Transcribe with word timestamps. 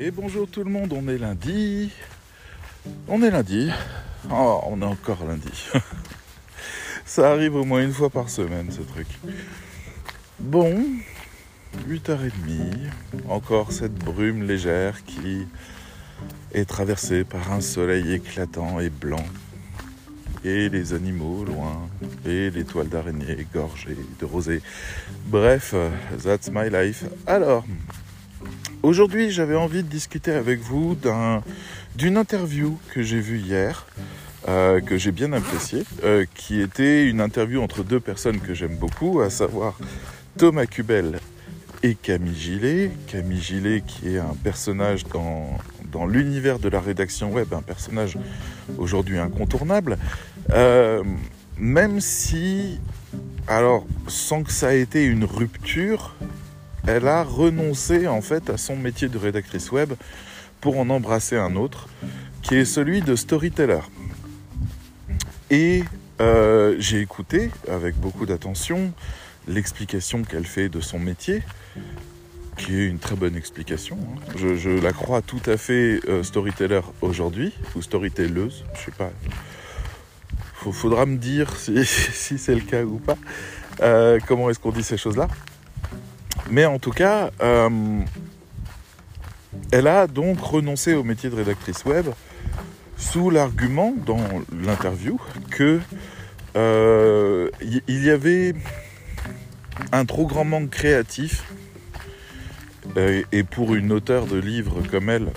Et 0.00 0.12
bonjour 0.12 0.46
tout 0.46 0.62
le 0.62 0.70
monde, 0.70 0.92
on 0.92 1.08
est 1.08 1.18
lundi. 1.18 1.90
On 3.08 3.20
est 3.20 3.32
lundi. 3.32 3.68
Oh, 4.30 4.60
on 4.66 4.80
est 4.80 4.84
encore 4.84 5.24
lundi. 5.26 5.50
Ça 7.04 7.32
arrive 7.32 7.56
au 7.56 7.64
moins 7.64 7.82
une 7.82 7.92
fois 7.92 8.08
par 8.08 8.30
semaine 8.30 8.70
ce 8.70 8.82
truc. 8.82 9.08
Bon, 10.38 10.84
8h30. 11.88 12.30
Encore 13.28 13.72
cette 13.72 13.96
brume 13.96 14.44
légère 14.46 15.04
qui 15.04 15.48
est 16.54 16.68
traversée 16.68 17.24
par 17.24 17.50
un 17.50 17.60
soleil 17.60 18.12
éclatant 18.12 18.78
et 18.78 18.90
blanc. 18.90 19.26
Et 20.44 20.68
les 20.68 20.92
animaux 20.92 21.44
loin. 21.44 21.88
Et 22.24 22.50
les 22.50 22.64
toiles 22.64 22.88
d'araignée 22.88 23.48
gorgées 23.52 23.96
de 24.20 24.24
rosée. 24.24 24.62
Bref, 25.26 25.74
that's 26.22 26.52
my 26.52 26.70
life. 26.70 27.04
Alors, 27.26 27.64
Aujourd'hui, 28.88 29.30
j'avais 29.30 29.54
envie 29.54 29.82
de 29.82 29.88
discuter 29.88 30.32
avec 30.32 30.60
vous 30.60 30.96
d'une 31.94 32.16
interview 32.16 32.78
que 32.94 33.02
j'ai 33.02 33.20
vue 33.20 33.38
hier, 33.38 33.86
euh, 34.48 34.80
que 34.80 34.96
j'ai 34.96 35.12
bien 35.12 35.34
appréciée, 35.34 35.84
euh, 36.04 36.24
qui 36.34 36.58
était 36.58 37.06
une 37.06 37.20
interview 37.20 37.60
entre 37.60 37.84
deux 37.84 38.00
personnes 38.00 38.40
que 38.40 38.54
j'aime 38.54 38.76
beaucoup, 38.76 39.20
à 39.20 39.28
savoir 39.28 39.78
Thomas 40.38 40.64
Cubel 40.64 41.20
et 41.82 41.96
Camille 41.96 42.34
Gillet. 42.34 42.90
Camille 43.08 43.42
Gillet 43.42 43.82
qui 43.86 44.14
est 44.14 44.20
un 44.20 44.34
personnage 44.42 45.04
dans, 45.04 45.58
dans 45.92 46.06
l'univers 46.06 46.58
de 46.58 46.70
la 46.70 46.80
rédaction 46.80 47.30
web, 47.30 47.52
un 47.52 47.60
personnage 47.60 48.16
aujourd'hui 48.78 49.18
incontournable, 49.18 49.98
euh, 50.48 51.04
même 51.58 52.00
si, 52.00 52.80
alors 53.48 53.84
sans 54.06 54.44
que 54.44 54.50
ça 54.50 54.74
ait 54.74 54.80
été 54.80 55.04
une 55.04 55.26
rupture, 55.26 56.14
elle 56.88 57.06
a 57.06 57.22
renoncé 57.22 58.08
en 58.08 58.22
fait 58.22 58.48
à 58.48 58.56
son 58.56 58.74
métier 58.74 59.08
de 59.08 59.18
rédactrice 59.18 59.70
web 59.70 59.92
pour 60.62 60.78
en 60.78 60.88
embrasser 60.88 61.36
un 61.36 61.54
autre, 61.54 61.86
qui 62.40 62.54
est 62.54 62.64
celui 62.64 63.02
de 63.02 63.14
storyteller. 63.14 63.80
Et 65.50 65.84
euh, 66.22 66.76
j'ai 66.78 67.00
écouté 67.00 67.50
avec 67.70 67.94
beaucoup 67.96 68.24
d'attention 68.24 68.92
l'explication 69.46 70.22
qu'elle 70.22 70.46
fait 70.46 70.70
de 70.70 70.80
son 70.80 70.98
métier, 70.98 71.42
qui 72.56 72.74
est 72.80 72.86
une 72.86 72.98
très 72.98 73.16
bonne 73.16 73.36
explication. 73.36 73.98
Hein. 74.00 74.36
Je, 74.36 74.70
la 74.70 74.92
crois 74.92 75.20
tout 75.20 75.42
à 75.44 75.58
fait 75.58 76.00
euh, 76.08 76.22
storyteller 76.22 76.80
aujourd'hui, 77.02 77.52
ou 77.76 77.82
storytelleuse, 77.82 78.64
je 78.74 78.86
sais 78.86 78.96
pas. 78.96 79.10
Faudra 80.54 81.04
me 81.04 81.18
dire 81.18 81.54
si, 81.56 82.38
c'est 82.38 82.54
le 82.54 82.62
cas 82.62 82.82
ou 82.82 82.96
pas. 82.96 83.18
Euh, 83.82 84.18
comment 84.26 84.48
est-ce 84.48 84.58
qu'on 84.58 84.72
dit 84.72 84.82
ces 84.82 84.96
choses-là? 84.96 85.28
Mais 86.50 86.64
en 86.64 86.78
tout 86.78 86.90
cas, 86.90 87.30
euh, 87.42 88.00
elle 89.70 89.86
a 89.86 90.06
donc 90.06 90.40
renoncé 90.40 90.94
au 90.94 91.04
métier 91.04 91.30
de 91.30 91.36
rédactrice 91.36 91.84
web 91.84 92.06
sous 92.96 93.30
l'argument 93.30 93.94
dans 94.06 94.24
l'interview 94.52 95.20
que 95.50 95.80
euh, 96.56 97.50
il 97.60 98.04
y 98.04 98.10
avait 98.10 98.54
un 99.92 100.04
trop 100.04 100.26
grand 100.26 100.44
manque 100.44 100.70
créatif 100.70 101.44
euh, 102.96 103.22
et 103.30 103.42
pour 103.44 103.74
une 103.74 103.92
auteure 103.92 104.26
de 104.26 104.38
livres 104.38 104.82
comme 104.90 105.10
elle, 105.10 105.28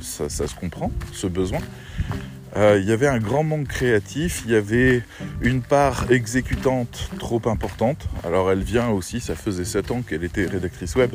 ça, 0.00 0.28
se 0.28 0.54
comprend, 0.54 0.90
ce 1.12 1.26
besoin. 1.26 1.60
Euh, 2.56 2.78
il 2.80 2.88
y 2.88 2.92
avait 2.92 3.06
un 3.06 3.18
grand 3.18 3.44
manque 3.44 3.68
créatif, 3.68 4.42
il 4.44 4.52
y 4.52 4.54
avait 4.54 5.02
une 5.40 5.62
part 5.62 6.10
exécutante 6.10 7.10
trop 7.18 7.40
importante. 7.46 8.08
Alors 8.24 8.50
elle 8.50 8.62
vient 8.62 8.88
aussi, 8.90 9.20
ça 9.20 9.34
faisait 9.34 9.64
7 9.64 9.90
ans 9.90 10.02
qu'elle 10.02 10.24
était 10.24 10.46
rédactrice 10.46 10.94
web. 10.96 11.12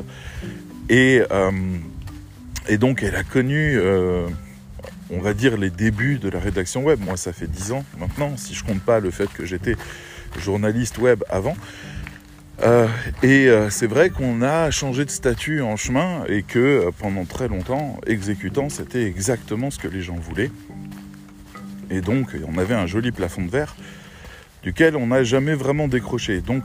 Et, 0.88 1.22
euh, 1.30 1.50
donc 2.78 3.02
elle 3.02 3.14
a 3.14 3.22
connu, 3.22 3.78
euh, 3.78 4.26
on 5.10 5.20
va 5.20 5.32
dire, 5.32 5.56
les 5.56 5.70
débuts 5.70 6.18
de 6.18 6.28
la 6.28 6.40
rédaction 6.40 6.82
web. 6.82 6.98
Moi 7.00 7.16
ça 7.16 7.32
fait 7.32 7.46
10 7.46 7.72
ans 7.72 7.84
maintenant, 7.98 8.36
si 8.36 8.54
je 8.54 8.64
compte 8.64 8.82
pas 8.82 8.98
le 8.98 9.10
fait 9.12 9.32
que 9.32 9.46
j'étais 9.46 9.76
journaliste 10.40 10.98
web 10.98 11.22
avant. 11.30 11.56
et 13.22 13.48
c'est 13.70 13.86
vrai 13.86 14.10
qu'on 14.10 14.42
a 14.42 14.72
changé 14.72 15.04
de 15.04 15.10
statut 15.10 15.62
en 15.62 15.76
chemin 15.76 16.24
et 16.28 16.42
que 16.42 16.90
pendant 16.98 17.24
très 17.24 17.46
longtemps, 17.46 18.00
exécutant, 18.06 18.68
c'était 18.68 19.04
exactement 19.04 19.70
ce 19.70 19.78
que 19.78 19.86
les 19.86 20.02
gens 20.02 20.16
voulaient. 20.16 20.50
Et 21.90 22.00
donc, 22.00 22.36
on 22.46 22.58
avait 22.58 22.74
un 22.74 22.86
joli 22.86 23.12
plafond 23.12 23.44
de 23.44 23.50
verre 23.50 23.76
duquel 24.62 24.96
on 24.96 25.08
n'a 25.08 25.22
jamais 25.24 25.54
vraiment 25.54 25.88
décroché. 25.88 26.40
Donc, 26.40 26.64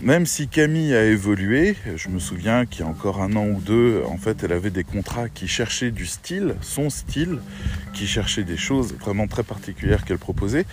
même 0.00 0.26
si 0.26 0.48
Camille 0.48 0.94
a 0.94 1.04
évolué, 1.04 1.76
je 1.96 2.08
me 2.08 2.18
souviens 2.18 2.66
qu'il 2.66 2.80
y 2.80 2.82
a 2.82 2.90
encore 2.90 3.22
un 3.22 3.36
an 3.36 3.46
ou 3.46 3.60
deux, 3.60 4.02
en 4.06 4.16
fait, 4.16 4.42
elle 4.42 4.52
avait 4.52 4.70
des 4.70 4.84
contrats 4.84 5.28
qui 5.28 5.46
cherchaient 5.46 5.90
du 5.90 6.06
style, 6.06 6.56
son 6.60 6.90
style, 6.90 7.38
qui 7.92 8.06
cherchaient 8.06 8.44
des 8.44 8.56
choses 8.56 8.94
vraiment 8.94 9.28
très 9.28 9.42
particulières 9.42 10.04
qu'elle 10.04 10.18
proposait. 10.18 10.66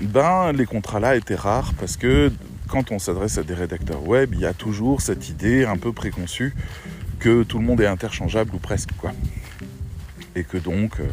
Ben, 0.00 0.52
les 0.52 0.66
contrats-là 0.66 1.16
étaient 1.16 1.36
rares 1.36 1.72
parce 1.74 1.96
que 1.96 2.32
quand 2.66 2.90
on 2.90 2.98
s'adresse 2.98 3.38
à 3.38 3.42
des 3.42 3.54
rédacteurs 3.54 4.06
web, 4.06 4.30
il 4.34 4.40
y 4.40 4.46
a 4.46 4.54
toujours 4.54 5.02
cette 5.02 5.28
idée 5.28 5.64
un 5.64 5.76
peu 5.76 5.92
préconçue 5.92 6.54
que 7.20 7.44
tout 7.44 7.58
le 7.58 7.64
monde 7.64 7.80
est 7.80 7.86
interchangeable 7.86 8.54
ou 8.54 8.58
presque, 8.58 8.90
quoi. 8.98 9.12
Et 10.34 10.42
que 10.42 10.56
donc, 10.56 10.98
euh, 10.98 11.04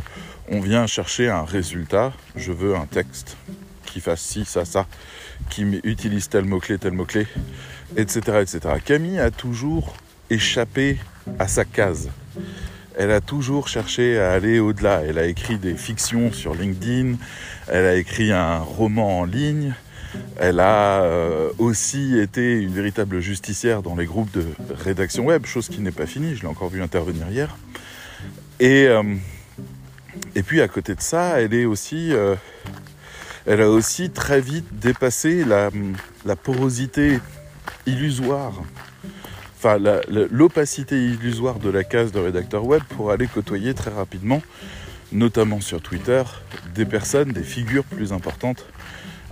on 0.52 0.60
vient 0.60 0.88
chercher 0.88 1.30
un 1.30 1.44
résultat, 1.44 2.14
je 2.36 2.52
veux 2.52 2.76
un 2.76 2.86
texte 2.86 3.38
qui 3.86 4.02
fasse 4.02 4.22
ci, 4.22 4.46
ça, 4.46 4.66
ça, 4.66 4.86
qui 5.50 5.64
utilise 5.84 6.30
tel 6.30 6.46
mot-clé, 6.46 6.78
tel 6.78 6.94
mot-clé, 6.94 7.28
etc., 7.98 8.20
etc. 8.42 8.60
Camille 8.84 9.20
a 9.20 9.32
toujours 9.32 9.96
échappé 10.30 10.98
à 11.38 11.48
sa 11.48 11.66
case. 11.66 12.10
Elle 12.98 13.12
a 13.12 13.22
toujours 13.22 13.68
cherché 13.68 14.20
à 14.20 14.34
aller 14.34 14.60
au-delà. 14.60 15.02
Elle 15.06 15.18
a 15.18 15.26
écrit 15.26 15.58
des 15.58 15.76
fictions 15.76 16.32
sur 16.32 16.54
LinkedIn, 16.54 17.16
elle 17.68 17.86
a 17.86 17.96
écrit 17.96 18.32
un 18.32 18.60
roman 18.60 19.20
en 19.20 19.26
ligne, 19.26 19.74
elle 20.38 20.60
a 20.60 21.04
euh, 21.04 21.50
aussi 21.60 22.18
été 22.18 22.60
une 22.60 22.74
véritable 22.74 23.20
justicière 23.20 23.82
dans 23.82 23.96
les 23.96 24.06
groupes 24.06 24.32
de 24.32 24.46
rédaction 24.84 25.26
web, 25.26 25.46
chose 25.46 25.70
qui 25.70 25.82
n'est 25.82 25.92
pas 25.92 26.08
finie, 26.08 26.36
je 26.36 26.42
l'ai 26.42 26.48
encore 26.48 26.70
vu 26.70 26.82
intervenir 26.82 27.30
hier. 27.30 27.56
Et 28.60 28.88
euh, 28.88 29.04
et 30.40 30.42
puis 30.42 30.62
à 30.62 30.70
côté 30.70 30.96
de 30.96 31.02
ça, 31.02 31.42
elle 31.42 31.54
est 31.54 31.66
aussi, 31.66 32.14
euh, 32.14 32.34
elle 33.46 33.60
a 33.62 33.70
aussi 33.70 34.10
très 34.10 34.40
vite 34.40 34.80
dépassé 34.80 35.44
la, 35.44 35.70
porosité 36.38 37.20
illusoire, 37.86 38.54
enfin 39.58 39.78
l'opacité 40.32 40.96
illusoire 40.96 41.60
de 41.60 41.70
la 41.70 41.84
case 41.84 42.14
de 42.14 42.20
rédacteur 42.20 42.66
web 42.66 42.82
pour 42.88 43.12
aller 43.12 43.28
côtoyer 43.28 43.74
très 43.74 43.92
rapidement, 43.92 44.42
notamment 45.12 45.60
sur 45.60 45.82
Twitter, 45.82 46.24
des 46.74 46.86
personnes, 46.86 47.34
des 47.34 47.44
figures 47.44 47.84
plus 47.84 48.14
importantes, 48.14 48.66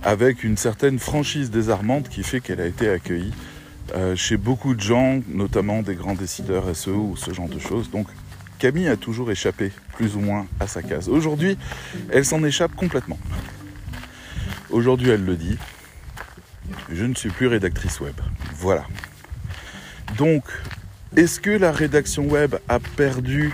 avec 0.02 0.44
une 0.44 0.58
certaine 0.58 0.98
franchise 0.98 1.50
désarmante 1.50 2.10
qui 2.10 2.22
fait 2.22 2.42
qu'elle 2.42 2.60
a 2.60 2.66
été 2.66 2.86
accueillie 2.90 3.32
euh, 3.94 4.14
chez 4.14 4.36
beaucoup 4.36 4.74
de 4.74 4.80
gens, 4.82 5.22
notamment 5.26 5.80
des 5.80 5.94
grands 5.94 6.12
décideurs 6.12 6.76
SEO 6.76 7.12
ou 7.12 7.16
ce 7.16 7.32
genre 7.32 7.48
de 7.48 7.58
choses. 7.58 7.90
Donc 7.90 8.08
Camille 8.58 8.88
a 8.88 8.96
toujours 8.96 9.30
échappé 9.30 9.70
plus 9.94 10.16
ou 10.16 10.20
moins 10.20 10.46
à 10.58 10.66
sa 10.66 10.82
case. 10.82 11.08
Aujourd'hui, 11.08 11.56
elle 12.10 12.24
s'en 12.24 12.42
échappe 12.42 12.74
complètement. 12.74 13.18
Aujourd'hui, 14.70 15.10
elle 15.10 15.24
le 15.24 15.36
dit, 15.36 15.56
je 16.90 17.04
ne 17.04 17.14
suis 17.14 17.30
plus 17.30 17.46
rédactrice 17.46 18.00
web. 18.00 18.14
Voilà. 18.56 18.84
Donc, 20.16 20.44
est-ce 21.16 21.40
que 21.40 21.50
la 21.50 21.72
rédaction 21.72 22.26
web 22.26 22.56
a 22.68 22.80
perdu 22.80 23.52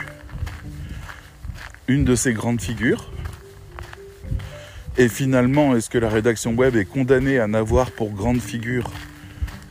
une 1.86 2.04
de 2.04 2.14
ses 2.14 2.32
grandes 2.32 2.60
figures? 2.60 3.12
Et 4.96 5.08
finalement, 5.08 5.76
est-ce 5.76 5.90
que 5.90 5.98
la 5.98 6.08
rédaction 6.08 6.54
web 6.54 6.76
est 6.76 6.84
condamnée 6.84 7.38
à 7.38 7.46
n'avoir 7.46 7.90
pour 7.90 8.10
grande 8.10 8.40
figure 8.40 8.90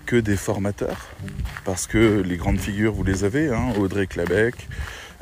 que 0.05 0.17
des 0.17 0.37
formateurs? 0.37 1.07
Parce 1.65 1.87
que 1.87 2.21
les 2.21 2.37
grandes 2.37 2.59
figures, 2.59 2.93
vous 2.93 3.03
les 3.03 3.23
avez, 3.23 3.49
hein, 3.49 3.73
Audrey 3.77 4.05
Clabec, 4.05 4.67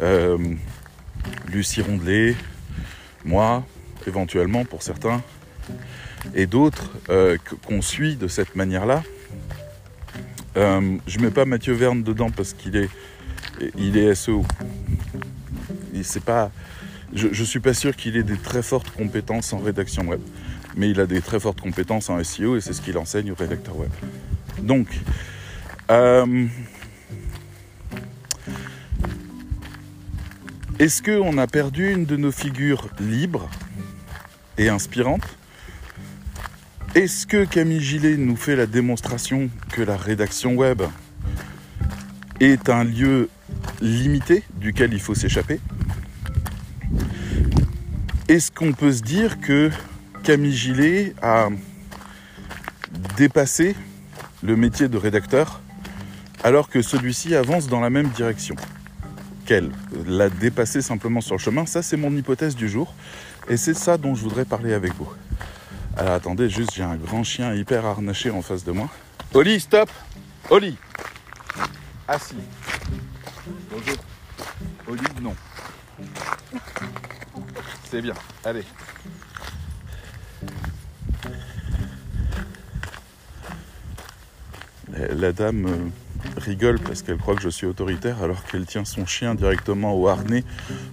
euh, 0.02 0.38
Lucie 1.52 1.82
Rondelet, 1.82 2.36
moi, 3.24 3.64
éventuellement 4.08 4.66
pour 4.66 4.84
certains, 4.84 5.22
et 6.34 6.48
d'autres 6.48 6.92
euh, 7.10 7.38
qu'on 7.66 7.82
suit 7.82 8.16
de 8.16 8.28
cette 8.28 8.56
manière-là. 8.56 9.04
Euh, 10.58 10.98
je 11.08 11.20
mets 11.20 11.32
pas 11.32 11.46
Mathieu 11.46 11.74
Verne 11.74 12.04
dedans 12.04 12.30
parce 12.30 12.54
qu'il 12.54 12.76
est, 12.76 12.90
il 13.78 13.98
est 13.98 14.14
SEO. 14.16 14.44
je, 17.14 17.28
ne 17.28 17.34
suis 17.34 17.60
pas 17.60 17.74
sûr 17.74 17.96
qu'il 17.96 18.18
ait 18.18 18.24
des 18.24 18.38
très 18.38 18.62
fortes 18.62 18.90
compétences 18.92 19.54
en 19.54 19.60
rédaction 19.60 20.08
web, 20.08 20.22
mais 20.76 20.90
il 20.90 21.00
a 21.00 21.06
des 21.06 21.22
très 21.22 21.40
fortes 21.40 21.62
compétences 21.62 22.10
en 22.10 22.22
SEO 22.24 22.58
et 22.58 22.62
c'est 22.62 22.74
ce 22.74 22.82
qu'il 22.82 22.98
enseigne 22.98 23.32
aux 23.32 23.36
rédacteurs 23.36 23.78
web. 23.78 23.92
Donc, 24.62 24.88
Est-ce 30.82 31.04
qu'on 31.04 31.38
a 31.38 31.46
perdu 31.46 31.92
une 31.92 32.06
de 32.06 32.18
nos 32.18 32.32
figures 32.32 32.90
libres 33.00 33.48
et 34.58 34.68
inspirantes? 34.68 35.38
Est-ce 36.96 37.28
que 37.28 37.46
Camille 37.46 37.80
Gillet 37.80 38.18
nous 38.18 38.36
fait 38.36 38.56
la 38.56 38.66
démonstration 38.66 39.52
que 39.72 39.84
la 39.84 39.96
rédaction 39.96 40.56
web 40.56 40.82
est 42.40 42.68
un 42.68 42.84
lieu 42.84 43.30
limité 43.80 44.42
duquel 44.56 44.92
il 44.92 45.00
faut 45.00 45.14
s'échapper? 45.14 45.60
Est-ce 48.28 48.52
qu'on 48.52 48.74
peut 48.74 48.92
se 48.92 49.04
dire 49.04 49.40
que 49.40 49.70
Camille 50.24 50.58
Gillet 50.58 51.14
a 51.22 51.50
dépassé 53.18 53.76
le 54.42 54.56
métier 54.56 54.88
de 54.88 54.98
rédacteur 54.98 55.62
alors 56.44 56.70
que 56.70 56.82
celui-ci 56.82 57.36
avance 57.36 57.68
dans 57.68 57.82
la 57.82 57.92
même 57.92 58.10
direction? 58.10 58.56
Qu'elle 59.46 59.72
L'a 60.06 60.30
dépassé 60.30 60.82
simplement 60.82 61.22
sur 61.22 61.36
le 61.36 61.40
chemin 61.40 61.66
Ça, 61.66 61.82
c'est 61.82 61.98
mon 61.98 62.16
hypothèse 62.16 62.56
du 62.56 62.70
jour. 62.70 62.94
Et 63.50 63.58
c'est 63.58 63.74
ça 63.74 63.98
dont 63.98 64.16
je 64.16 64.22
voudrais 64.22 64.46
parler 64.46 64.74
avec 64.74 64.94
vous. 64.96 65.10
Alors 65.98 66.14
attendez, 66.14 66.50
juste, 66.50 66.74
j'ai 66.74 66.84
un 66.84 66.96
grand 66.96 67.24
chien 67.24 67.54
hyper 67.54 67.86
harnaché 67.86 68.30
en 68.30 68.42
face 68.42 68.64
de 68.64 68.72
moi. 68.72 68.90
Oli, 69.34 69.60
stop 69.60 69.90
Oli 70.50 70.78
Assis. 72.08 72.36
Bonjour. 73.70 73.98
Oli, 74.88 75.02
non. 75.22 75.36
C'est 77.90 78.02
bien. 78.02 78.14
Allez. 78.44 78.64
La 84.98 85.32
dame 85.32 85.66
euh, 85.66 85.90
rigole 86.42 86.80
parce 86.80 87.02
qu'elle 87.02 87.18
croit 87.18 87.36
que 87.36 87.42
je 87.42 87.50
suis 87.50 87.68
autoritaire 87.68 88.22
alors 88.24 88.44
qu'elle 88.44 88.66
tient 88.66 88.86
son 88.86 89.06
chien 89.06 89.36
directement 89.36 89.94
au 89.94 90.08
harnais 90.08 90.44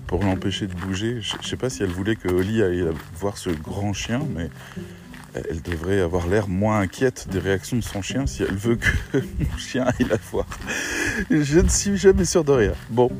pour 0.06 0.22
l'empêcher 0.22 0.66
de 0.66 0.74
bouger. 0.74 1.20
Je 1.20 1.36
ne 1.36 1.42
sais 1.42 1.56
pas 1.56 1.70
si 1.70 1.82
elle 1.82 1.90
voulait 1.90 2.16
que 2.16 2.28
Oli 2.28 2.62
aille 2.62 2.84
voir 3.18 3.38
ce 3.38 3.50
grand 3.50 3.92
chien, 3.92 4.20
mais 4.34 4.50
elle 5.34 5.62
devrait 5.62 6.00
avoir 6.00 6.26
l'air 6.26 6.48
moins 6.48 6.80
inquiète 6.80 7.28
des 7.30 7.38
réactions 7.38 7.76
de 7.76 7.82
son 7.82 8.02
chien 8.02 8.26
si 8.26 8.42
elle 8.42 8.56
veut 8.56 8.76
que 8.76 9.18
mon 9.38 9.56
chien 9.58 9.84
aille 9.84 10.06
la 10.08 10.16
voir. 10.30 10.46
Je 11.30 11.60
ne 11.60 11.68
suis 11.68 11.96
jamais 11.96 12.24
sûr 12.24 12.44
de 12.44 12.52
rien. 12.52 12.72
Bon. 12.90 13.10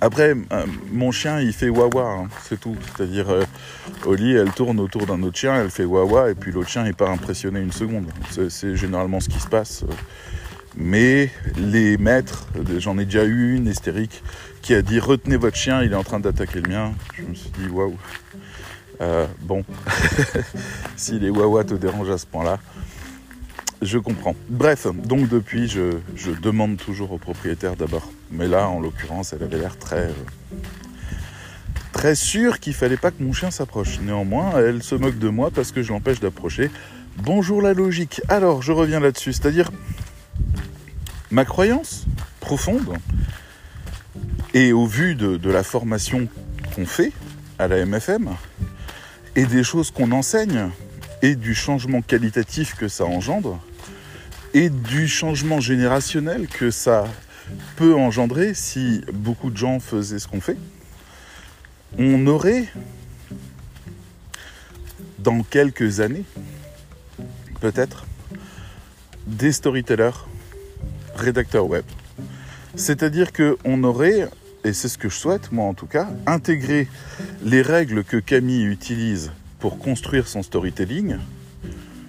Après, 0.00 0.34
euh, 0.52 0.66
mon 0.92 1.12
chien, 1.12 1.40
il 1.40 1.52
fait 1.52 1.70
wawa, 1.70 2.02
hein, 2.02 2.28
c'est 2.42 2.60
tout. 2.60 2.76
C'est-à-dire, 2.94 3.30
euh, 3.30 3.44
Oli, 4.04 4.34
elle 4.34 4.52
tourne 4.52 4.78
autour 4.78 5.06
d'un 5.06 5.22
autre 5.22 5.38
chien, 5.38 5.54
elle 5.62 5.70
fait 5.70 5.84
wawa, 5.84 6.30
et 6.30 6.34
puis 6.34 6.52
l'autre 6.52 6.68
chien 6.68 6.84
n'est 6.84 6.92
pas 6.92 7.08
impressionné 7.08 7.60
une 7.60 7.72
seconde. 7.72 8.06
C'est 8.50 8.76
généralement 8.76 9.20
ce 9.20 9.30
qui 9.30 9.40
se 9.40 9.46
passe. 9.46 9.84
Mais 10.76 11.30
les 11.56 11.96
maîtres, 11.96 12.48
j'en 12.78 12.98
ai 12.98 13.04
déjà 13.04 13.24
eu 13.24 13.56
une 13.56 13.68
hystérique 13.68 14.22
qui 14.60 14.74
a 14.74 14.82
dit 14.82 14.98
retenez 14.98 15.36
votre 15.36 15.56
chien, 15.56 15.82
il 15.82 15.92
est 15.92 15.96
en 15.96 16.02
train 16.02 16.20
d'attaquer 16.20 16.60
le 16.60 16.68
mien. 16.68 16.92
Je 17.16 17.22
me 17.22 17.34
suis 17.34 17.50
dit 17.50 17.68
waouh. 17.68 17.96
Euh, 19.00 19.26
bon, 19.40 19.64
si 20.96 21.18
les 21.18 21.30
wawa 21.30 21.64
te 21.64 21.74
dérangent 21.74 22.10
à 22.10 22.18
ce 22.18 22.26
point-là, 22.26 22.58
je 23.82 23.98
comprends. 23.98 24.36
Bref, 24.48 24.86
donc 24.86 25.28
depuis, 25.28 25.68
je, 25.68 26.30
demande 26.40 26.76
toujours 26.76 27.12
au 27.12 27.18
propriétaire 27.18 27.76
d'abord. 27.76 28.10
Mais 28.30 28.46
là, 28.46 28.68
en 28.68 28.80
l'occurrence, 28.80 29.32
elle 29.32 29.42
avait 29.42 29.58
l'air 29.58 29.76
très, 29.78 30.06
euh, 30.06 30.12
très 31.92 32.14
sûre 32.14 32.60
qu'il 32.60 32.74
fallait 32.74 32.96
pas 32.96 33.10
que 33.10 33.22
mon 33.22 33.32
chien 33.32 33.50
s'approche. 33.50 34.00
Néanmoins, 34.00 34.52
elle 34.58 34.82
se 34.82 34.94
moque 34.94 35.18
de 35.18 35.28
moi 35.28 35.50
parce 35.50 35.72
que 35.72 35.82
je 35.82 35.92
l'empêche 35.92 36.20
d'approcher. 36.20 36.70
Bonjour 37.18 37.62
la 37.62 37.74
logique. 37.74 38.22
Alors, 38.28 38.62
je 38.62 38.72
reviens 38.72 39.00
là-dessus, 39.00 39.32
c'est-à-dire 39.32 39.70
ma 41.34 41.44
croyance 41.44 42.04
profonde, 42.38 42.96
et 44.54 44.72
au 44.72 44.86
vu 44.86 45.16
de 45.16 45.50
la 45.50 45.64
formation 45.64 46.28
qu'on 46.76 46.86
fait 46.86 47.10
à 47.58 47.66
la 47.66 47.84
MFM, 47.84 48.30
et 49.34 49.44
des 49.44 49.64
choses 49.64 49.90
qu'on 49.90 50.12
enseigne, 50.12 50.70
et 51.22 51.34
du 51.34 51.56
changement 51.56 52.02
qualitatif 52.02 52.76
que 52.76 52.86
ça 52.86 53.04
engendre, 53.04 53.60
et 54.52 54.70
du 54.70 55.08
changement 55.08 55.58
générationnel 55.58 56.46
que 56.46 56.70
ça 56.70 57.02
peut 57.74 57.96
engendrer 57.96 58.54
si 58.54 59.00
beaucoup 59.12 59.50
de 59.50 59.56
gens 59.56 59.80
faisaient 59.80 60.20
ce 60.20 60.28
qu'on 60.28 60.40
fait, 60.40 60.56
on 61.98 62.28
aurait, 62.28 62.66
dans 65.18 65.42
quelques 65.42 65.98
années, 65.98 66.24
peut-être, 67.60 68.06
des 69.26 69.50
storytellers, 69.50 70.12
rédacteurs 71.16 71.66
web. 71.66 71.84
C'est-à-dire 72.76 73.32
qu'on 73.32 73.84
aurait 73.84 74.28
et 74.64 74.72
c'est 74.72 74.88
ce 74.88 74.96
que 74.96 75.10
je 75.10 75.14
souhaite, 75.14 75.52
moi 75.52 75.66
en 75.66 75.74
tout 75.74 75.86
cas, 75.86 76.08
intégrer 76.26 76.88
les 77.42 77.60
règles 77.60 78.02
que 78.02 78.16
Camille 78.16 78.64
utilise 78.64 79.30
pour 79.58 79.78
construire 79.78 80.26
son 80.26 80.42
storytelling. 80.42 81.16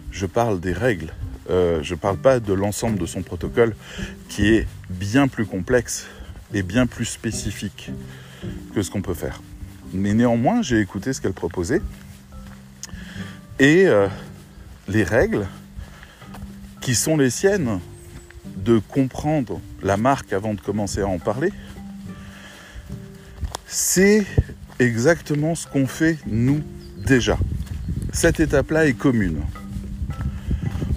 Je 0.09 0.25
parle 0.25 0.61
des 0.61 0.71
règles, 0.71 1.13
euh, 1.49 1.83
je 1.83 1.93
ne 1.93 1.99
parle 1.99 2.17
pas 2.17 2.39
de 2.39 2.53
l'ensemble 2.53 2.97
de 2.97 3.05
son 3.05 3.23
protocole 3.23 3.75
qui 4.29 4.47
est 4.47 4.67
bien 4.89 5.27
plus 5.27 5.45
complexe 5.45 6.07
et 6.53 6.63
bien 6.63 6.87
plus 6.87 7.05
spécifique 7.05 7.91
que 8.73 8.81
ce 8.81 8.89
qu'on 8.89 9.01
peut 9.01 9.13
faire. 9.13 9.41
Mais 9.91 10.13
néanmoins, 10.13 10.61
j'ai 10.61 10.79
écouté 10.79 11.11
ce 11.11 11.19
qu'elle 11.19 11.33
proposait 11.33 11.81
et 13.59 13.85
euh, 13.85 14.07
les 14.87 15.03
règles 15.03 15.45
qui 16.79 16.95
sont 16.95 17.17
les 17.17 17.29
siennes 17.29 17.79
de 18.57 18.79
comprendre 18.79 19.59
la 19.81 19.97
marque 19.97 20.33
avant 20.33 20.53
de 20.53 20.61
commencer 20.61 21.01
à 21.01 21.07
en 21.07 21.19
parler, 21.19 21.51
c'est 23.67 24.25
exactement 24.79 25.55
ce 25.55 25.67
qu'on 25.67 25.87
fait 25.87 26.17
nous 26.27 26.61
déjà. 27.05 27.37
Cette 28.13 28.39
étape-là 28.39 28.87
est 28.87 28.93
commune. 28.93 29.41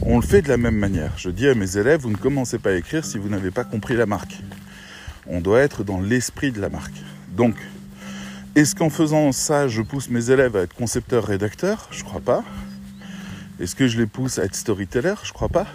On 0.02 0.16
le 0.16 0.26
fait 0.26 0.42
de 0.42 0.48
la 0.48 0.56
même 0.56 0.76
manière. 0.76 1.12
Je 1.16 1.28
dis 1.28 1.48
à 1.48 1.54
mes 1.54 1.76
élèves, 1.76 2.00
vous 2.00 2.10
ne 2.10 2.16
commencez 2.16 2.58
pas 2.58 2.70
à 2.70 2.74
écrire 2.74 3.04
si 3.04 3.18
vous 3.18 3.28
n'avez 3.28 3.50
pas 3.50 3.64
compris 3.64 3.96
la 3.96 4.06
marque. 4.06 4.38
On 5.26 5.40
doit 5.40 5.60
être 5.60 5.84
dans 5.84 6.00
l'esprit 6.00 6.52
de 6.52 6.60
la 6.60 6.70
marque. 6.70 6.94
Donc, 7.36 7.56
est-ce 8.54 8.74
qu'en 8.74 8.88
faisant 8.90 9.32
ça, 9.32 9.68
je 9.68 9.82
pousse 9.82 10.08
mes 10.08 10.30
élèves 10.30 10.56
à 10.56 10.60
être 10.62 10.74
concepteurs-rédacteurs 10.74 11.88
Je 11.90 12.04
crois 12.04 12.20
pas. 12.20 12.42
Est-ce 13.60 13.74
que 13.74 13.86
je 13.86 13.98
les 13.98 14.06
pousse 14.06 14.38
à 14.38 14.44
être 14.44 14.54
storytellers? 14.54 15.14
Je 15.24 15.32
crois 15.32 15.48
pas. 15.48 15.66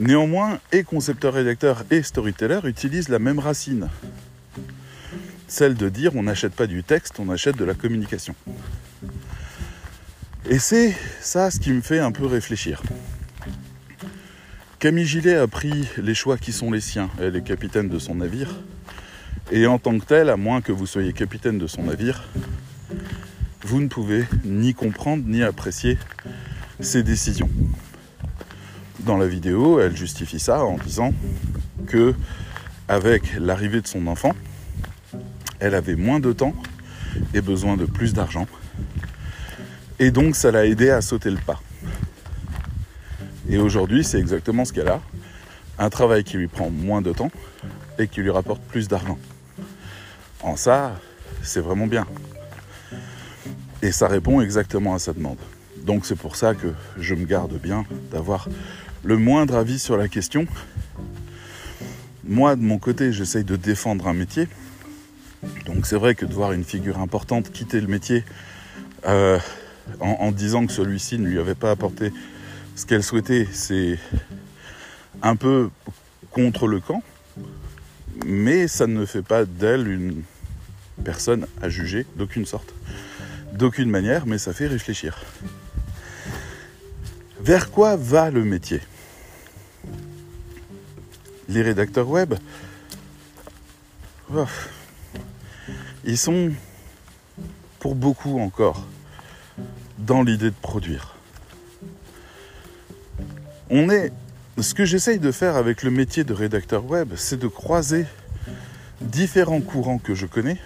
Néanmoins, 0.00 0.58
et 0.72 0.82
concepteur-rédacteur 0.82 1.84
et 1.92 2.02
storyteller 2.02 2.58
utilisent 2.64 3.08
la 3.08 3.20
même 3.20 3.38
racine 3.38 3.88
celle 5.50 5.74
de 5.74 5.88
dire 5.88 6.14
on 6.14 6.22
n'achète 6.22 6.54
pas 6.54 6.66
du 6.66 6.82
texte, 6.82 7.18
on 7.18 7.28
achète 7.28 7.56
de 7.56 7.64
la 7.64 7.74
communication. 7.74 8.34
Et 10.48 10.58
c'est 10.58 10.96
ça 11.20 11.50
ce 11.50 11.58
qui 11.60 11.72
me 11.72 11.80
fait 11.80 11.98
un 11.98 12.12
peu 12.12 12.24
réfléchir. 12.24 12.82
Camille 14.78 15.06
Gillet 15.06 15.34
a 15.34 15.46
pris 15.46 15.88
les 15.98 16.14
choix 16.14 16.38
qui 16.38 16.52
sont 16.52 16.70
les 16.70 16.80
siens. 16.80 17.10
Elle 17.20 17.36
est 17.36 17.42
capitaine 17.42 17.88
de 17.88 17.98
son 17.98 18.14
navire. 18.14 18.60
Et 19.52 19.66
en 19.66 19.78
tant 19.78 19.98
que 19.98 20.04
telle, 20.04 20.30
à 20.30 20.36
moins 20.36 20.60
que 20.60 20.72
vous 20.72 20.86
soyez 20.86 21.12
capitaine 21.12 21.58
de 21.58 21.66
son 21.66 21.82
navire, 21.82 22.22
vous 23.62 23.80
ne 23.80 23.88
pouvez 23.88 24.24
ni 24.44 24.72
comprendre 24.72 25.24
ni 25.26 25.42
apprécier 25.42 25.98
ses 26.78 27.02
décisions. 27.02 27.50
Dans 29.04 29.16
la 29.16 29.26
vidéo, 29.26 29.80
elle 29.80 29.96
justifie 29.96 30.38
ça 30.38 30.62
en 30.64 30.76
disant 30.76 31.14
que 31.86 32.14
avec 32.86 33.34
l'arrivée 33.38 33.80
de 33.80 33.86
son 33.86 34.06
enfant, 34.06 34.34
elle 35.58 35.74
avait 35.74 35.96
moins 35.96 36.20
de 36.20 36.32
temps 36.32 36.54
et 37.32 37.40
besoin 37.40 37.76
de 37.76 37.86
plus 37.86 38.12
d'argent. 38.12 38.46
Et 39.98 40.10
donc 40.10 40.36
ça 40.36 40.50
l'a 40.50 40.66
aidé 40.66 40.90
à 40.90 41.00
sauter 41.00 41.30
le 41.30 41.38
pas. 41.38 41.60
Et 43.48 43.58
aujourd'hui, 43.58 44.04
c'est 44.04 44.18
exactement 44.18 44.64
ce 44.64 44.72
qu'elle 44.72 44.88
a. 44.88 45.00
Un 45.78 45.88
travail 45.88 46.22
qui 46.22 46.36
lui 46.36 46.48
prend 46.48 46.68
moins 46.68 47.00
de 47.00 47.12
temps 47.12 47.30
et 47.98 48.06
qui 48.06 48.20
lui 48.20 48.30
rapporte 48.30 48.60
plus 48.62 48.86
d'argent. 48.86 49.18
En 50.42 50.56
ça, 50.56 50.94
c'est 51.42 51.60
vraiment 51.60 51.86
bien. 51.86 52.06
Et 53.80 53.92
ça 53.92 54.08
répond 54.08 54.42
exactement 54.42 54.94
à 54.94 54.98
sa 54.98 55.14
demande. 55.14 55.38
Donc 55.78 56.04
c'est 56.04 56.16
pour 56.16 56.36
ça 56.36 56.54
que 56.54 56.74
je 56.98 57.14
me 57.14 57.24
garde 57.24 57.54
bien 57.58 57.86
d'avoir 58.10 58.48
le 59.02 59.16
moindre 59.16 59.56
avis 59.56 59.78
sur 59.78 59.96
la 59.96 60.08
question. 60.08 60.46
Moi, 62.24 62.56
de 62.56 62.62
mon 62.62 62.78
côté, 62.78 63.12
j'essaye 63.12 63.44
de 63.44 63.56
défendre 63.56 64.06
un 64.08 64.14
métier 64.14 64.48
donc 65.66 65.86
c'est 65.86 65.96
vrai 65.96 66.14
que 66.14 66.26
de 66.26 66.34
voir 66.34 66.52
une 66.52 66.64
figure 66.64 66.98
importante 66.98 67.50
quitter 67.50 67.80
le 67.80 67.86
métier 67.86 68.24
euh, 69.06 69.38
en, 70.00 70.30
disant 70.30 70.66
que 70.66 70.72
celui-ci 70.72 71.18
ne 71.18 71.26
lui 71.26 71.38
avait 71.38 71.54
pas 71.54 71.70
apporté 71.70 72.12
ce 72.76 72.86
qu'elle 72.86 73.02
souhaitait, 73.02 73.48
c'est 73.50 73.98
un 75.22 75.36
peu 75.36 75.70
contre 76.30 76.66
le 76.66 76.80
camp, 76.80 77.02
mais 78.26 78.68
ça 78.68 78.86
ne 78.86 79.04
fait 79.04 79.22
pas 79.22 79.44
d'elle 79.44 79.88
une 79.88 80.22
personne 81.02 81.46
à 81.60 81.68
juger 81.68 82.06
d'aucune 82.16 82.46
sorte, 82.46 82.74
d'aucune 83.52 83.90
manière, 83.90 84.26
mais 84.26 84.38
ça 84.38 84.52
fait 84.52 84.66
réfléchir. 84.66 85.18
Vers 87.50 87.72
quoi 87.72 87.96
va 87.96 88.30
le 88.30 88.44
métier? 88.44 88.80
Les 91.48 91.62
rédacteurs 91.62 92.08
web? 92.08 92.34
Oh, 94.32 94.44
ils 96.04 96.16
sont 96.16 96.52
pour 97.80 97.96
beaucoup 97.96 98.38
encore 98.38 98.86
dans 99.98 100.22
l'idée 100.22 100.50
de 100.50 100.60
produire. 100.62 101.16
On 103.68 103.90
est 103.90 104.12
ce 104.60 104.72
que 104.72 104.84
j'essaye 104.84 105.18
de 105.18 105.32
faire 105.32 105.56
avec 105.56 105.82
le 105.82 105.90
métier 105.90 106.22
de 106.22 106.32
rédacteur 106.32 106.84
web, 106.84 107.14
c'est 107.16 107.40
de 107.40 107.48
croiser 107.48 108.06
différents 109.00 109.60
courants 109.60 109.98
que 109.98 110.14
je 110.14 110.26
connais 110.26 110.58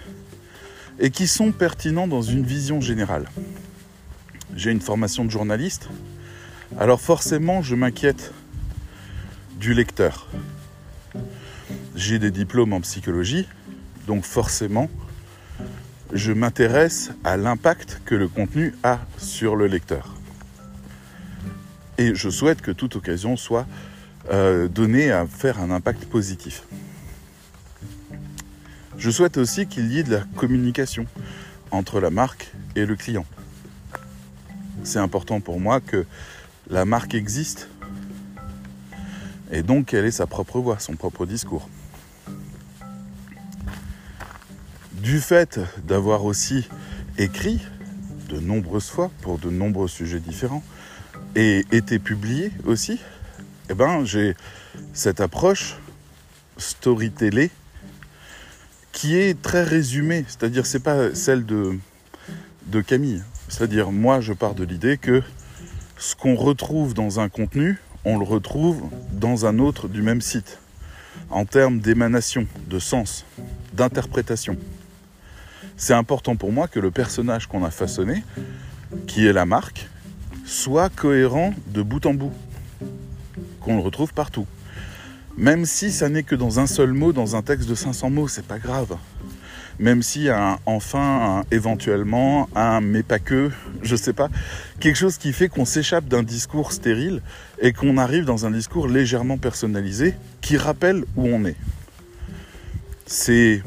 et 0.99 1.09
qui 1.09 1.25
sont 1.25 1.51
pertinents 1.51 2.07
dans 2.07 2.21
une 2.21 2.43
vision 2.43 2.79
générale. 2.79 3.27
J'ai 4.55 4.69
une 4.69 4.81
formation 4.81 5.25
de 5.25 5.31
journaliste, 5.31 5.89
alors 6.79 7.01
forcément 7.01 7.61
je 7.61 7.75
m'inquiète 7.75 8.33
du 9.59 9.73
lecteur. 9.73 10.27
J'ai 11.95 12.19
des 12.19 12.31
diplômes 12.31 12.73
en 12.73 12.81
psychologie, 12.81 13.47
donc 14.07 14.23
forcément 14.23 14.89
je 16.13 16.31
m'intéresse 16.31 17.11
à 17.23 17.37
l'impact 17.37 18.01
que 18.05 18.15
le 18.15 18.27
contenu 18.27 18.73
a 18.83 18.99
sur 19.17 19.55
le 19.55 19.67
lecteur. 19.67 20.15
Et 21.97 22.13
je 22.13 22.29
souhaite 22.29 22.61
que 22.61 22.71
toute 22.71 22.95
occasion 22.95 23.37
soit 23.37 23.65
euh, 24.31 24.67
donnée 24.67 25.11
à 25.11 25.25
faire 25.25 25.59
un 25.59 25.71
impact 25.71 26.05
positif. 26.05 26.63
Je 28.97 29.09
souhaite 29.09 29.37
aussi 29.37 29.67
qu'il 29.67 29.91
y 29.91 29.99
ait 29.99 30.03
de 30.03 30.11
la 30.15 30.23
communication 30.35 31.05
entre 31.71 31.99
la 31.99 32.09
marque 32.09 32.51
et 32.75 32.85
le 32.85 32.95
client. 32.95 33.25
C'est 34.83 34.99
important 34.99 35.41
pour 35.41 35.59
moi 35.59 35.81
que 35.81 36.05
la 36.69 36.85
marque 36.85 37.15
existe 37.15 37.69
et 39.51 39.63
donc 39.63 39.87
qu'elle 39.87 40.05
ait 40.05 40.11
sa 40.11 40.27
propre 40.27 40.59
voix, 40.59 40.79
son 40.79 40.95
propre 40.95 41.25
discours. 41.25 41.69
Du 44.93 45.19
fait 45.19 45.59
d'avoir 45.83 46.25
aussi 46.25 46.67
écrit 47.17 47.61
de 48.29 48.39
nombreuses 48.39 48.89
fois 48.89 49.11
pour 49.21 49.37
de 49.37 49.49
nombreux 49.49 49.87
sujets 49.87 50.19
différents 50.19 50.63
et 51.35 51.65
été 51.71 51.99
publié 51.99 52.51
aussi, 52.65 52.99
eh 53.69 53.73
ben, 53.73 54.03
j'ai 54.03 54.35
cette 54.93 55.21
approche 55.21 55.75
storytellée 56.57 57.51
qui 58.91 59.17
est 59.17 59.39
très 59.39 59.63
résumée, 59.63 60.25
c'est-à-dire 60.27 60.65
c'est 60.65 60.79
pas 60.79 61.13
celle 61.13 61.45
de, 61.45 61.77
de 62.67 62.81
Camille. 62.81 63.21
C'est-à-dire 63.49 63.91
moi 63.91 64.21
je 64.21 64.33
pars 64.33 64.55
de 64.55 64.63
l'idée 64.63 64.97
que 64.97 65.21
ce 65.97 66.15
qu'on 66.15 66.35
retrouve 66.35 66.93
dans 66.93 67.19
un 67.19 67.29
contenu, 67.29 67.79
on 68.03 68.17
le 68.17 68.25
retrouve 68.25 68.83
dans 69.11 69.45
un 69.45 69.59
autre 69.59 69.87
du 69.87 70.01
même 70.01 70.21
site, 70.21 70.59
en 71.29 71.45
termes 71.45 71.79
d'émanation, 71.79 72.47
de 72.69 72.79
sens, 72.79 73.25
d'interprétation 73.73 74.57
c'est 75.77 75.93
important 75.93 76.35
pour 76.35 76.51
moi 76.51 76.67
que 76.67 76.79
le 76.79 76.91
personnage 76.91 77.47
qu'on 77.47 77.63
a 77.63 77.71
façonné, 77.71 78.23
qui 79.07 79.25
est 79.25 79.33
la 79.33 79.45
marque, 79.45 79.89
soit 80.45 80.89
cohérent 80.89 81.53
de 81.67 81.81
bout 81.81 82.05
en 82.05 82.13
bout, 82.13 82.31
qu'on 83.59 83.75
le 83.75 83.81
retrouve 83.81 84.13
partout. 84.13 84.45
Même 85.37 85.65
si 85.65 85.91
ça 85.91 86.07
n'est 86.07 86.23
que 86.23 86.35
dans 86.35 86.59
un 86.59 86.67
seul 86.67 86.93
mot, 86.93 87.11
dans 87.11 87.35
un 87.35 87.41
texte 87.41 87.67
de 87.67 87.75
500 87.75 88.09
mots, 88.09 88.27
c'est 88.27 88.45
pas 88.45 88.59
grave. 88.59 88.97
Même 89.79 90.01
si 90.01 90.29
un 90.29 90.57
enfin, 90.65 91.43
éventuellement, 91.51 92.47
un 92.55 92.81
mais 92.81 93.03
pas 93.03 93.19
que, 93.19 93.51
je 93.83 93.95
sais 93.95 94.13
pas, 94.13 94.29
quelque 94.79 94.95
chose 94.95 95.17
qui 95.17 95.33
fait 95.33 95.49
qu'on 95.49 95.65
s'échappe 95.65 96.05
d'un 96.05 96.23
discours 96.23 96.71
stérile 96.71 97.21
et 97.59 97.73
qu'on 97.73 97.97
arrive 97.97 98.25
dans 98.25 98.45
un 98.45 98.51
discours 98.51 98.87
légèrement 98.87 99.37
personnalisé 99.37 100.15
qui 100.41 100.57
rappelle 100.57 101.03
où 101.15 101.27
on 101.27 101.45
est. 101.45 101.57
C'est 103.05 103.63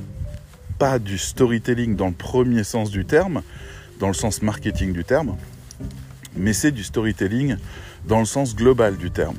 pas 0.79 0.99
du 0.99 1.19
storytelling 1.19 1.97
dans 1.97 2.09
le 2.09 2.15
premier 2.15 2.65
sens 2.65 2.91
du 2.91 3.05
terme, 3.05 3.43
dans 3.99 4.09
le 4.09 4.15
sens 4.15 4.43
marketing 4.43 4.93
du 4.93 5.05
terme, 5.05 5.37
mais 6.37 6.53
c'est 6.53 6.71
du 6.71 6.85
storytelling 6.85 7.57
dans 8.07 8.21
le 8.21 8.25
sens 8.25 8.55
global 8.55 8.97
du 8.97 9.11
terme. 9.11 9.37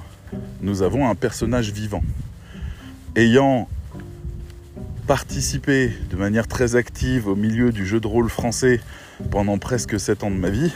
Nous 0.62 0.82
avons 0.82 1.10
un 1.10 1.16
personnage 1.16 1.72
vivant. 1.72 2.04
Ayant 3.16 3.68
participé 5.10 5.92
de 6.12 6.16
manière 6.16 6.48
très 6.48 6.76
active 6.76 7.28
au 7.28 7.36
milieu 7.36 7.72
du 7.72 7.84
jeu 7.84 8.00
de 8.00 8.06
rôle 8.06 8.30
français 8.30 8.80
pendant 9.32 9.58
presque 9.58 10.00
7 10.00 10.24
ans 10.24 10.30
de 10.30 10.36
ma 10.36 10.52
vie, 10.52 10.72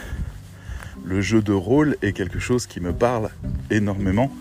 le 1.06 1.22
jeu 1.22 1.44
de 1.44 1.54
rôle 1.54 1.98
est 2.02 2.14
quelque 2.14 2.40
chose 2.40 2.66
qui 2.66 2.80
me 2.80 2.94
parle 2.94 3.30
énormément 3.70 4.32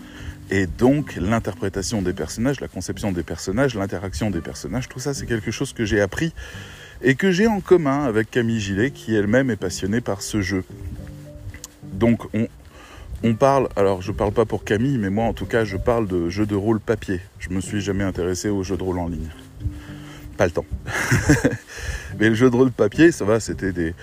et 0.49 0.65
donc 0.65 1.15
l'interprétation 1.15 2.01
des 2.01 2.13
personnages, 2.13 2.59
la 2.59 2.67
conception 2.67 3.11
des 3.11 3.21
personnages, 3.21 3.75
l'interaction 3.75 4.31
des 4.31 4.41
personnages, 4.41 4.89
tout 4.89 4.97
ça 4.97 5.13
c'est 5.13 5.27
quelque 5.27 5.51
chose 5.51 5.73
que 5.73 5.85
j'ai 5.85 6.01
appris 6.01 6.33
et 7.03 7.13
que 7.13 7.29
j'ai 7.29 7.45
en 7.45 7.59
commun 7.59 8.03
avec 8.05 8.31
Camille 8.31 8.59
Gillet 8.59 8.89
qui 8.89 9.13
elle-même 9.13 9.51
est 9.51 9.57
passionnée 9.57 10.01
par 10.01 10.23
ce 10.23 10.41
jeu. 10.41 10.63
Donc 11.83 12.23
on, 13.21 13.35
parle, 13.35 13.69
alors 13.75 14.01
je 14.01 14.11
parle 14.11 14.31
pas 14.31 14.45
pour 14.45 14.63
Camille, 14.63 14.97
mais 14.97 15.11
moi 15.11 15.25
en 15.25 15.33
tout 15.33 15.45
cas 15.45 15.65
je 15.65 15.77
parle 15.77 16.07
de 16.07 16.29
jeux 16.29 16.47
de 16.47 16.55
rôle 16.55 16.79
papier. 16.79 17.21
Je 17.37 17.49
me 17.49 17.61
suis 17.61 17.79
jamais 17.79 18.03
intéressé 18.03 18.49
aux 18.49 18.63
jeux 18.63 18.77
de 18.77 18.83
rôle 18.83 18.97
en 18.97 19.07
ligne. 19.07 19.29
Pas 20.37 20.45
le 20.45 20.51
temps. 20.51 20.65
mais 22.19 22.29
le 22.29 22.35
jeu 22.35 22.49
de 22.49 22.55
rôle 22.55 22.71
papier, 22.71 23.11
ça 23.11 23.25
va, 23.25 23.39
c'était 23.39 23.71
des, 23.71 23.93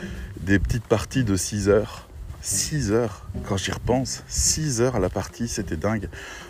des 0.40 0.58
petites 0.58 0.84
parties 0.84 1.25
de 1.25 1.37
6 1.37 1.68
heures 1.68 2.06
6 2.42 2.92
heures, 2.92 3.26
quand 3.46 3.56
j'y 3.56 3.70
repense, 3.70 4.25
6 4.28 4.80
heures 4.80 4.96
à 4.96 4.99
la 4.99 5.10
partie, 5.10 5.46
c'était 5.46 5.76
dingue. 5.76 6.08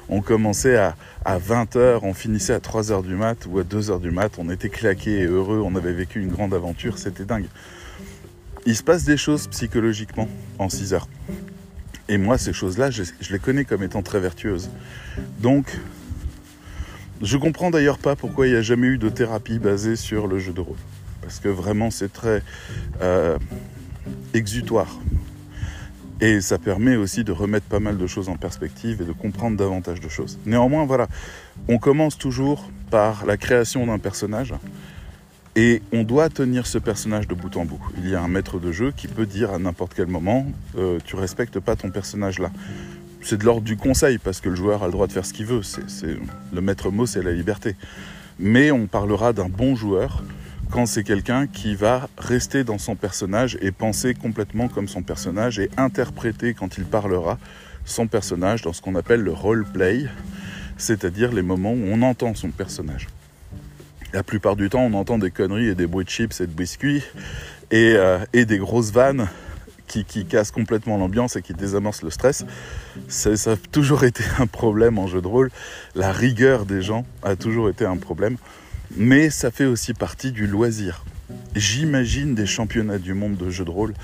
On 0.08 0.20
commençait 0.20 0.76
à, 0.76 0.94
20 1.24 1.76
heures, 1.76 2.04
on 2.04 2.14
finissait 2.14 2.52
à 2.52 2.60
3 2.60 2.92
heures 2.92 3.02
du 3.02 3.14
mat 3.14 3.46
ou 3.48 3.58
à 3.58 3.64
2 3.64 3.90
heures 3.90 4.00
du 4.00 4.10
mat, 4.10 4.32
on 4.38 4.50
était 4.50 4.68
claqués 4.68 5.20
et 5.20 5.24
heureux, 5.24 5.60
on 5.64 5.74
avait 5.74 5.92
vécu 5.92 6.20
une 6.20 6.30
grande 6.30 6.54
aventure, 6.54 6.98
c'était 6.98 7.24
dingue. 7.24 7.46
Il 8.66 8.76
se 8.76 8.82
passe 8.82 9.04
des 9.04 9.16
choses 9.16 9.48
psychologiquement 9.48 10.28
en 10.58 10.68
6 10.68 10.94
heures. 10.94 11.08
Et 12.08 12.18
moi, 12.18 12.38
ces 12.38 12.52
choses-là, 12.52 12.90
je 12.90 13.04
les 13.30 13.38
connais 13.38 13.64
comme 13.64 13.82
étant 13.82 14.02
très 14.02 14.20
vertueuses. 14.20 14.70
Donc, 15.40 15.76
je 17.22 17.36
comprends 17.36 17.70
d'ailleurs 17.70 17.98
pas 17.98 18.16
pourquoi 18.16 18.46
il 18.46 18.52
n'y 18.52 18.56
a 18.56 18.62
jamais 18.62 18.86
eu 18.86 18.98
de 18.98 19.08
thérapie 19.08 19.58
basée 19.58 19.96
sur 19.96 20.26
le 20.26 20.38
jeu 20.38 20.52
de 20.52 20.60
rôle. 20.60 20.76
Parce 21.20 21.38
que 21.38 21.48
vraiment, 21.48 21.90
c'est 21.90 22.12
très 22.12 22.42
euh, 23.02 23.38
exutoire. 24.34 24.98
Et 26.20 26.40
ça 26.40 26.58
permet 26.58 26.96
aussi 26.96 27.24
de 27.24 27.32
remettre 27.32 27.66
pas 27.66 27.80
mal 27.80 27.96
de 27.96 28.06
choses 28.06 28.28
en 28.28 28.36
perspective 28.36 29.00
et 29.02 29.04
de 29.04 29.12
comprendre 29.12 29.56
davantage 29.56 30.00
de 30.00 30.08
choses. 30.08 30.38
Néanmoins, 30.44 30.84
voilà, 30.84 31.08
on 31.68 31.78
commence 31.78 32.18
toujours 32.18 32.70
par 32.90 33.24
la 33.24 33.36
création 33.36 33.86
d'un 33.86 33.98
personnage 33.98 34.54
et 35.56 35.82
on 35.92 36.04
doit 36.04 36.28
tenir 36.28 36.66
ce 36.66 36.78
personnage 36.78 37.26
de 37.26 37.34
bout 37.34 37.56
en 37.56 37.64
bout. 37.64 37.80
Il 37.98 38.08
y 38.08 38.14
a 38.14 38.22
un 38.22 38.28
maître 38.28 38.58
de 38.58 38.70
jeu 38.70 38.92
qui 38.94 39.08
peut 39.08 39.26
dire 39.26 39.52
à 39.52 39.58
n'importe 39.58 39.94
quel 39.94 40.06
moment 40.06 40.46
euh, 40.78 40.98
Tu 41.04 41.16
respectes 41.16 41.58
pas 41.58 41.74
ton 41.74 41.90
personnage 41.90 42.38
là. 42.38 42.50
C'est 43.22 43.36
de 43.36 43.44
l'ordre 43.44 43.62
du 43.62 43.76
conseil 43.76 44.18
parce 44.18 44.40
que 44.40 44.48
le 44.48 44.56
joueur 44.56 44.82
a 44.82 44.86
le 44.86 44.92
droit 44.92 45.06
de 45.06 45.12
faire 45.12 45.26
ce 45.26 45.32
qu'il 45.32 45.46
veut. 45.46 45.62
C'est, 45.62 46.16
le 46.52 46.60
maître 46.60 46.90
mot, 46.90 47.06
c'est 47.06 47.22
la 47.22 47.32
liberté. 47.32 47.76
Mais 48.38 48.70
on 48.70 48.86
parlera 48.86 49.32
d'un 49.32 49.48
bon 49.48 49.76
joueur 49.76 50.22
quand 50.70 50.86
c'est 50.86 51.04
quelqu'un 51.04 51.46
qui 51.46 51.74
va 51.74 52.08
rester 52.16 52.64
dans 52.64 52.78
son 52.78 52.94
personnage 52.94 53.58
et 53.60 53.72
penser 53.72 54.14
complètement 54.14 54.68
comme 54.68 54.88
son 54.88 55.02
personnage 55.02 55.58
et 55.58 55.68
interpréter 55.76 56.54
quand 56.54 56.78
il 56.78 56.84
parlera 56.84 57.38
son 57.84 58.06
personnage 58.06 58.62
dans 58.62 58.72
ce 58.72 58.80
qu'on 58.80 58.94
appelle 58.94 59.20
le 59.20 59.32
role 59.32 59.64
play, 59.64 60.06
c'est-à-dire 60.76 61.32
les 61.32 61.42
moments 61.42 61.72
où 61.72 61.84
on 61.86 62.02
entend 62.02 62.34
son 62.34 62.50
personnage. 62.50 63.08
La 64.12 64.22
plupart 64.22 64.56
du 64.56 64.70
temps, 64.70 64.82
on 64.82 64.94
entend 64.94 65.18
des 65.18 65.30
conneries 65.30 65.68
et 65.68 65.74
des 65.74 65.86
bruits 65.86 66.04
de 66.04 66.10
chips 66.10 66.40
et 66.40 66.46
de 66.46 66.52
biscuits 66.52 67.02
et, 67.70 67.94
euh, 67.96 68.18
et 68.32 68.44
des 68.44 68.58
grosses 68.58 68.92
vannes 68.92 69.28
qui, 69.90 70.24
cassent 70.24 70.50
complètement 70.50 70.96
l'ambiance 70.96 71.36
et 71.36 71.42
qui 71.42 71.54
désamorcent 71.54 72.02
le 72.02 72.10
stress. 72.10 72.44
Ça, 73.08 73.36
ça 73.36 73.52
a 73.52 73.56
toujours 73.56 74.04
été 74.04 74.22
un 74.38 74.46
problème 74.46 74.98
en 74.98 75.06
jeu 75.06 75.20
de 75.20 75.26
rôle. 75.26 75.50
La 75.94 76.12
rigueur 76.12 76.64
des 76.64 76.82
gens 76.82 77.04
a 77.22 77.36
toujours 77.36 77.68
été 77.68 77.84
un 77.84 77.96
problème 77.96 78.36
mais 78.96 79.30
ça 79.30 79.50
fait 79.50 79.66
aussi 79.66 79.94
partie 79.94 80.32
du 80.32 80.46
loisir. 80.46 81.04
J'imagine 81.54 82.34
des 82.34 82.46
championnats 82.46 82.98
du 82.98 83.14
monde 83.14 83.36
de 83.36 83.50
jeux 83.50 83.64
de 83.64 83.70
rôle 83.70 83.94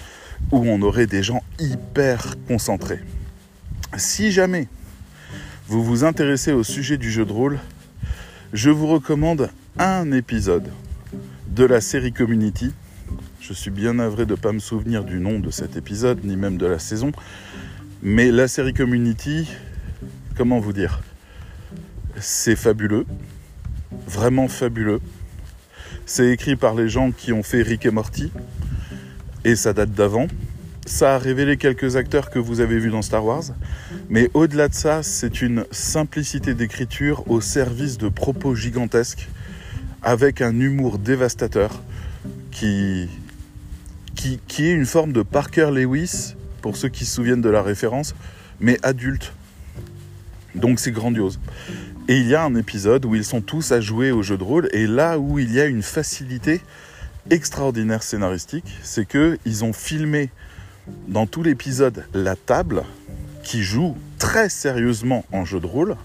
où 0.52 0.59
on 0.59 0.81
aurait 0.83 1.07
des 1.07 1.23
gens 1.23 1.43
hyper 1.59 2.37
concentrés. 2.47 3.00
Si 3.97 4.31
jamais 4.31 4.69
vous 5.66 5.83
vous 5.83 6.05
intéressez 6.05 6.52
au 6.52 6.62
sujet 6.62 6.99
du 6.99 7.11
jeu 7.11 7.25
de 7.25 7.33
rôle, 7.33 7.59
je 8.52 8.71
vous 8.71 8.87
recommande 8.87 9.50
un 9.78 10.12
épisode 10.12 10.71
de 11.49 11.64
la 11.64 11.81
série 11.81 12.12
Community. 12.12 12.73
Je 13.49 13.53
suis 13.53 13.71
bien 13.71 13.95
navré 13.95 14.26
de 14.26 14.33
ne 14.33 14.37
pas 14.37 14.50
me 14.50 14.59
souvenir 14.59 15.05
du 15.05 15.21
nom 15.21 15.38
de 15.38 15.53
cet 15.53 15.76
épisode, 15.76 16.25
ni 16.25 16.35
même 16.35 16.57
de 16.59 16.67
la 16.67 16.81
saison. 16.81 17.12
Mais 18.03 18.33
la 18.33 18.49
série 18.49 18.75
Community, 18.75 19.49
comment 20.37 20.59
vous 20.59 20.73
dire? 20.73 21.00
C'est 22.19 22.57
fabuleux 22.57 23.07
vraiment 24.09 24.49
fabuleux. 24.49 25.00
C'est 26.07 26.31
écrit 26.31 26.57
par 26.57 26.75
les 26.75 26.88
gens 26.88 27.12
qui 27.12 27.33
ont 27.33 27.45
fait 27.45 27.62
Rick 27.62 27.87
et 27.87 27.91
Morty, 27.91 28.33
et 29.45 29.55
ça 29.55 29.73
date 29.73 29.93
d'avant. 29.93 30.26
Ça 30.85 31.15
a 31.15 31.19
révélé 31.19 31.57
quelques 31.57 31.95
acteurs 31.95 32.31
que 32.31 32.41
vous 32.41 32.59
avez 32.61 32.81
vus 32.81 32.91
dans 32.91 33.03
Star 33.03 33.25
Wars, 33.25 33.45
mais 34.09 34.29
au-delà 34.35 34.69
de 34.69 34.75
ça, 34.75 35.05
c'est 35.05 35.41
une 35.41 35.67
simplicité 35.71 36.55
d'écriture 36.55 37.29
au 37.31 37.41
service 37.41 37.97
de 37.97 38.09
propos 38.09 38.57
gigantesques, 38.57 39.29
avec 40.03 40.43
un 40.43 40.59
humour 40.59 40.99
dévastateur, 40.99 41.81
qui, 42.50 43.09
qui, 44.49 44.66
est 44.66 44.73
une 44.73 44.87
forme 44.87 45.12
de 45.12 45.23
Parker 45.23 45.71
Lewis, 45.73 46.35
pour 46.62 46.76
ceux 46.76 46.88
qui 46.88 47.04
se 47.04 47.14
souviennent 47.14 47.42
de 47.42 47.49
la 47.49 47.62
référence, 47.62 48.14
mais 48.61 48.78
adulte. 48.83 49.33
Donc 50.54 50.80
c'est 50.80 50.90
grandiose. 50.90 51.38
Et 52.09 52.18
il 52.18 52.28
y 52.28 52.35
a 52.35 52.42
un 52.42 52.54
épisode 52.54 53.04
où 53.04 53.14
ils 53.14 53.25
sont 53.25 53.40
tous 53.40 53.73
à 53.73 53.80
jouer 53.80 54.11
au 54.11 54.23
jeu 54.23 54.37
de 54.37 54.45
rôle, 54.45 54.68
et 54.73 54.87
là 54.87 55.18
où 55.18 55.38
il 55.38 55.52
y 55.52 55.61
a 55.61 55.66
une 55.66 55.83
facilité 55.83 56.61
extraordinaire 57.30 58.02
scénaristique, 58.02 58.78
c'est 58.83 59.06
que 59.06 59.38
ils 59.45 59.64
ont 59.64 59.73
filmé 59.73 60.30
dans 61.09 61.26
tout 61.26 61.42
l'épisode 61.42 62.04
la 62.14 62.37
table 62.37 62.85
qui 63.42 63.62
joue 63.62 63.97
très 64.18 64.49
sérieusement 64.49 65.25
en 65.33 65.45
jeu 65.45 65.61
de 65.61 65.66
rôle, 65.66 65.97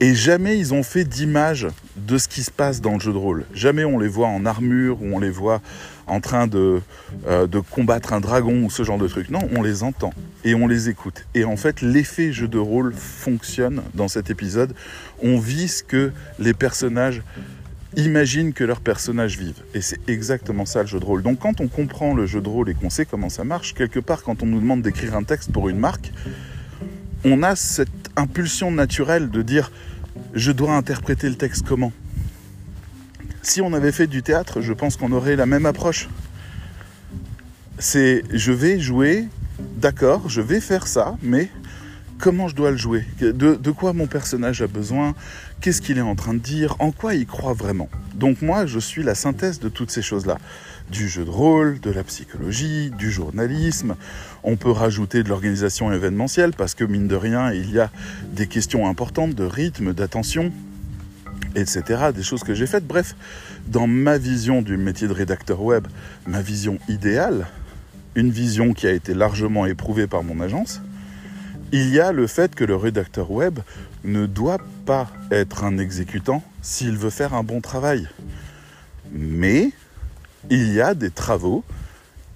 et 0.00 0.14
jamais 0.14 0.58
ils 0.58 0.74
ont 0.74 0.82
fait 0.82 1.04
d'image 1.04 1.68
de 1.96 2.18
ce 2.18 2.28
qui 2.28 2.42
se 2.42 2.50
passe 2.50 2.80
dans 2.80 2.94
le 2.94 3.00
jeu 3.00 3.12
de 3.12 3.18
rôle. 3.18 3.46
Jamais 3.54 3.84
on 3.84 3.98
les 3.98 4.08
voit 4.08 4.28
en 4.28 4.44
armure 4.44 5.00
ou 5.00 5.14
on 5.14 5.18
les 5.18 5.30
voit 5.30 5.62
en 6.06 6.20
train 6.20 6.46
de, 6.46 6.80
euh, 7.26 7.46
de 7.46 7.58
combattre 7.58 8.12
un 8.12 8.20
dragon 8.20 8.64
ou 8.64 8.70
ce 8.70 8.84
genre 8.84 8.98
de 8.98 9.08
truc. 9.08 9.30
Non, 9.30 9.40
on 9.54 9.62
les 9.62 9.82
entend 9.82 10.12
et 10.44 10.54
on 10.54 10.66
les 10.66 10.88
écoute. 10.88 11.26
Et 11.34 11.44
en 11.44 11.56
fait, 11.56 11.80
l'effet 11.80 12.32
jeu 12.32 12.48
de 12.48 12.58
rôle 12.58 12.94
fonctionne 12.94 13.82
dans 13.94 14.08
cet 14.08 14.30
épisode. 14.30 14.74
On 15.22 15.38
vit 15.38 15.68
ce 15.68 15.82
que 15.82 16.12
les 16.38 16.54
personnages 16.54 17.22
imaginent 17.96 18.52
que 18.52 18.62
leurs 18.62 18.80
personnages 18.80 19.38
vivent. 19.38 19.62
Et 19.74 19.80
c'est 19.80 19.98
exactement 20.08 20.66
ça 20.66 20.82
le 20.82 20.86
jeu 20.86 21.00
de 21.00 21.04
rôle. 21.04 21.22
Donc 21.22 21.38
quand 21.38 21.60
on 21.60 21.68
comprend 21.68 22.14
le 22.14 22.26
jeu 22.26 22.40
de 22.40 22.48
rôle 22.48 22.68
et 22.68 22.74
qu'on 22.74 22.90
sait 22.90 23.06
comment 23.06 23.30
ça 23.30 23.42
marche, 23.42 23.74
quelque 23.74 24.00
part 24.00 24.22
quand 24.22 24.42
on 24.42 24.46
nous 24.46 24.60
demande 24.60 24.82
d'écrire 24.82 25.16
un 25.16 25.24
texte 25.24 25.50
pour 25.50 25.68
une 25.68 25.78
marque, 25.78 26.12
on 27.24 27.42
a 27.42 27.56
cette 27.56 27.88
impulsion 28.16 28.70
naturelle 28.70 29.30
de 29.30 29.42
dire 29.42 29.70
je 30.34 30.52
dois 30.52 30.74
interpréter 30.74 31.28
le 31.28 31.36
texte 31.36 31.64
comment? 31.66 31.92
Si 33.48 33.60
on 33.60 33.72
avait 33.74 33.92
fait 33.92 34.08
du 34.08 34.24
théâtre, 34.24 34.60
je 34.60 34.72
pense 34.72 34.96
qu'on 34.96 35.12
aurait 35.12 35.36
la 35.36 35.46
même 35.46 35.66
approche. 35.66 36.08
C'est 37.78 38.24
je 38.32 38.50
vais 38.50 38.80
jouer, 38.80 39.28
d'accord, 39.76 40.28
je 40.28 40.40
vais 40.40 40.60
faire 40.60 40.88
ça, 40.88 41.16
mais 41.22 41.48
comment 42.18 42.48
je 42.48 42.56
dois 42.56 42.72
le 42.72 42.76
jouer? 42.76 43.04
De, 43.20 43.70
quoi 43.70 43.92
mon 43.92 44.08
personnage 44.08 44.62
a 44.62 44.66
besoin? 44.66 45.14
Qu'est-ce 45.60 45.80
qu'il 45.80 45.96
est 45.96 46.02
en 46.02 46.16
train 46.16 46.34
de 46.34 46.40
dire? 46.40 46.74
En 46.80 46.90
quoi 46.90 47.14
il 47.14 47.24
croit 47.24 47.52
vraiment? 47.52 47.88
Donc 48.14 48.42
moi, 48.42 48.66
je 48.66 48.80
suis 48.80 49.04
la 49.04 49.14
synthèse 49.14 49.60
de 49.60 49.68
toutes 49.68 49.92
ces 49.92 50.02
choses-là. 50.02 50.38
Du 50.90 51.08
jeu 51.08 51.24
de 51.24 51.30
rôle, 51.30 51.78
de 51.78 51.90
la 51.92 52.02
psychologie, 52.02 52.90
du 52.98 53.12
journalisme. 53.12 53.94
On 54.42 54.56
peut 54.56 54.72
rajouter 54.72 55.22
de 55.22 55.28
l'organisation 55.28 55.92
événementielle 55.92 56.50
parce 56.52 56.74
que 56.74 56.82
mine 56.82 57.06
de 57.06 57.16
rien, 57.16 57.52
il 57.52 57.70
y 57.70 57.78
a 57.78 57.92
des 58.32 58.48
questions 58.48 58.88
importantes 58.88 59.36
de 59.36 59.44
rythme, 59.44 59.94
d'attention, 59.94 60.52
etc. 61.54 62.10
Des 62.14 62.22
choses 62.22 62.42
que 62.42 62.54
j'ai 62.54 62.66
faites. 62.66 62.86
Bref, 62.86 63.14
dans 63.66 63.86
ma 63.86 64.18
vision 64.18 64.62
du 64.62 64.76
métier 64.76 65.08
de 65.08 65.12
rédacteur 65.12 65.62
web, 65.62 65.86
ma 66.26 66.42
vision 66.42 66.78
idéale, 66.88 67.46
une 68.14 68.30
vision 68.30 68.72
qui 68.72 68.86
a 68.86 68.92
été 68.92 69.14
largement 69.14 69.66
éprouvée 69.66 70.06
par 70.06 70.22
mon 70.22 70.40
agence, 70.40 70.80
il 71.72 71.88
y 71.88 72.00
a 72.00 72.12
le 72.12 72.26
fait 72.26 72.54
que 72.54 72.64
le 72.64 72.76
rédacteur 72.76 73.30
web 73.30 73.58
ne 74.04 74.26
doit 74.26 74.60
pas 74.84 75.10
être 75.30 75.64
un 75.64 75.78
exécutant 75.78 76.42
s'il 76.62 76.96
veut 76.96 77.10
faire 77.10 77.34
un 77.34 77.42
bon 77.42 77.60
travail. 77.60 78.08
Mais 79.12 79.72
il 80.50 80.72
y 80.72 80.80
a 80.80 80.94
des 80.94 81.10
travaux 81.10 81.64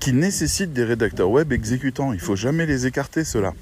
qui 0.00 0.12
nécessitent 0.12 0.73
des 0.73 0.85
rédacteurs 0.85 1.30
web 1.30 1.52
exécutants. 1.52 2.12
Il 2.12 2.16
ne 2.16 2.23
faut 2.23 2.37
jamais 2.37 2.66
les 2.66 2.87
écarter, 2.87 3.25
ceux-là. 3.25 3.54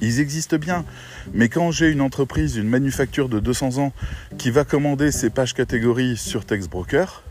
Ils 0.00 0.20
existent 0.20 0.56
bien. 0.56 0.84
Mais 1.32 1.48
quand 1.48 1.70
j'ai 1.70 1.90
une 1.90 2.00
entreprise, 2.00 2.56
une 2.56 2.68
manufacture 2.68 3.28
de 3.28 3.40
200 3.40 3.78
ans 3.78 3.92
qui 4.38 4.50
va 4.50 4.64
commander 4.64 5.12
ses 5.12 5.30
pages 5.30 5.54
catégories 5.54 6.16
sur 6.16 6.44
TextBroker, 6.44 7.22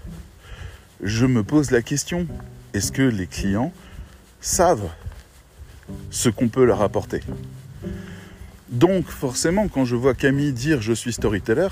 je 1.01 1.25
me 1.25 1.43
pose 1.43 1.71
la 1.71 1.81
question, 1.81 2.27
est-ce 2.73 2.91
que 2.91 3.01
les 3.01 3.27
clients 3.27 3.73
savent 4.41 4.89
ce 6.11 6.29
qu'on 6.29 6.47
peut 6.47 6.65
leur 6.65 6.81
apporter? 6.81 7.21
Donc 8.69 9.07
forcément, 9.07 9.67
quand 9.67 9.85
je 9.85 9.95
vois 9.95 10.13
Camille 10.13 10.53
dire 10.53 10.81
je 10.81 10.93
suis 10.93 11.13
storyteller, 11.13 11.67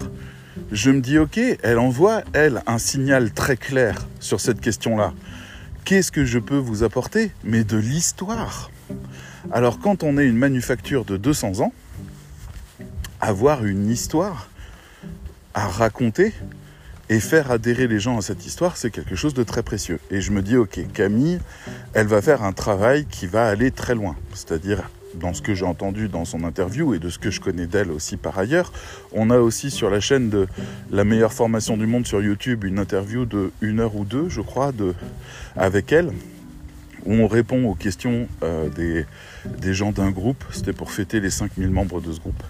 je 0.71 0.91
me 0.91 1.01
dis 1.01 1.17
ok, 1.17 1.39
elle 1.63 1.79
envoie, 1.79 2.21
elle, 2.33 2.61
un 2.67 2.77
signal 2.77 3.31
très 3.31 3.57
clair 3.57 4.07
sur 4.19 4.39
cette 4.39 4.61
question-là. 4.61 5.13
Qu'est-ce 5.85 6.11
que 6.11 6.25
je 6.25 6.39
peux 6.39 6.57
vous 6.57 6.83
apporter? 6.83 7.31
Mais 7.43 7.63
de 7.63 7.77
l'histoire. 7.77 8.69
Alors 9.51 9.79
quand 9.79 10.03
on 10.03 10.17
est 10.17 10.25
une 10.25 10.37
manufacture 10.37 11.05
de 11.05 11.17
200 11.17 11.61
ans, 11.61 11.73
avoir 13.19 13.65
une 13.65 13.89
histoire 13.89 14.49
à 15.53 15.67
raconter, 15.67 16.33
et 17.11 17.19
faire 17.19 17.51
adhérer 17.51 17.87
les 17.87 17.99
gens 17.99 18.17
à 18.17 18.21
cette 18.21 18.45
histoire, 18.45 18.77
c'est 18.77 18.89
quelque 18.89 19.15
chose 19.15 19.33
de 19.33 19.43
très 19.43 19.63
précieux. 19.63 19.99
Et 20.11 20.21
je 20.21 20.31
me 20.31 20.41
dis, 20.41 20.55
ok, 20.55 20.79
Camille, 20.93 21.39
elle 21.93 22.07
va 22.07 22.21
faire 22.21 22.41
un 22.41 22.53
travail 22.53 23.05
qui 23.05 23.27
va 23.27 23.47
aller 23.47 23.69
très 23.69 23.95
loin. 23.95 24.15
C'est-à-dire, 24.33 24.89
dans 25.15 25.33
ce 25.33 25.41
que 25.41 25.53
j'ai 25.53 25.65
entendu 25.65 26.07
dans 26.07 26.23
son 26.23 26.45
interview 26.45 26.93
et 26.93 26.99
de 26.99 27.09
ce 27.09 27.19
que 27.19 27.29
je 27.29 27.41
connais 27.41 27.67
d'elle 27.67 27.91
aussi 27.91 28.15
par 28.15 28.39
ailleurs, 28.39 28.71
on 29.11 29.29
a 29.29 29.39
aussi 29.39 29.71
sur 29.71 29.89
la 29.89 29.99
chaîne 29.99 30.29
de 30.29 30.47
la 30.89 31.03
meilleure 31.03 31.33
formation 31.33 31.75
du 31.75 31.85
monde 31.85 32.07
sur 32.07 32.21
YouTube 32.21 32.63
une 32.63 32.79
interview 32.79 33.25
de 33.25 33.51
une 33.59 33.81
heure 33.81 33.97
ou 33.97 34.05
deux, 34.05 34.29
je 34.29 34.39
crois, 34.39 34.71
avec 35.57 35.91
elle 35.91 36.13
où 37.05 37.13
on 37.13 37.27
répond 37.27 37.65
aux 37.65 37.75
questions 37.75 38.27
euh, 38.43 38.69
des, 38.69 39.73
gens 39.73 39.91
d'un 39.91 40.11
groupe. 40.11 40.43
C'était 40.51 40.73
pour 40.73 40.91
fêter 40.91 41.19
les 41.19 41.29
5000 41.29 41.69
membres 41.69 42.01
de 42.01 42.11
ce 42.11 42.19
groupe. 42.19 42.43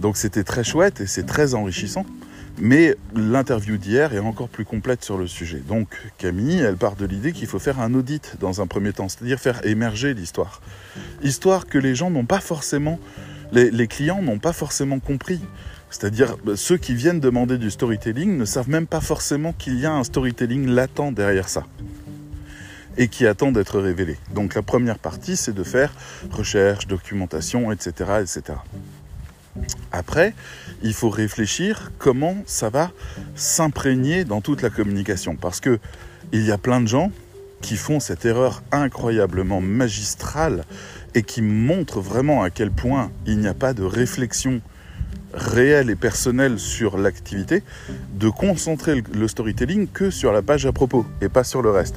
Donc 0.00 0.16
c'était 0.16 0.44
très 0.44 0.64
chouette 0.64 1.00
et 1.00 1.06
c'est 1.06 1.24
très 1.24 1.54
enrichissant. 1.54 2.04
Mais 2.60 2.96
l'interview 3.14 3.76
d'hier 3.76 4.12
est 4.14 4.18
encore 4.18 4.48
plus 4.48 4.64
complète 4.64 5.04
sur 5.04 5.16
le 5.16 5.28
sujet. 5.28 5.58
Donc 5.58 5.88
Camille, 6.18 6.58
elle 6.58 6.76
part 6.76 6.96
de 6.96 7.06
l'idée 7.06 7.32
qu'il 7.32 7.46
faut 7.46 7.60
faire 7.60 7.80
un 7.80 7.94
audit 7.94 8.36
dans 8.40 8.60
un 8.60 8.66
premier 8.66 8.92
temps, 8.92 9.08
c'est-à-dire 9.08 9.38
faire 9.38 9.64
émerger 9.64 10.12
l'histoire. 10.12 10.60
Histoire 11.22 11.66
que 11.66 11.78
les 11.78 11.94
gens 11.94 12.10
n'ont 12.10 12.24
pas 12.24 12.40
forcément, 12.40 12.98
les, 13.52 13.86
clients 13.86 14.22
n'ont 14.22 14.40
pas 14.40 14.52
forcément 14.52 14.98
compris. 14.98 15.40
C'est-à-dire 15.88 16.36
ceux 16.56 16.76
qui 16.76 16.94
viennent 16.94 17.20
demander 17.20 17.58
du 17.58 17.70
storytelling 17.70 18.36
ne 18.36 18.44
savent 18.44 18.68
même 18.68 18.88
pas 18.88 19.00
forcément 19.00 19.52
qu'il 19.52 19.78
y 19.78 19.86
a 19.86 19.92
un 19.92 20.02
storytelling 20.02 20.66
latent 20.66 21.14
derrière 21.14 21.48
ça 21.48 21.64
et 22.98 23.08
qui 23.08 23.26
attend 23.26 23.52
d'être 23.52 23.80
révélé. 23.80 24.18
Donc 24.34 24.54
la 24.54 24.62
première 24.62 24.98
partie, 24.98 25.36
c'est 25.36 25.54
de 25.54 25.62
faire 25.62 25.94
recherche, 26.30 26.86
documentation, 26.86 27.72
etc., 27.72 28.10
etc. 28.20 28.58
Après, 29.92 30.34
il 30.82 30.92
faut 30.92 31.08
réfléchir 31.08 31.92
comment 31.98 32.36
ça 32.46 32.68
va 32.68 32.90
s'imprégner 33.34 34.24
dans 34.24 34.40
toute 34.40 34.62
la 34.62 34.70
communication. 34.70 35.36
Parce 35.36 35.60
que 35.60 35.78
il 36.32 36.44
y 36.44 36.52
a 36.52 36.58
plein 36.58 36.80
de 36.80 36.88
gens 36.88 37.10
qui 37.62 37.76
font 37.76 38.00
cette 38.00 38.24
erreur 38.24 38.62
incroyablement 38.70 39.60
magistrale 39.60 40.64
et 41.14 41.22
qui 41.22 41.42
montrent 41.42 42.00
vraiment 42.00 42.42
à 42.42 42.50
quel 42.50 42.70
point 42.70 43.10
il 43.26 43.38
n'y 43.38 43.48
a 43.48 43.54
pas 43.54 43.72
de 43.72 43.82
réflexion 43.82 44.60
réelle 45.32 45.90
et 45.90 45.96
personnelle 45.96 46.58
sur 46.58 46.98
l'activité, 46.98 47.62
de 48.14 48.28
concentrer 48.28 49.02
le 49.12 49.28
storytelling 49.28 49.88
que 49.88 50.10
sur 50.10 50.32
la 50.32 50.42
page 50.42 50.66
à 50.66 50.72
propos 50.72 51.06
et 51.20 51.28
pas 51.28 51.44
sur 51.44 51.62
le 51.62 51.70
reste. 51.70 51.96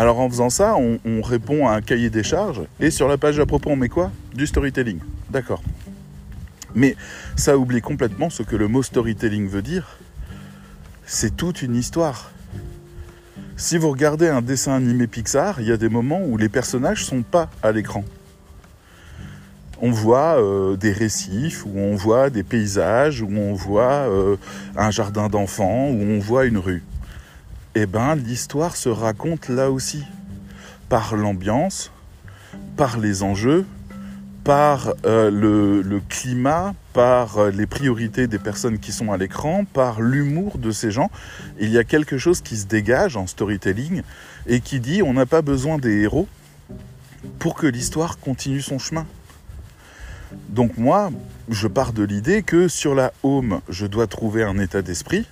Alors 0.00 0.18
en 0.18 0.30
faisant 0.30 0.48
ça, 0.48 0.76
on, 0.76 0.98
on 1.04 1.20
répond 1.20 1.68
à 1.68 1.72
un 1.72 1.82
cahier 1.82 2.08
des 2.08 2.22
charges 2.22 2.62
et 2.80 2.90
sur 2.90 3.06
la 3.06 3.18
page 3.18 3.38
à 3.38 3.44
propos, 3.44 3.68
on 3.68 3.76
met 3.76 3.90
quoi? 3.90 4.10
Du 4.32 4.46
storytelling. 4.46 4.98
D'accord. 5.28 5.62
Mais 6.74 6.96
ça 7.36 7.58
oublie 7.58 7.82
complètement 7.82 8.30
ce 8.30 8.42
que 8.42 8.56
le 8.56 8.66
mot 8.66 8.82
storytelling 8.82 9.46
veut 9.46 9.60
dire. 9.60 9.98
C'est 11.04 11.36
toute 11.36 11.60
une 11.60 11.76
histoire. 11.76 12.32
Si 13.58 13.76
vous 13.76 13.90
regardez 13.90 14.28
un 14.28 14.40
dessin 14.40 14.72
animé 14.72 15.06
Pixar, 15.06 15.60
il 15.60 15.68
y 15.68 15.70
a 15.70 15.76
des 15.76 15.90
moments 15.90 16.22
où 16.24 16.38
les 16.38 16.48
personnages 16.48 17.04
sont 17.04 17.20
pas 17.20 17.50
à 17.62 17.70
l'écran. 17.70 18.02
On 19.82 19.90
voit 19.90 20.40
euh, 20.40 20.76
des 20.76 20.92
récifs, 20.92 21.66
où 21.66 21.78
on 21.78 21.94
voit 21.94 22.30
des 22.30 22.42
paysages, 22.42 23.20
où 23.20 23.28
on 23.30 23.52
voit 23.52 24.08
euh, 24.08 24.36
un 24.78 24.90
jardin 24.90 25.28
d'enfants, 25.28 25.90
où 25.90 26.00
on 26.00 26.20
voit 26.20 26.46
une 26.46 26.56
rue. 26.56 26.82
Eh 27.76 27.86
bien, 27.86 28.16
l'histoire 28.16 28.74
se 28.74 28.88
raconte 28.88 29.48
là 29.48 29.70
aussi, 29.70 30.02
par 30.88 31.14
l'ambiance, 31.14 31.92
par 32.76 32.98
les 32.98 33.22
enjeux, 33.22 33.64
par 34.42 34.92
euh, 35.04 35.30
le, 35.30 36.00
climat, 36.08 36.74
par 36.92 37.38
euh, 37.38 37.50
les 37.52 37.66
priorités 37.66 38.26
des 38.26 38.40
personnes 38.40 38.80
qui 38.80 38.90
sont 38.90 39.12
à 39.12 39.16
l'écran, 39.16 39.64
par 39.64 40.00
l'humour 40.00 40.58
de 40.58 40.72
ces 40.72 40.90
gens. 40.90 41.12
Il 41.60 41.70
y 41.70 41.78
a 41.78 41.84
quelque 41.84 42.18
chose 42.18 42.40
qui 42.40 42.56
se 42.56 42.66
dégage 42.66 43.16
en 43.16 43.28
storytelling 43.28 44.02
et 44.48 44.60
qui 44.60 44.80
dit 44.80 45.02
on 45.02 45.12
n'a 45.12 45.26
pas 45.26 45.42
besoin 45.42 45.78
des 45.78 46.00
héros 46.00 46.26
pour 47.38 47.54
que 47.54 47.68
l'histoire 47.68 48.18
continue 48.18 48.62
son 48.62 48.80
chemin. 48.80 49.06
Donc 50.48 50.76
moi, 50.76 51.12
je 51.48 51.68
pars 51.68 51.92
de 51.92 52.02
l'idée 52.02 52.42
que 52.42 52.66
sur 52.66 52.96
la 52.96 53.12
home, 53.22 53.60
je 53.68 53.86
dois 53.86 54.08
trouver 54.08 54.42
un 54.42 54.58
état 54.58 54.82
d'esprit, 54.82 55.26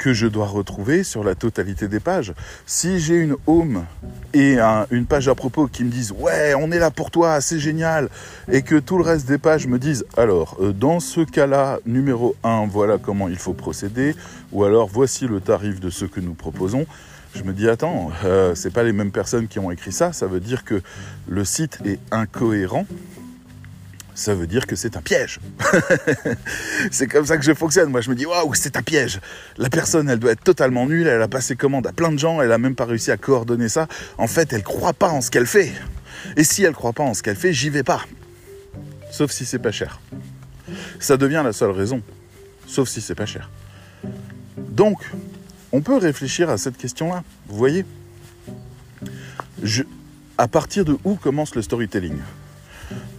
que 0.00 0.14
je 0.14 0.26
dois 0.26 0.46
retrouver 0.46 1.04
sur 1.04 1.22
la 1.22 1.34
totalité 1.34 1.86
des 1.86 2.00
pages. 2.00 2.32
Si 2.64 3.00
j'ai 3.00 3.16
une 3.16 3.36
home 3.46 3.84
et 4.32 4.58
une 4.90 5.04
page 5.04 5.28
à 5.28 5.34
propos 5.34 5.66
qui 5.66 5.84
me 5.84 5.90
disent 5.90 6.12
ouais 6.12 6.54
on 6.54 6.72
est 6.72 6.78
là 6.78 6.90
pour 6.90 7.10
toi, 7.10 7.40
c'est 7.42 7.58
génial, 7.58 8.08
et 8.50 8.62
que 8.62 8.76
tout 8.76 8.96
le 8.96 9.04
reste 9.04 9.28
des 9.28 9.36
pages 9.36 9.66
me 9.66 9.78
disent 9.78 10.06
alors 10.16 10.56
euh, 10.60 10.72
dans 10.72 11.00
ce 11.00 11.20
cas-là 11.20 11.80
numéro 11.84 12.34
1 12.44 12.66
voilà 12.68 12.96
comment 12.96 13.28
il 13.28 13.36
faut 13.36 13.52
procéder, 13.52 14.16
ou 14.52 14.64
alors 14.64 14.88
voici 14.88 15.26
le 15.26 15.40
tarif 15.40 15.80
de 15.80 15.90
ce 15.90 16.06
que 16.06 16.20
nous 16.20 16.34
proposons. 16.34 16.86
Je 17.34 17.42
me 17.42 17.52
dis 17.52 17.68
attends, 17.68 18.10
euh, 18.24 18.54
c'est 18.54 18.72
pas 18.72 18.82
les 18.82 18.92
mêmes 18.92 19.12
personnes 19.12 19.48
qui 19.48 19.58
ont 19.58 19.70
écrit 19.70 19.92
ça, 19.92 20.14
ça 20.14 20.26
veut 20.26 20.40
dire 20.40 20.64
que 20.64 20.80
le 21.28 21.44
site 21.44 21.78
est 21.84 21.98
incohérent 22.10 22.86
ça 24.20 24.34
veut 24.34 24.46
dire 24.46 24.66
que 24.66 24.76
c'est 24.76 24.98
un 24.98 25.00
piège. 25.00 25.40
c'est 26.90 27.06
comme 27.06 27.24
ça 27.24 27.38
que 27.38 27.42
je 27.42 27.54
fonctionne. 27.54 27.88
Moi, 27.88 28.02
je 28.02 28.10
me 28.10 28.14
dis, 28.14 28.26
waouh, 28.26 28.52
c'est 28.52 28.76
un 28.76 28.82
piège. 28.82 29.18
La 29.56 29.70
personne, 29.70 30.10
elle 30.10 30.18
doit 30.18 30.32
être 30.32 30.44
totalement 30.44 30.84
nulle. 30.84 31.06
Elle 31.06 31.22
a 31.22 31.28
passé 31.28 31.56
commande 31.56 31.86
à 31.86 31.92
plein 31.92 32.12
de 32.12 32.18
gens. 32.18 32.42
Elle 32.42 32.52
a 32.52 32.58
même 32.58 32.74
pas 32.74 32.84
réussi 32.84 33.10
à 33.10 33.16
coordonner 33.16 33.70
ça. 33.70 33.88
En 34.18 34.26
fait, 34.26 34.52
elle 34.52 34.62
croit 34.62 34.92
pas 34.92 35.08
en 35.08 35.22
ce 35.22 35.30
qu'elle 35.30 35.46
fait. 35.46 35.72
Et 36.36 36.44
si 36.44 36.64
elle 36.64 36.74
croit 36.74 36.92
pas 36.92 37.02
en 37.02 37.14
ce 37.14 37.22
qu'elle 37.22 37.34
fait, 37.34 37.54
j'y 37.54 37.70
vais 37.70 37.82
pas. 37.82 38.04
Sauf 39.10 39.30
si 39.30 39.46
c'est 39.46 39.58
pas 39.58 39.72
cher. 39.72 40.00
Ça 40.98 41.16
devient 41.16 41.40
la 41.42 41.54
seule 41.54 41.70
raison. 41.70 42.02
Sauf 42.66 42.90
si 42.90 43.00
c'est 43.00 43.14
pas 43.14 43.24
cher. 43.24 43.48
Donc, 44.58 45.00
on 45.72 45.80
peut 45.80 45.96
réfléchir 45.96 46.50
à 46.50 46.58
cette 46.58 46.76
question-là. 46.76 47.24
Vous 47.48 47.56
voyez? 47.56 47.86
À 50.36 50.46
partir 50.46 50.84
de 50.84 50.98
où 51.04 51.14
commence 51.14 51.54
le 51.54 51.62
storytelling? 51.62 52.18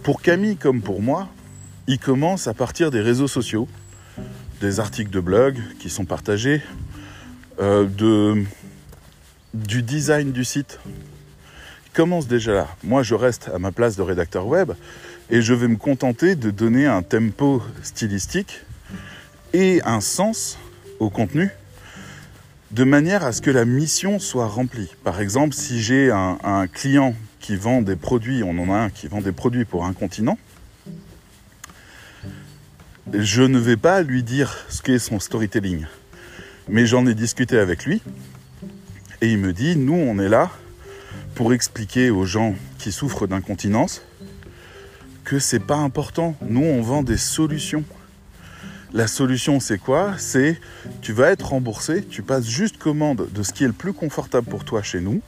Pour 0.02 0.22
Camille 0.22 0.56
comme 0.56 0.80
pour 0.80 1.02
moi, 1.02 1.28
il 1.86 1.98
commence 1.98 2.46
à 2.46 2.54
partir 2.54 2.90
des 2.90 3.00
réseaux 3.00 3.28
sociaux, 3.28 3.68
des 4.60 4.80
articles 4.80 5.10
de 5.10 5.20
blog 5.20 5.58
qui 5.78 5.90
sont 5.90 6.04
partagés, 6.04 6.62
euh, 7.60 8.44
du 9.54 9.82
design 9.82 10.32
du 10.32 10.44
site. 10.44 10.78
Il 11.86 11.92
commence 11.92 12.26
déjà 12.26 12.52
là. 12.52 12.68
Moi, 12.84 13.02
je 13.02 13.14
reste 13.14 13.50
à 13.54 13.58
ma 13.58 13.72
place 13.72 13.96
de 13.96 14.02
rédacteur 14.02 14.46
web 14.46 14.72
et 15.30 15.42
je 15.42 15.54
vais 15.54 15.68
me 15.68 15.76
contenter 15.76 16.36
de 16.36 16.50
donner 16.50 16.86
un 16.86 17.02
tempo 17.02 17.62
stylistique 17.82 18.60
et 19.52 19.82
un 19.84 20.00
sens 20.00 20.58
au 20.98 21.10
contenu 21.10 21.50
de 22.72 22.84
manière 22.84 23.22
à 23.22 23.32
ce 23.32 23.42
que 23.42 23.50
la 23.50 23.66
mission 23.66 24.18
soit 24.18 24.46
remplie. 24.46 24.90
Par 25.04 25.20
exemple, 25.20 25.54
si 25.54 25.82
j'ai 25.82 26.10
un, 26.10 26.66
client 26.66 27.14
qui 27.38 27.54
vend 27.54 27.82
des 27.82 27.96
produits, 27.96 28.42
on 28.42 28.58
en 28.58 28.72
a 28.72 28.76
un 28.76 28.90
qui 28.90 29.08
vend 29.08 29.20
des 29.20 29.32
produits 29.32 29.66
pour 29.66 29.84
un 29.84 29.92
continent, 29.92 30.38
je 33.12 33.42
ne 33.42 33.58
vais 33.58 33.76
pas 33.76 34.02
lui 34.02 34.22
dire 34.22 34.56
ce 34.70 34.80
qu'est 34.80 34.98
son 34.98 35.20
storytelling. 35.20 35.84
Mais 36.68 36.86
j'en 36.86 37.06
ai 37.06 37.14
discuté 37.14 37.58
avec 37.58 37.84
lui 37.84 38.00
et 39.20 39.30
il 39.30 39.38
me 39.38 39.52
dit 39.52 39.76
nous 39.76 39.94
on 39.94 40.18
est 40.18 40.28
là 40.28 40.50
pour 41.34 41.52
expliquer 41.52 42.10
aux 42.10 42.24
gens 42.24 42.54
qui 42.78 42.92
souffrent 42.92 43.26
d'incontinence 43.26 44.02
que 45.24 45.38
c'est 45.38 45.60
pas 45.60 45.76
important. 45.76 46.36
Nous 46.48 46.64
on 46.64 46.80
vend 46.80 47.02
des 47.02 47.16
solutions. 47.16 47.84
La 48.92 49.06
solution 49.06 49.60
c'est 49.60 49.78
quoi? 49.78 50.14
C'est 50.18 50.60
tu 51.00 51.12
vas 51.12 51.30
être 51.30 51.48
remboursé, 51.48 52.04
tu 52.04 52.22
passes 52.22 52.46
juste 52.46 52.76
commande 52.76 53.28
de 53.32 53.42
ce 53.42 53.52
qui 53.52 53.64
est 53.64 53.68
le 53.68 53.72
plus 53.72 53.92
confortable 53.92 54.48
pour 54.48 54.64
toi 54.64 54.82
chez 54.82 55.00
nous 55.00 55.22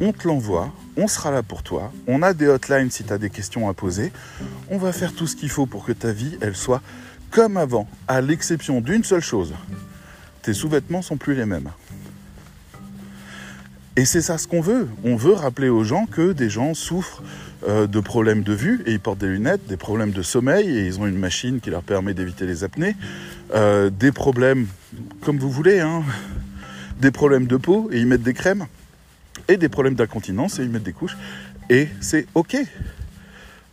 on 0.00 0.12
te 0.12 0.26
l'envoie, 0.26 0.72
on 0.96 1.08
sera 1.08 1.30
là 1.30 1.42
pour 1.42 1.62
toi, 1.62 1.92
on 2.06 2.22
a 2.22 2.34
des 2.34 2.48
hotlines 2.48 2.90
si 2.90 3.04
tu 3.04 3.12
as 3.12 3.18
des 3.18 3.30
questions 3.30 3.68
à 3.68 3.74
poser, 3.74 4.12
on 4.70 4.78
va 4.78 4.92
faire 4.92 5.12
tout 5.12 5.26
ce 5.26 5.36
qu'il 5.36 5.50
faut 5.50 5.66
pour 5.66 5.84
que 5.84 5.92
ta 5.92 6.12
vie, 6.12 6.36
elle 6.40 6.56
soit 6.56 6.82
comme 7.30 7.56
avant, 7.56 7.88
à 8.08 8.20
l'exception 8.20 8.80
d'une 8.80 9.04
seule 9.04 9.22
chose, 9.22 9.54
tes 10.42 10.52
sous-vêtements 10.52 11.02
sont 11.02 11.16
plus 11.16 11.34
les 11.34 11.46
mêmes. 11.46 11.70
Et 13.96 14.04
c'est 14.04 14.22
ça 14.22 14.38
ce 14.38 14.48
qu'on 14.48 14.60
veut. 14.60 14.88
On 15.04 15.14
veut 15.14 15.32
rappeler 15.32 15.68
aux 15.68 15.84
gens 15.84 16.06
que 16.06 16.32
des 16.32 16.50
gens 16.50 16.74
souffrent 16.74 17.22
euh, 17.66 17.86
de 17.86 18.00
problèmes 18.00 18.42
de 18.42 18.52
vue 18.52 18.82
et 18.86 18.92
ils 18.92 19.00
portent 19.00 19.20
des 19.20 19.28
lunettes, 19.28 19.66
des 19.66 19.76
problèmes 19.76 20.10
de 20.10 20.22
sommeil 20.22 20.68
et 20.68 20.86
ils 20.86 21.00
ont 21.00 21.06
une 21.06 21.18
machine 21.18 21.60
qui 21.60 21.70
leur 21.70 21.82
permet 21.82 22.12
d'éviter 22.12 22.46
les 22.46 22.62
apnées, 22.62 22.94
euh, 23.54 23.88
des 23.88 24.12
problèmes 24.12 24.66
comme 25.22 25.38
vous 25.38 25.50
voulez, 25.50 25.80
hein, 25.80 26.02
des 27.00 27.10
problèmes 27.10 27.46
de 27.46 27.56
peau 27.56 27.88
et 27.90 27.98
ils 27.98 28.06
mettent 28.06 28.22
des 28.22 28.34
crèmes 28.34 28.66
et 29.48 29.56
des 29.56 29.68
problèmes 29.68 29.94
d'incontinence 29.94 30.58
et 30.58 30.62
ils 30.62 30.68
mettent 30.68 30.82
des 30.82 30.92
couches. 30.92 31.16
Et 31.70 31.88
c'est 32.00 32.26
OK. 32.34 32.56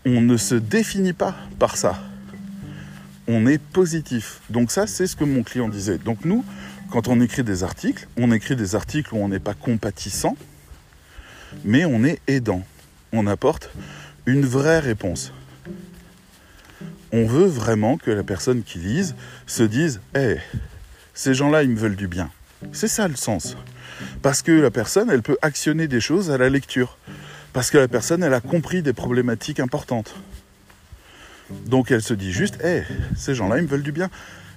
On 0.06 0.22
ne 0.22 0.38
se 0.38 0.56
définit 0.56 1.14
pas 1.14 1.36
par 1.60 1.76
ça. 1.76 2.02
On 3.28 3.46
est 3.46 3.62
positif. 3.62 4.42
Donc 4.50 4.72
ça, 4.72 4.88
c'est 4.88 5.06
ce 5.06 5.16
que 5.16 5.24
mon 5.26 5.44
client 5.44 5.70
disait. 5.70 5.98
Donc 5.98 6.26
nous, 6.26 6.46
quand 6.92 7.08
on 7.08 7.20
écrit 7.20 7.44
des 7.44 7.64
articles, 7.64 8.08
on 8.18 8.32
écrit 8.32 8.56
des 8.56 8.76
articles 8.76 9.14
où 9.14 9.18
on 9.18 9.28
n'est 9.28 9.40
pas 9.40 9.54
compatissant, 9.54 10.36
mais 11.64 11.86
on 11.86 12.04
est 12.04 12.20
aidant. 12.28 12.64
On 13.14 13.28
apporte 13.28 13.70
une 14.26 14.46
vraie 14.46 14.80
réponse. 14.80 15.34
On 17.12 17.26
veut 17.26 17.46
vraiment 17.46 17.98
que 17.98 18.12
la 18.12 18.24
personne 18.24 18.64
qui 18.64 18.80
lise 18.80 19.16
se 19.48 19.64
dise 19.64 20.00
Hé, 20.16 20.38
ces 21.14 21.34
gens-là, 21.34 21.64
ils 21.64 21.70
me 21.70 21.78
veulent 21.78 21.98
du 21.98 22.08
bien. 22.08 22.32
C'est 22.72 22.88
ça 22.88 23.08
le 23.08 23.16
sens. 23.16 23.58
Parce 24.22 24.42
que 24.42 24.52
la 24.52 24.72
personne, 24.72 25.10
elle 25.10 25.22
peut 25.22 25.38
actionner 25.42 25.88
des 25.88 26.00
choses 26.00 26.32
à 26.32 26.38
la 26.38 26.50
lecture. 26.50 26.98
Parce 27.54 27.70
que 27.70 27.78
la 27.78 27.88
personne, 27.88 28.24
elle 28.24 28.34
a 28.34 28.40
compris 28.40 28.82
des 28.82 28.94
problématiques 28.94 29.60
importantes. 29.60 30.16
Donc 31.66 31.92
elle 31.92 32.02
se 32.02 32.14
dit 32.14 32.32
juste, 32.32 32.64
hé, 32.64 32.84
ces 33.18 33.36
gens-là, 33.36 33.58
ils 33.58 33.64
me 33.64 33.68
veulent 33.68 33.84
du 33.84 33.92
bien. 33.92 34.10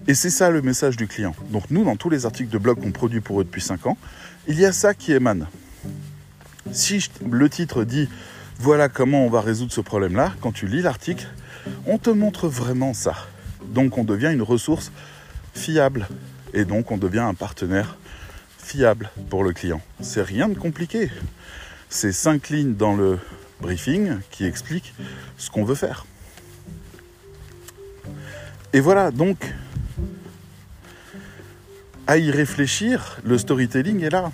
Et 0.07 0.15
c'est 0.15 0.31
ça 0.31 0.51
le 0.51 0.63
message 0.63 0.97
du 0.97 1.09
client. 1.09 1.35
Donc 1.51 1.71
nous, 1.71 1.85
dans 1.85 1.97
tous 1.97 2.11
les 2.11 2.25
articles 2.25 2.51
de 2.51 2.59
blog 2.59 2.81
qu'on 2.81 2.93
produit 2.93 3.21
pour 3.21 3.41
eux 3.41 3.45
depuis 3.45 3.63
5 3.63 3.87
ans, 3.87 3.99
il 4.47 4.61
y 4.61 4.65
a 4.65 4.73
ça 4.73 4.95
qui 4.95 5.13
émane. 5.13 5.47
Si 6.73 7.09
le 7.29 7.49
titre 7.49 7.85
dit, 7.85 8.09
voilà 8.59 8.89
comment 8.89 9.27
on 9.27 9.31
va 9.31 9.41
résoudre 9.41 9.73
ce 9.73 9.81
problème-là, 9.81 10.33
quand 10.41 10.53
tu 10.53 10.67
lis 10.67 10.83
l'article, 10.83 11.27
on 11.87 11.99
te 11.99 12.11
montre 12.11 12.49
vraiment 12.49 12.95
ça. 12.95 13.15
Donc 13.67 13.99
on 13.99 14.05
devient 14.05 14.31
une 14.33 14.43
ressource 14.43 14.93
fiable. 15.55 16.09
Et 16.53 16.65
donc 16.65 16.91
on 16.91 16.97
devient 16.97 17.21
un 17.21 17.35
partenaire 17.35 17.97
fiable 18.59 19.11
pour 19.29 19.45
le 19.45 19.53
client. 19.53 19.81
C'est 20.01 20.23
rien 20.23 20.49
de 20.49 20.59
compliqué. 20.59 21.11
C'est 21.89 22.13
cinq 22.13 22.49
lignes 22.49 22.75
dans 22.75 22.95
le 22.95 23.19
briefing 23.61 24.19
qui 24.31 24.45
expliquent 24.45 24.95
ce 25.37 25.51
qu'on 25.51 25.65
veut 25.65 25.75
faire. 25.75 26.07
Et 28.73 28.81
voilà, 28.81 29.13
donc, 29.13 29.55
à 32.09 32.19
y 32.19 32.31
réfléchir, 32.31 33.19
le 33.25 33.39
storytelling 33.39 34.03
est 34.03 34.11
là. 34.11 34.33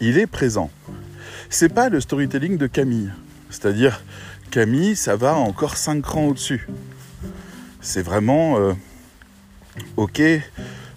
Il 0.00 0.18
est 0.18 0.26
présent. 0.26 0.70
C'est 1.48 1.72
pas 1.72 1.88
le 1.88 2.00
storytelling 2.00 2.58
de 2.58 2.66
Camille. 2.66 3.10
C'est-à-dire, 3.50 4.02
Camille, 4.50 4.96
ça 4.96 5.16
va 5.16 5.34
encore 5.34 5.76
cinq 5.76 6.02
crans 6.02 6.26
au-dessus. 6.26 6.66
C'est 7.80 8.02
vraiment, 8.02 8.58
euh, 8.58 8.72
ok, 9.96 10.20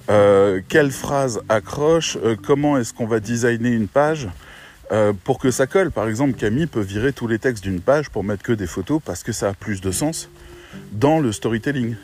euh, 0.10 0.62
quelle 0.68 0.92
phrase 0.92 1.42
accroche, 1.50 2.18
euh, 2.24 2.36
comment 2.36 2.78
est-ce 2.78 2.94
qu'on 2.94 3.06
va 3.06 3.20
designer 3.20 3.74
une 3.74 3.88
page 3.88 4.28
pour 5.24 5.38
que 5.38 5.52
ça 5.52 5.68
colle. 5.68 5.92
Par 5.92 6.10
exemple, 6.10 6.34
Camille 6.34 6.66
peut 6.66 6.82
virer 6.82 7.14
tous 7.14 7.28
les 7.28 7.38
textes 7.38 7.64
d'une 7.64 7.80
page 7.80 8.10
pour 8.10 8.24
mettre 8.24 8.42
que 8.42 8.54
des 8.54 8.66
photos 8.66 9.00
parce 9.06 9.22
que 9.22 9.32
ça 9.32 9.50
a 9.50 9.54
plus 9.54 9.82
de 9.82 9.92
sens 9.92 10.32
dans 10.94 11.20
le 11.20 11.32
storytelling. 11.32 11.96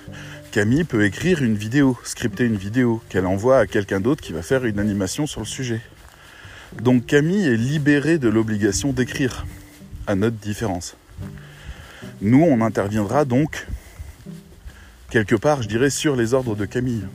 Camille 0.51 0.83
peut 0.83 1.03
écrire 1.03 1.41
une 1.41 1.55
vidéo, 1.55 1.97
scripter 2.03 2.45
une 2.45 2.57
vidéo 2.57 3.01
qu'elle 3.09 3.25
envoie 3.25 3.57
à 3.57 3.65
quelqu'un 3.65 3.99
d'autre 3.99 4.21
qui 4.21 4.33
va 4.33 4.43
faire 4.43 4.65
une 4.65 4.77
animation 4.77 5.25
sur 5.25 5.41
le 5.41 5.47
sujet. 5.47 5.81
Donc 6.81 7.05
Camille 7.05 7.47
est 7.47 7.57
libérée 7.57 8.17
de 8.17 8.29
l'obligation 8.29 8.91
d'écrire, 8.91 9.45
à 10.07 10.15
notre 10.15 10.35
différence. 10.37 10.95
Nous, 12.21 12.41
on 12.41 12.61
interviendra 12.61 13.25
donc 13.25 13.67
quelque 15.09 15.35
part, 15.35 15.61
je 15.61 15.67
dirais, 15.67 15.89
sur 15.89 16.15
les 16.15 16.33
ordres 16.33 16.55
de 16.55 16.65
Camille. 16.65 17.05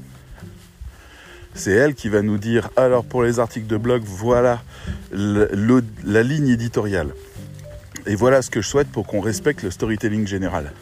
C'est 1.55 1.73
elle 1.73 1.94
qui 1.94 2.09
va 2.09 2.23
nous 2.23 2.38
dire, 2.38 2.70
alors 2.77 3.05
pour 3.05 3.23
les 3.23 3.38
articles 3.38 3.66
de 3.66 3.77
blog, 3.77 4.03
voilà 4.05 4.62
la 5.12 6.23
ligne 6.23 6.49
éditoriale. 6.49 7.14
Et 8.07 8.14
voilà 8.14 8.40
ce 8.42 8.51
que 8.51 8.62
je 8.62 8.68
souhaite 8.68 8.88
pour 8.88 9.07
qu'on 9.07 9.20
respecte 9.20 9.62
le 9.62 9.70
storytelling 9.70 10.27
général. 10.27 10.73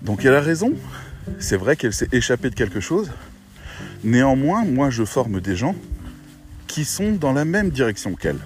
Donc 0.00 0.24
elle 0.24 0.34
a 0.34 0.40
raison, 0.40 0.72
c'est 1.38 1.56
vrai 1.56 1.76
qu'elle 1.76 1.92
s'est 1.92 2.08
échappée 2.12 2.50
de 2.50 2.54
quelque 2.54 2.80
chose. 2.80 3.10
Néanmoins, 4.02 4.64
moi 4.64 4.90
je 4.90 5.04
forme 5.04 5.40
des 5.40 5.56
gens 5.56 5.76
qui 6.72 6.86
sont 6.86 7.12
dans 7.12 7.34
la 7.34 7.44
même 7.44 7.68
direction 7.68 8.14
qu'elle. 8.14 8.38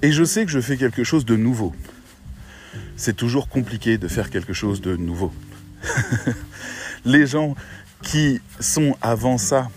Et 0.00 0.12
je 0.12 0.22
sais 0.22 0.44
que 0.44 0.50
je 0.52 0.60
fais 0.60 0.76
quelque 0.76 1.02
chose 1.02 1.24
de 1.24 1.34
nouveau. 1.34 1.74
C'est 2.96 3.16
toujours 3.16 3.48
compliqué 3.48 3.98
de 3.98 4.06
faire 4.06 4.30
quelque 4.30 4.52
chose 4.52 4.80
de 4.80 4.94
nouveau. 4.94 5.32
Les 7.04 7.26
gens 7.26 7.56
qui 8.00 8.40
sont 8.60 8.96
avant 9.02 9.38
ça, 9.38 9.68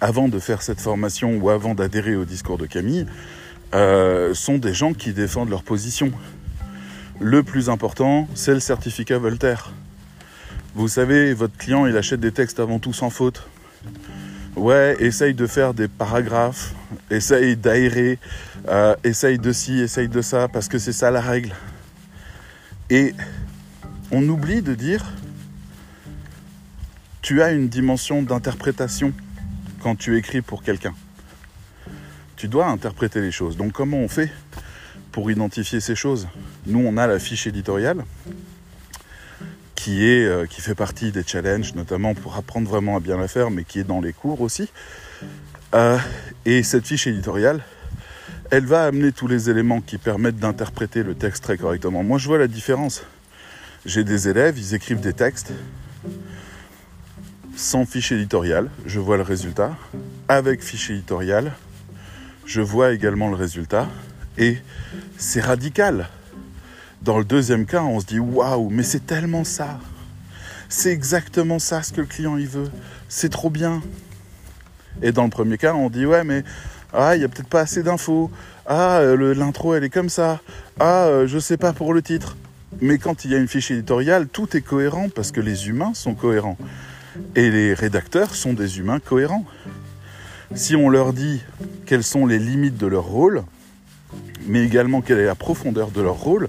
avant 0.00 0.26
de 0.26 0.40
faire 0.40 0.62
cette 0.62 0.80
formation 0.80 1.36
ou 1.36 1.48
avant 1.48 1.76
d'adhérer 1.76 2.16
au 2.16 2.24
discours 2.24 2.58
de 2.58 2.66
Camille, 2.66 3.06
euh, 3.72 4.34
sont 4.34 4.58
des 4.58 4.74
gens 4.74 4.94
qui 4.94 5.12
défendent 5.12 5.50
leur 5.50 5.62
position. 5.62 6.10
Le 7.20 7.44
plus 7.44 7.70
important, 7.70 8.28
c'est 8.34 8.54
le 8.54 8.58
certificat 8.58 9.18
Voltaire. 9.18 9.72
Vous 10.74 10.88
savez, 10.88 11.34
votre 11.34 11.56
client, 11.56 11.86
il 11.86 11.96
achète 11.96 12.18
des 12.18 12.32
textes 12.32 12.58
avant 12.58 12.80
tout 12.80 12.92
sans 12.92 13.10
faute. 13.10 13.48
Ouais, 14.56 14.96
essaye 15.00 15.34
de 15.34 15.46
faire 15.48 15.74
des 15.74 15.88
paragraphes, 15.88 16.74
essaye 17.10 17.56
d'aérer, 17.56 18.18
euh, 18.68 18.94
essaye 19.02 19.38
de 19.38 19.52
ci, 19.52 19.80
essaye 19.80 20.08
de 20.08 20.22
ça, 20.22 20.46
parce 20.46 20.68
que 20.68 20.78
c'est 20.78 20.92
ça 20.92 21.10
la 21.10 21.20
règle. 21.20 21.52
Et 22.88 23.14
on 24.12 24.28
oublie 24.28 24.62
de 24.62 24.74
dire 24.74 25.04
tu 27.20 27.42
as 27.42 27.52
une 27.52 27.68
dimension 27.68 28.22
d'interprétation 28.22 29.12
quand 29.82 29.96
tu 29.96 30.16
écris 30.18 30.42
pour 30.42 30.62
quelqu'un. 30.62 30.94
Tu 32.36 32.48
dois 32.48 32.66
interpréter 32.66 33.20
les 33.22 33.32
choses. 33.32 33.56
Donc 33.56 33.72
comment 33.72 33.96
on 33.96 34.08
fait 34.08 34.30
pour 35.10 35.30
identifier 35.30 35.80
ces 35.80 35.96
choses? 35.96 36.28
Nous, 36.66 36.78
on 36.78 36.96
a 36.96 37.06
la 37.06 37.18
fiche 37.18 37.46
éditoriale 37.46 38.04
qui, 39.84 40.06
est, 40.06 40.24
euh, 40.24 40.46
qui 40.46 40.62
fait 40.62 40.74
partie 40.74 41.12
des 41.12 41.22
challenges, 41.22 41.74
notamment 41.74 42.14
pour 42.14 42.36
apprendre 42.36 42.66
vraiment 42.66 42.96
à 42.96 43.00
bien 43.00 43.18
la 43.18 43.28
faire, 43.28 43.50
mais 43.50 43.64
qui 43.64 43.80
est 43.80 43.84
dans 43.84 44.00
les 44.00 44.14
cours 44.14 44.40
aussi. 44.40 44.70
Euh, 45.74 45.98
et 46.46 46.62
cette 46.62 46.86
fiche 46.86 47.06
éditoriale, 47.06 47.60
elle 48.50 48.64
va 48.64 48.84
amener 48.86 49.12
tous 49.12 49.28
les 49.28 49.50
éléments 49.50 49.82
qui 49.82 49.98
permettent 49.98 50.38
d'interpréter 50.38 51.02
le 51.02 51.14
texte 51.14 51.44
très 51.44 51.58
correctement. 51.58 52.02
Moi, 52.02 52.16
je 52.16 52.28
vois 52.28 52.38
la 52.38 52.46
différence. 52.46 53.04
J'ai 53.84 54.04
des 54.04 54.26
élèves, 54.26 54.58
ils 54.58 54.72
écrivent 54.72 55.00
des 55.00 55.12
textes 55.12 55.52
sans 57.54 57.84
fiche 57.84 58.10
éditoriale, 58.10 58.70
je 58.86 59.00
vois 59.00 59.18
le 59.18 59.22
résultat. 59.22 59.76
Avec 60.28 60.62
fiche 60.62 60.88
éditoriale, 60.88 61.52
je 62.46 62.62
vois 62.62 62.92
également 62.92 63.28
le 63.28 63.36
résultat. 63.36 63.86
Et 64.38 64.56
c'est 65.18 65.42
radical. 65.42 66.08
Dans 67.04 67.18
le 67.18 67.24
deuxième 67.26 67.66
cas, 67.66 67.82
on 67.82 68.00
se 68.00 68.06
dit 68.06 68.18
waouh, 68.18 68.70
mais 68.70 68.82
c'est 68.82 69.06
tellement 69.06 69.44
ça. 69.44 69.78
C'est 70.70 70.90
exactement 70.90 71.58
ça 71.58 71.82
ce 71.82 71.92
que 71.92 72.00
le 72.00 72.06
client 72.06 72.38
il 72.38 72.48
veut. 72.48 72.70
C'est 73.10 73.28
trop 73.28 73.50
bien. 73.50 73.82
Et 75.02 75.12
dans 75.12 75.24
le 75.24 75.28
premier 75.28 75.58
cas, 75.58 75.74
on 75.74 75.90
dit 75.90 76.06
ouais, 76.06 76.24
mais 76.24 76.44
ah, 76.94 77.14
il 77.14 77.20
y 77.20 77.24
a 77.26 77.28
peut-être 77.28 77.48
pas 77.48 77.60
assez 77.60 77.82
d'infos. 77.82 78.30
Ah, 78.64 79.00
euh, 79.00 79.34
l'intro 79.34 79.74
elle 79.74 79.84
est 79.84 79.90
comme 79.90 80.08
ça. 80.08 80.40
Ah, 80.80 81.04
euh, 81.04 81.26
je 81.26 81.38
sais 81.38 81.58
pas 81.58 81.74
pour 81.74 81.92
le 81.92 82.00
titre. 82.00 82.38
Mais 82.80 82.96
quand 82.96 83.26
il 83.26 83.32
y 83.32 83.34
a 83.34 83.38
une 83.38 83.48
fiche 83.48 83.70
éditoriale, 83.70 84.26
tout 84.26 84.56
est 84.56 84.62
cohérent 84.62 85.10
parce 85.14 85.30
que 85.30 85.42
les 85.42 85.68
humains 85.68 85.92
sont 85.92 86.14
cohérents. 86.14 86.56
Et 87.34 87.50
les 87.50 87.74
rédacteurs 87.74 88.34
sont 88.34 88.54
des 88.54 88.78
humains 88.78 88.98
cohérents. 88.98 89.44
Si 90.54 90.74
on 90.74 90.88
leur 90.88 91.12
dit 91.12 91.42
quelles 91.84 92.02
sont 92.02 92.24
les 92.24 92.38
limites 92.38 92.78
de 92.78 92.86
leur 92.86 93.04
rôle, 93.04 93.44
mais 94.46 94.64
également 94.64 95.02
quelle 95.02 95.18
est 95.18 95.26
la 95.26 95.34
profondeur 95.34 95.90
de 95.90 96.00
leur 96.00 96.16
rôle, 96.16 96.48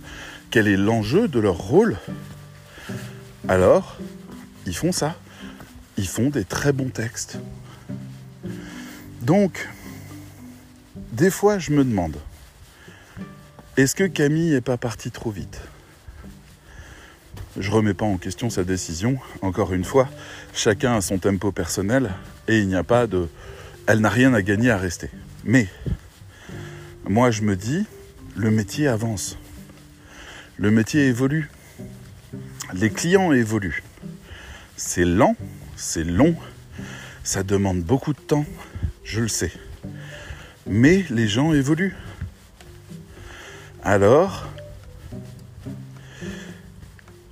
quel 0.51 0.67
est 0.67 0.77
l'enjeu 0.77 1.27
de 1.27 1.39
leur 1.39 1.57
rôle, 1.57 1.97
alors 3.47 3.97
ils 4.65 4.75
font 4.75 4.91
ça. 4.91 5.15
Ils 5.97 6.07
font 6.07 6.29
des 6.29 6.43
très 6.43 6.73
bons 6.73 6.89
textes. 6.89 7.37
Donc, 9.21 9.69
des 11.13 11.29
fois, 11.29 11.57
je 11.57 11.71
me 11.71 11.85
demande, 11.85 12.17
est-ce 13.77 13.95
que 13.95 14.03
Camille 14.03 14.51
n'est 14.51 14.61
pas 14.61 14.77
partie 14.77 15.09
trop 15.11 15.31
vite? 15.31 15.61
Je 17.57 17.71
remets 17.71 17.93
pas 17.93 18.05
en 18.05 18.17
question 18.17 18.49
sa 18.49 18.65
décision. 18.65 19.17
Encore 19.41 19.73
une 19.73 19.85
fois, 19.85 20.09
chacun 20.53 20.97
a 20.97 21.01
son 21.01 21.17
tempo 21.17 21.53
personnel 21.53 22.11
et 22.49 22.59
il 22.59 22.67
n'y 22.67 22.75
a 22.75 22.83
pas 22.83 23.07
de... 23.07 23.29
Elle 23.87 23.99
n'a 23.99 24.09
rien 24.09 24.33
à 24.33 24.41
gagner 24.41 24.71
à 24.71 24.77
rester. 24.77 25.09
Mais, 25.45 25.69
moi 27.07 27.31
je 27.31 27.43
me 27.43 27.55
dis, 27.55 27.85
le 28.35 28.51
métier 28.51 28.89
avance. 28.89 29.37
Le 30.57 30.71
métier 30.71 31.07
évolue. 31.07 31.49
Les 32.73 32.89
clients 32.89 33.33
évoluent. 33.33 33.83
C'est 34.77 35.03
lent, 35.03 35.35
c'est 35.75 36.05
long, 36.05 36.35
ça 37.23 37.43
demande 37.43 37.81
beaucoup 37.81 38.13
de 38.13 38.19
temps, 38.19 38.45
je 39.03 39.19
le 39.19 39.27
sais. 39.27 39.51
Mais 40.65 41.03
les 41.09 41.27
gens 41.27 41.53
évoluent. 41.53 41.95
Alors, 43.83 44.47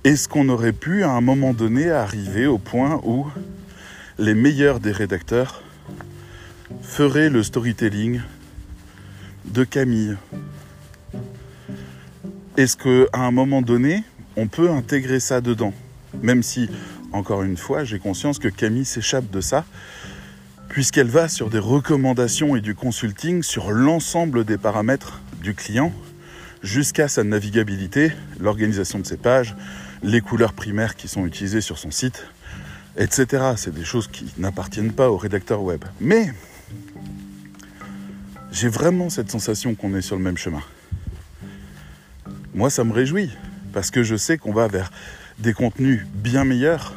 est-ce 0.04 0.28
qu'on 0.28 0.50
aurait 0.50 0.72
pu 0.72 1.02
à 1.02 1.10
un 1.10 1.22
moment 1.22 1.54
donné 1.54 1.90
arriver 1.90 2.46
au 2.46 2.58
point 2.58 3.00
où 3.04 3.26
les 4.18 4.34
meilleurs 4.34 4.80
des 4.80 4.92
rédacteurs 4.92 5.62
feraient 6.82 7.30
le 7.30 7.42
storytelling 7.42 8.20
de 9.46 9.64
Camille? 9.64 10.16
Est-ce 12.56 12.76
qu'à 12.76 13.18
un 13.18 13.32
moment 13.32 13.62
donné, 13.62 14.04
on 14.36 14.46
peut 14.46 14.70
intégrer 14.70 15.18
ça 15.18 15.40
dedans? 15.40 15.74
Même 16.22 16.44
si, 16.44 16.68
encore 17.10 17.42
une 17.42 17.56
fois, 17.56 17.82
j'ai 17.82 17.98
conscience 17.98 18.38
que 18.38 18.46
Camille 18.46 18.84
s'échappe 18.84 19.28
de 19.30 19.40
ça 19.40 19.64
puisqu'elle 20.68 21.08
va 21.08 21.28
sur 21.28 21.50
des 21.50 21.58
recommandations 21.58 22.54
et 22.54 22.60
du 22.60 22.74
consulting 22.74 23.42
sur 23.42 23.70
l'ensemble 23.70 24.44
des 24.44 24.56
paramètres 24.56 25.20
du 25.40 25.54
client, 25.54 25.92
jusqu'à 26.62 27.08
sa 27.08 27.22
navigabilité, 27.22 28.12
l'organisation 28.40 28.98
de 28.98 29.06
ses 29.06 29.16
pages, 29.16 29.54
les 30.02 30.20
couleurs 30.20 30.52
primaires 30.52 30.96
qui 30.96 31.06
sont 31.06 31.26
utilisées 31.26 31.60
sur 31.60 31.78
son 31.78 31.90
site, 31.90 32.26
etc. 32.96 33.54
C'est 33.56 33.74
des 33.74 33.84
choses 33.84 34.08
qui 34.08 34.26
n'appartiennent 34.38 34.92
pas 34.92 35.10
au 35.10 35.16
rédacteur 35.16 35.62
web. 35.62 35.84
Mais 36.00 36.32
j'ai 38.50 38.68
vraiment 38.68 39.10
cette 39.10 39.30
sensation 39.30 39.74
qu'on 39.74 39.94
est 39.94 40.02
sur 40.02 40.16
le 40.16 40.22
même 40.22 40.38
chemin. 40.38 40.62
Moi, 42.54 42.70
ça 42.70 42.84
me 42.84 42.92
réjouit, 42.92 43.30
parce 43.72 43.90
que 43.90 44.04
je 44.04 44.14
sais 44.14 44.38
qu'on 44.38 44.52
va 44.52 44.68
vers 44.68 44.92
des 45.40 45.52
contenus 45.52 46.06
bien 46.14 46.44
meilleurs, 46.44 46.94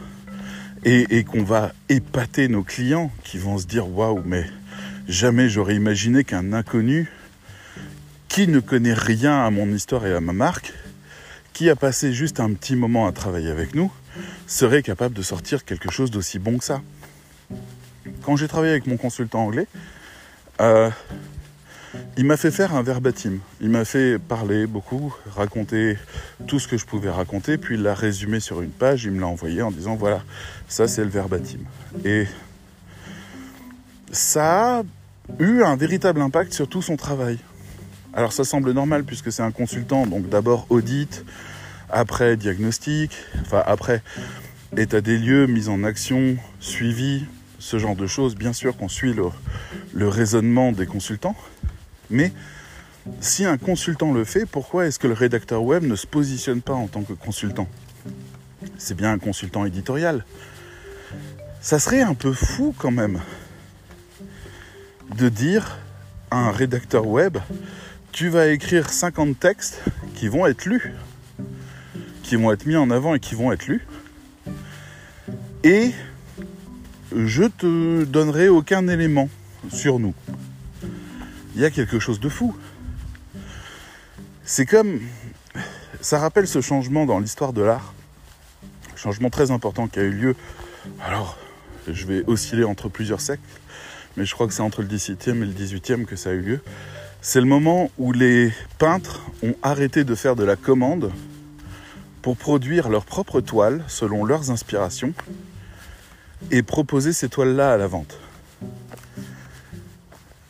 et, 0.84 1.24
qu'on 1.24 1.44
va 1.44 1.74
épater 1.90 2.48
nos 2.48 2.64
clients 2.64 3.12
qui 3.24 3.38
vont 3.38 3.58
se 3.58 3.66
dire 3.66 3.90
waouh, 3.90 4.22
mais 4.24 4.46
jamais 5.08 5.50
j'aurais 5.50 5.76
imaginé 5.76 6.24
qu'un 6.24 6.54
inconnu 6.54 7.12
qui 8.30 8.48
ne 8.48 8.60
connaît 8.60 8.94
rien 8.94 9.44
à 9.44 9.50
mon 9.50 9.68
histoire 9.68 10.06
et 10.06 10.14
à 10.14 10.22
ma 10.22 10.34
marque, 10.34 10.74
qui 11.54 11.70
a 11.70 11.76
passé 11.76 12.14
juste 12.14 12.40
un 12.40 12.54
petit 12.54 12.76
moment 12.76 13.08
à 13.08 13.12
travailler 13.12 13.50
avec 13.50 13.74
nous, 13.74 13.92
serait 14.46 14.84
capable 14.84 15.16
de 15.16 15.22
sortir 15.24 15.66
quelque 15.66 15.92
chose 15.92 16.12
d'aussi 16.12 16.40
bon 16.40 16.58
que 16.58 16.64
ça. 16.64 16.82
Quand 18.22 18.38
j'ai 18.38 18.48
travaillé 18.48 18.72
avec 18.72 18.88
mon 18.88 18.98
consultant 18.98 19.44
anglais, 19.44 19.68
euh, 20.62 20.90
il 22.18 22.26
m'a 22.26 22.38
fait 22.38 22.52
faire 22.52 22.74
un 22.74 22.82
verbatim. 22.82 23.40
Il 23.62 23.70
m'a 23.70 23.86
fait 23.86 24.18
parler 24.20 24.66
beaucoup, 24.66 25.16
raconter 25.36 25.98
tout 26.48 26.60
ce 26.60 26.68
que 26.68 26.78
je 26.78 26.86
pouvais 26.86 27.10
raconter, 27.10 27.58
puis 27.58 27.76
il 27.76 27.84
l'a 27.84 27.94
résumé 27.94 28.40
sur 28.40 28.62
une 28.62 28.72
page, 28.72 29.06
il 29.06 29.12
me 29.12 29.22
l'a 29.22 29.28
envoyé 29.28 29.62
en 29.62 29.72
disant 29.72 29.96
voilà, 29.96 30.24
ça 30.68 30.88
c'est 30.88 31.04
le 31.04 31.10
verbatim. 31.10 31.60
Et 32.06 32.26
ça 34.12 34.80
a 34.80 34.84
eu 35.40 35.62
un 35.64 35.76
véritable 35.76 36.22
impact 36.22 36.54
sur 36.54 36.68
tout 36.68 36.82
son 36.82 36.96
travail. 36.96 37.38
Alors 38.14 38.34
ça 38.34 38.44
semble 38.44 38.72
normal 38.72 39.04
puisque 39.04 39.32
c'est 39.32 39.44
un 39.44 39.52
consultant, 39.52 40.08
donc 40.08 40.28
d'abord 40.30 40.66
audit, 40.70 41.24
après 41.90 42.36
diagnostic, 42.36 43.12
enfin 43.42 43.62
après 43.66 44.02
état 44.76 45.02
des 45.02 45.18
lieux, 45.18 45.46
mise 45.48 45.70
en 45.70 45.84
action, 45.84 46.38
suivi, 46.60 47.26
ce 47.60 47.78
genre 47.80 47.96
de 47.96 48.08
choses. 48.08 48.36
Bien 48.36 48.54
sûr 48.54 48.76
qu'on 48.76 48.90
suit 48.90 49.14
le, 49.14 49.26
le 49.94 50.08
raisonnement 50.08 50.72
des 50.72 50.86
consultants. 50.86 51.36
Mais 52.10 52.32
si 53.22 53.46
un 53.46 53.58
consultant 53.58 54.14
le 54.14 54.24
fait, 54.24 54.46
pourquoi 54.46 54.88
est-ce 54.88 55.00
que 55.00 55.08
le 55.08 55.14
rédacteur 55.14 55.64
web 55.64 55.84
ne 55.84 55.96
se 55.96 56.08
positionne 56.08 56.62
pas 56.62 56.74
en 56.74 56.88
tant 56.88 57.04
que 57.04 57.14
consultant? 57.14 57.68
C'est 58.78 58.96
bien 58.96 59.12
un 59.12 59.20
consultant 59.20 59.66
éditorial. 59.66 60.26
Ça 61.62 61.80
serait 61.80 62.02
un 62.02 62.14
peu 62.14 62.34
fou 62.34 62.74
quand 62.78 62.92
même 62.92 63.22
de 65.16 65.30
dire 65.30 65.78
à 66.32 66.38
un 66.38 66.52
rédacteur 66.52 67.08
web, 67.08 67.38
tu 68.12 68.30
vas 68.30 68.48
écrire 68.48 68.90
50 68.90 69.40
textes 69.40 69.82
qui 70.16 70.28
vont 70.28 70.46
être 70.46 70.66
lus, 70.66 70.94
qui 72.24 72.36
vont 72.36 72.52
être 72.52 72.66
mis 72.66 72.76
en 72.76 72.90
avant 72.90 73.16
et 73.16 73.20
qui 73.20 73.36
vont 73.36 73.52
être 73.52 73.68
lus. 73.68 73.86
Et 75.64 75.92
je 77.16 77.44
te 77.44 78.04
donnerai 78.04 78.50
aucun 78.50 78.88
élément 78.88 79.30
sur 79.70 80.00
nous 80.00 80.14
il 81.58 81.62
y 81.62 81.66
a 81.66 81.72
quelque 81.72 81.98
chose 81.98 82.20
de 82.20 82.30
fou. 82.30 82.56
C'est 84.46 84.68
comme. 84.68 85.02
Ça 86.02 86.20
rappelle 86.20 86.48
ce 86.48 86.62
changement 86.62 87.08
dans 87.08 87.18
l'histoire 87.18 87.52
de 87.52 87.64
l'art. 87.64 87.96
Changement 88.96 89.32
très 89.32 89.50
important 89.50 89.88
qui 89.88 89.98
a 89.98 90.04
eu 90.04 90.12
lieu. 90.12 90.36
Alors, 91.04 91.36
je 91.88 92.06
vais 92.06 92.24
osciller 92.28 92.64
entre 92.64 92.90
plusieurs 92.90 93.22
siècles, 93.22 93.42
mais 94.16 94.26
je 94.26 94.36
crois 94.36 94.46
que 94.46 94.54
c'est 94.54 94.62
entre 94.62 94.84
le 94.84 94.88
17e 94.88 95.42
et 95.42 95.46
le 95.46 95.52
18e 95.52 96.06
que 96.06 96.16
ça 96.16 96.30
a 96.30 96.34
eu 96.34 96.42
lieu. 96.42 96.60
C'est 97.22 97.42
le 97.42 97.48
moment 97.48 97.90
où 97.98 98.12
les 98.12 98.54
peintres 98.78 99.24
ont 99.42 99.56
arrêté 99.64 100.04
de 100.04 100.14
faire 100.14 100.36
de 100.36 100.44
la 100.44 100.58
commande 100.58 101.12
pour 102.22 102.38
produire 102.38 102.88
leurs 102.88 103.06
propres 103.06 103.42
toiles 103.42 103.84
selon 103.88 104.26
leurs 104.26 104.52
inspirations 104.52 105.14
et 106.52 106.62
proposer 106.62 107.14
ces 107.14 107.30
toiles-là 107.30 107.74
à 107.74 107.78
la 107.78 107.88
vente 107.88 108.20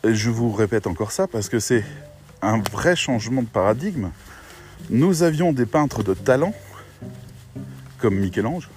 je 0.04 0.30
vous 0.30 0.52
répète 0.52 0.86
encore 0.86 1.12
ça 1.12 1.26
parce 1.26 1.48
que 1.48 1.58
c'est 1.58 1.84
un 2.42 2.58
vrai 2.72 2.96
changement 2.96 3.42
de 3.42 3.48
paradigme. 3.48 4.10
Nous 4.90 5.22
avions 5.22 5.52
des 5.52 5.66
peintres 5.66 6.02
de 6.02 6.14
talent, 6.14 6.54
comme 7.98 8.16
Michel-Ange, 8.16 8.68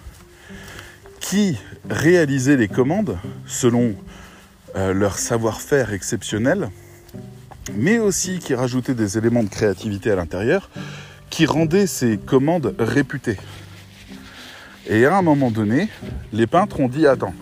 qui 1.20 1.58
réalisaient 1.90 2.58
les 2.58 2.68
commandes 2.68 3.18
selon 3.46 3.96
euh, 4.76 4.94
leur 4.94 5.18
savoir-faire 5.18 5.94
exceptionnel, 5.94 6.70
mais 7.76 8.00
aussi 8.00 8.40
qui 8.40 8.56
rajoutaient 8.56 8.96
des 8.96 9.18
éléments 9.18 9.44
de 9.44 9.50
créativité 9.50 10.12
à 10.12 10.16
l'intérieur, 10.16 10.70
qui 11.30 11.46
rendaient 11.46 11.88
ces 11.88 12.18
commandes 12.18 12.76
réputées. 12.80 13.38
Et 14.88 15.06
à 15.06 15.18
un 15.18 15.22
moment 15.22 15.52
donné, 15.52 15.88
les 16.34 16.48
peintres 16.48 16.80
ont 16.80 16.90
dit 16.90 17.06
attends, 17.06 17.36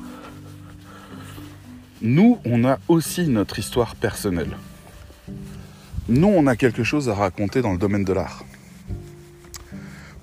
nous, 2.02 2.40
on 2.46 2.64
a 2.66 2.80
aussi 2.88 3.28
notre 3.28 3.60
histoire 3.60 3.96
personnelle. 3.96 4.56
Nous, 6.08 6.28
on 6.28 6.48
a 6.48 6.56
quelque 6.56 6.84
chose 6.84 7.10
à 7.10 7.14
raconter 7.14 7.62
dans 7.62 7.74
le 7.74 7.78
domaine 7.78 8.06
de 8.06 8.14
l'art. 8.14 8.46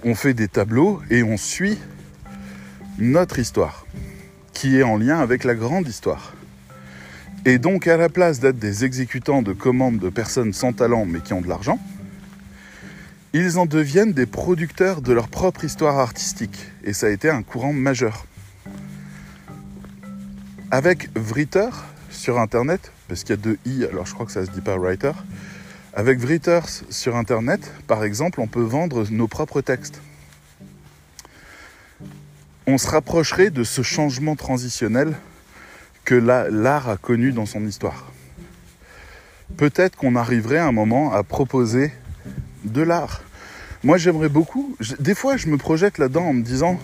On 0.05 0.15
fait 0.15 0.35
des 0.35 0.49
tableaux 0.49 1.03
et 1.11 1.23
on 1.23 1.37
suit 1.37 1.79
notre 2.99 3.39
histoire, 3.39 3.87
qui 4.53 4.77
est 4.77 4.83
en 4.83 4.97
lien 4.97 5.19
avec 5.19 5.45
la 5.45 5.55
grande 5.55 5.87
histoire. 5.87 6.33
Et 7.45 7.59
donc, 7.59 7.87
à 7.87 7.97
la 7.97 8.09
place 8.09 8.41
d'être 8.41 8.59
des 8.59 8.85
exécutants 8.85 9.43
de 9.43 9.53
commandes 9.53 9.99
de 9.99 10.09
personnes 10.09 10.53
sans 10.53 10.73
talent 10.73 11.05
mais 11.05 11.21
qui 11.21 11.35
ont 11.35 11.43
de 11.43 11.49
l'argent, 11.49 11.79
ils 13.35 13.59
en 13.59 13.67
deviennent 13.67 14.15
des 14.15 14.27
producteurs 14.27 15.03
de 15.03 15.13
leur 15.13 15.29
propre 15.29 15.65
histoire 15.65 15.99
artistique. 15.99 16.59
Et 16.85 16.95
ça 16.95 17.09
a 17.09 17.11
été 17.11 17.29
un 17.29 17.43
courant 17.43 17.75
majeur. 17.75 18.25
Avec 20.73 21.17
Vritter 21.17 21.69
sur 22.11 22.41
Internet, 22.41 22.91
parce 23.07 23.23
qu'il 23.23 23.31
y 23.31 23.39
a 23.39 23.43
deux 23.43 23.57
i, 23.67 23.85
alors 23.85 24.05
je 24.05 24.15
crois 24.15 24.27
que 24.27 24.33
ça 24.33 24.45
se 24.45 24.51
dit 24.51 24.61
pas 24.61 24.77
writer, 24.77 25.13
avec 25.95 26.19
Vritter 26.19 26.61
sur 26.91 27.15
Internet, 27.15 27.73
par 27.87 28.03
exemple, 28.03 28.41
on 28.41 28.49
peut 28.49 28.63
vendre 28.63 29.07
nos 29.11 29.29
propres 29.29 29.61
textes. 29.61 30.01
On 32.67 32.79
se 32.79 32.89
rapprocherait 32.89 33.51
de 33.51 33.63
ce 33.63 33.83
changement 33.83 34.35
transitionnel 34.35 35.15
que 36.05 36.17
l'art 36.17 36.89
a 36.89 36.97
connu 36.97 37.31
dans 37.31 37.47
son 37.47 37.65
histoire. 37.65 38.11
Peut-être 39.57 39.97
qu'on 39.97 40.17
arriverait 40.17 40.59
à 40.59 40.67
un 40.67 40.73
moment 40.73 41.13
à 41.13 41.23
proposer 41.23 41.93
de 42.65 42.83
l'art. 42.83 43.23
Moi, 43.85 43.99
j'aimerais 43.99 44.29
beaucoup. 44.29 44.77
Des 44.99 45.15
fois, 45.15 45.37
je 45.37 45.47
me 45.47 45.59
projette 45.59 45.99
là-dedans 45.99 46.25
en 46.25 46.33
me 46.33 46.43
disant 46.43 46.81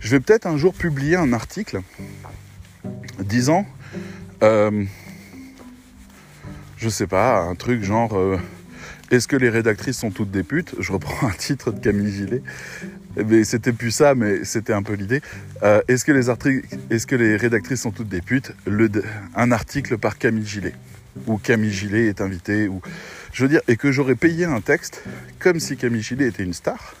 je 0.00 0.10
vais 0.10 0.20
peut-être 0.20 0.46
un 0.46 0.56
jour 0.56 0.74
publier 0.74 1.16
un 1.16 1.32
article 1.32 1.82
disant 3.22 3.66
euh, 4.42 4.84
je 6.76 6.88
sais 6.88 7.06
pas, 7.06 7.40
un 7.40 7.54
truc 7.54 7.82
genre 7.82 8.16
euh, 8.16 8.38
est-ce 9.10 9.28
que 9.28 9.36
les 9.36 9.50
rédactrices 9.50 9.98
sont 9.98 10.10
toutes 10.10 10.30
des 10.30 10.42
putes? 10.42 10.74
Je 10.78 10.92
reprends 10.92 11.26
un 11.26 11.32
titre 11.32 11.72
de 11.72 11.80
Camille 11.80 12.12
Gillet. 12.12 12.42
Mais 13.16 13.44
c'était 13.44 13.72
plus 13.72 13.90
ça, 13.90 14.14
mais 14.14 14.44
c'était 14.44 14.72
un 14.72 14.82
peu 14.82 14.94
l'idée. 14.94 15.20
Euh, 15.62 15.82
est-ce 15.88 16.04
que, 16.04 16.12
les 16.12 16.30
est 16.30 17.06
que 17.06 17.16
les 17.16 17.36
rédactrices 17.36 17.82
sont 17.82 17.90
toutes 17.90 18.08
des 18.08 18.22
putes? 18.22 18.52
Le, 18.66 18.88
Un 19.34 19.50
article 19.50 19.98
par 19.98 20.16
Camille 20.16 20.46
Gillet. 20.46 20.74
Ou 21.26 21.38
Camille 21.38 21.72
Gillet 21.72 22.06
est 22.06 22.20
invité. 22.20 22.68
Ou... 22.68 22.80
Je 23.32 23.42
veux 23.42 23.48
dire, 23.48 23.62
et 23.66 23.76
que 23.76 23.90
j'aurais 23.90 24.14
payé 24.14 24.44
un 24.44 24.60
texte 24.60 25.02
comme 25.40 25.58
si 25.58 25.76
Camille 25.76 26.02
Gillet 26.02 26.28
était 26.28 26.44
une 26.44 26.54
star 26.54 26.94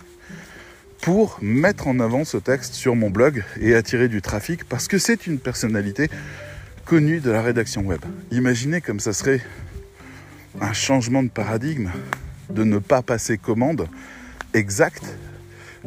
pour 1.00 1.38
mettre 1.40 1.86
en 1.88 1.98
avant 1.98 2.24
ce 2.24 2.36
texte 2.36 2.74
sur 2.74 2.94
mon 2.94 3.10
blog 3.10 3.42
et 3.60 3.74
attirer 3.74 4.08
du 4.08 4.20
trafic 4.20 4.64
parce 4.64 4.86
que 4.86 4.98
c'est 4.98 5.26
une 5.26 5.38
personnalité 5.38 6.10
connue 6.84 7.20
de 7.20 7.30
la 7.30 7.42
rédaction 7.42 7.82
web. 7.82 8.00
Imaginez 8.30 8.80
comme 8.80 9.00
ça 9.00 9.12
serait 9.12 9.40
un 10.60 10.72
changement 10.72 11.22
de 11.22 11.28
paradigme, 11.28 11.90
de 12.50 12.64
ne 12.64 12.78
pas 12.78 13.02
passer 13.02 13.38
commande 13.38 13.88
exacte, 14.52 15.04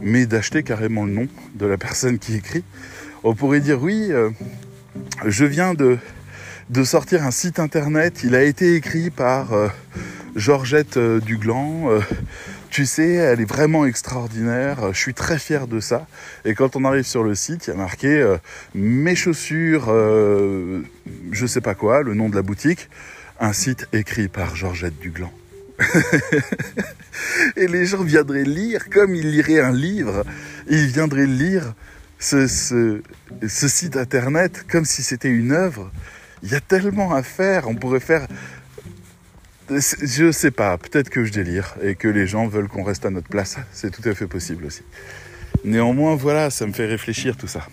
mais 0.02 0.26
d'acheter 0.26 0.64
carrément 0.64 1.06
le 1.06 1.12
nom 1.12 1.28
de 1.56 1.66
la 1.66 1.78
personne 1.78 2.18
qui 2.18 2.36
écrit. 2.36 2.64
On 3.24 3.36
pourrait 3.36 3.60
dire 3.60 3.82
oui, 3.82 4.08
euh, 4.10 4.32
je 5.26 5.46
viens 5.46 5.74
de, 5.74 5.98
de 6.70 6.84
sortir 6.84 7.24
un 7.24 7.32
site 7.32 7.60
internet, 7.60 8.22
il 8.24 8.34
a 8.36 8.44
été 8.44 8.76
écrit 8.76 9.12
par 9.12 9.54
euh, 9.54 9.68
Georgette 10.36 10.98
euh, 10.98 11.20
Duglan. 11.20 12.00
Tu 12.74 12.88
sais, 12.88 13.14
elle 13.14 13.40
est 13.40 13.50
vraiment 13.50 13.86
extraordinaire, 13.86 14.92
je 14.94 14.98
suis 14.98 15.14
très 15.14 15.38
fier 15.38 15.68
de 15.68 15.80
ça. 15.80 16.08
Et 16.44 16.56
quand 16.56 16.76
on 16.76 16.86
arrive 16.86 17.06
sur 17.06 17.24
le 17.24 17.36
site, 17.36 17.68
il 17.68 17.70
y 17.70 17.74
a 17.74 17.78
marqué 17.78 18.36
mes 18.74 19.16
chaussures, 19.16 19.86
je 19.88 21.46
sais 21.46 21.62
pas 21.62 21.76
quoi, 21.76 22.02
le 22.02 22.16
nom 22.16 22.30
de 22.30 22.36
la 22.36 22.42
boutique 22.42 22.90
un 23.40 23.54
site 23.54 23.88
écrit 23.94 24.28
par 24.28 24.56
Georgette 24.56 24.98
Duglan. 25.00 25.32
et 27.58 27.68
les 27.68 27.86
gens 27.86 28.04
viendraient 28.04 28.44
lire 28.44 28.90
comme 28.90 29.16
ils 29.16 29.32
liraient 29.32 29.60
un 29.60 29.74
livre. 29.74 30.24
Ils 30.70 30.88
viendraient 30.88 31.26
lire 31.26 31.74
ce, 32.20 32.48
site 33.48 33.98
internet 33.98 34.66
comme 34.70 34.86
si 34.86 35.04
c'était 35.04 35.30
une 35.30 35.52
œuvre. 35.52 35.92
Il 36.42 36.52
y 36.52 36.56
a 36.56 36.62
tellement 36.62 37.14
à 37.14 37.24
faire. 37.24 37.68
On 37.68 37.76
pourrait 37.76 38.00
faire. 38.00 38.28
Je 39.80 40.32
sais 40.32 40.52
pas, 40.52 40.78
peut-être 40.78 41.10
que 41.10 41.24
je 41.24 41.32
délire 41.32 41.76
et 41.82 41.96
que 41.96 42.08
les 42.08 42.28
gens 42.28 42.48
veulent 42.48 42.68
qu'on 42.68 42.84
reste 42.84 43.06
à 43.06 43.10
notre 43.10 43.30
place. 43.30 43.58
C'est 43.72 43.92
tout 43.92 44.08
à 44.08 44.14
fait 44.14 44.28
possible 44.28 44.66
aussi. 44.66 44.84
Néanmoins, 45.64 46.16
voilà, 46.16 46.50
ça 46.50 46.66
me 46.68 46.74
fait 46.74 46.86
réfléchir 46.86 47.38
tout 47.38 47.48
ça. 47.48 47.68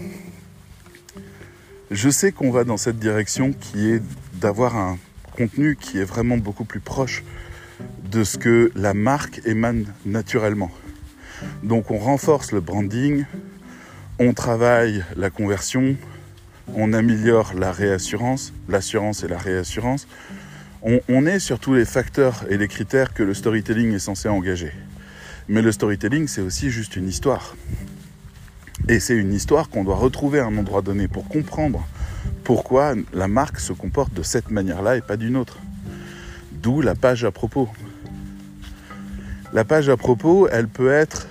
Je 1.90 2.08
sais 2.08 2.30
qu'on 2.30 2.50
va 2.50 2.64
dans 2.64 2.76
cette 2.76 2.98
direction 2.98 3.52
qui 3.52 3.90
est 3.90 4.02
d'avoir 4.34 4.76
un, 4.76 4.98
contenu 5.40 5.76
qui 5.76 5.98
est 5.98 6.04
vraiment 6.04 6.36
beaucoup 6.36 6.64
plus 6.64 6.80
proche 6.80 7.24
de 8.10 8.24
ce 8.24 8.36
que 8.36 8.70
la 8.74 8.94
marque 8.94 9.40
émane 9.46 9.86
naturellement. 10.04 10.70
Donc 11.62 11.90
on 11.90 11.98
renforce 11.98 12.52
le 12.52 12.60
branding, 12.60 13.24
on 14.18 14.34
travaille 14.34 15.02
la 15.16 15.30
conversion, 15.30 15.96
on 16.74 16.92
améliore 16.92 17.54
la 17.54 17.72
réassurance, 17.72 18.52
l'assurance 18.68 19.24
et 19.24 19.28
la 19.28 19.38
réassurance. 19.38 20.06
On, 20.82 21.26
est 21.26 21.40
sur 21.40 21.58
tous 21.58 21.74
les 21.74 21.84
facteurs 21.84 22.44
et 22.48 22.56
les 22.56 22.66
critères 22.66 23.12
que 23.12 23.22
le 23.22 23.34
storytelling 23.34 23.92
est 23.92 23.98
censé 23.98 24.30
engager. 24.30 24.72
Mais 25.46 25.60
le 25.60 25.72
storytelling, 25.72 26.26
c'est 26.26 26.40
aussi 26.40 26.70
juste 26.70 26.96
une 26.96 27.06
histoire. 27.06 27.54
Et 28.88 28.98
c'est 28.98 29.14
une 29.14 29.34
histoire 29.34 29.68
qu'on 29.68 29.84
doit 29.84 29.96
retrouver 29.96 30.40
à 30.40 30.46
un 30.46 30.56
endroit 30.56 30.80
donné 30.80 31.06
pour 31.06 31.28
comprendre 31.28 31.86
pourquoi 32.44 32.94
la 33.12 33.28
marque 33.28 33.60
se 33.60 33.74
comporte 33.74 34.14
de 34.14 34.22
cette 34.22 34.50
manière-là 34.50 34.96
et 34.96 35.02
pas 35.02 35.18
d'une 35.18 35.36
autre. 35.36 35.58
D'où 36.50 36.80
la 36.80 36.94
page 36.94 37.24
à 37.24 37.30
propos. 37.30 37.68
La 39.52 39.64
page 39.64 39.90
à 39.90 39.98
propos, 39.98 40.48
elle 40.48 40.68
peut 40.68 40.92
être 40.92 41.28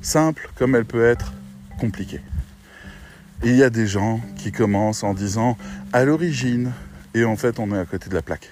simple 0.00 0.48
comme 0.54 0.76
elle 0.76 0.84
peut 0.84 1.04
être 1.04 1.32
compliquée. 1.80 2.20
Il 3.42 3.56
y 3.56 3.64
a 3.64 3.70
des 3.70 3.88
gens 3.88 4.20
qui 4.36 4.52
commencent 4.52 5.02
en 5.02 5.12
disant 5.12 5.58
à 5.92 6.04
l'origine, 6.04 6.72
et 7.16 7.24
en 7.24 7.36
fait 7.36 7.58
on 7.58 7.74
est 7.74 7.78
à 7.78 7.84
côté 7.84 8.08
de 8.08 8.14
la 8.14 8.22
plaque. 8.22 8.48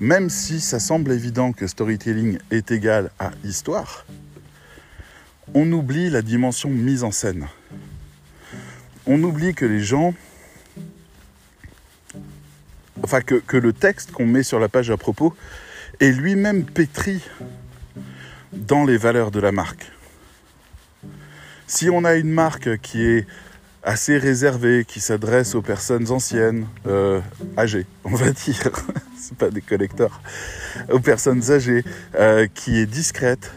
Même 0.00 0.28
si 0.28 0.60
ça 0.60 0.78
semble 0.78 1.12
évident 1.12 1.52
que 1.52 1.66
storytelling 1.66 2.38
est 2.50 2.70
égal 2.70 3.10
à 3.18 3.30
histoire, 3.44 4.04
on 5.54 5.70
oublie 5.72 6.10
la 6.10 6.20
dimension 6.20 6.68
mise 6.68 7.04
en 7.04 7.10
scène 7.10 7.48
on 9.06 9.22
oublie 9.24 9.54
que 9.54 9.64
les 9.64 9.80
gens, 9.80 10.14
enfin 13.02 13.20
que, 13.20 13.56
le 13.56 13.72
texte 13.72 14.12
qu'on 14.12 14.26
met 14.26 14.44
sur 14.44 14.60
la 14.60 14.68
page 14.68 14.90
à 14.90 14.96
propos 14.96 15.34
est 15.98 16.12
lui-même 16.12 16.64
pétri 16.64 17.20
dans 18.52 18.84
les 18.84 18.96
valeurs 18.96 19.32
de 19.32 19.40
la 19.40 19.50
marque. 19.50 19.90
Si 21.66 21.90
on 21.90 22.04
a 22.04 22.14
une 22.14 22.30
marque 22.30 22.78
qui 22.78 23.02
est 23.02 23.26
assez 23.82 24.18
réservée, 24.18 24.84
qui 24.86 25.00
s'adresse 25.00 25.54
aux 25.54 25.62
personnes 25.62 26.10
anciennes, 26.10 26.66
euh, 26.86 27.20
âgées, 27.56 27.86
on 28.04 28.14
va 28.14 28.30
dire, 28.30 28.70
c'est 29.18 29.36
pas 29.36 29.50
des 29.50 29.62
collecteurs, 29.62 30.20
aux 30.90 31.00
personnes 31.00 31.50
âgées, 31.50 31.84
euh, 32.14 32.46
qui 32.54 32.78
est 32.78 32.86
discrète, 32.86 33.52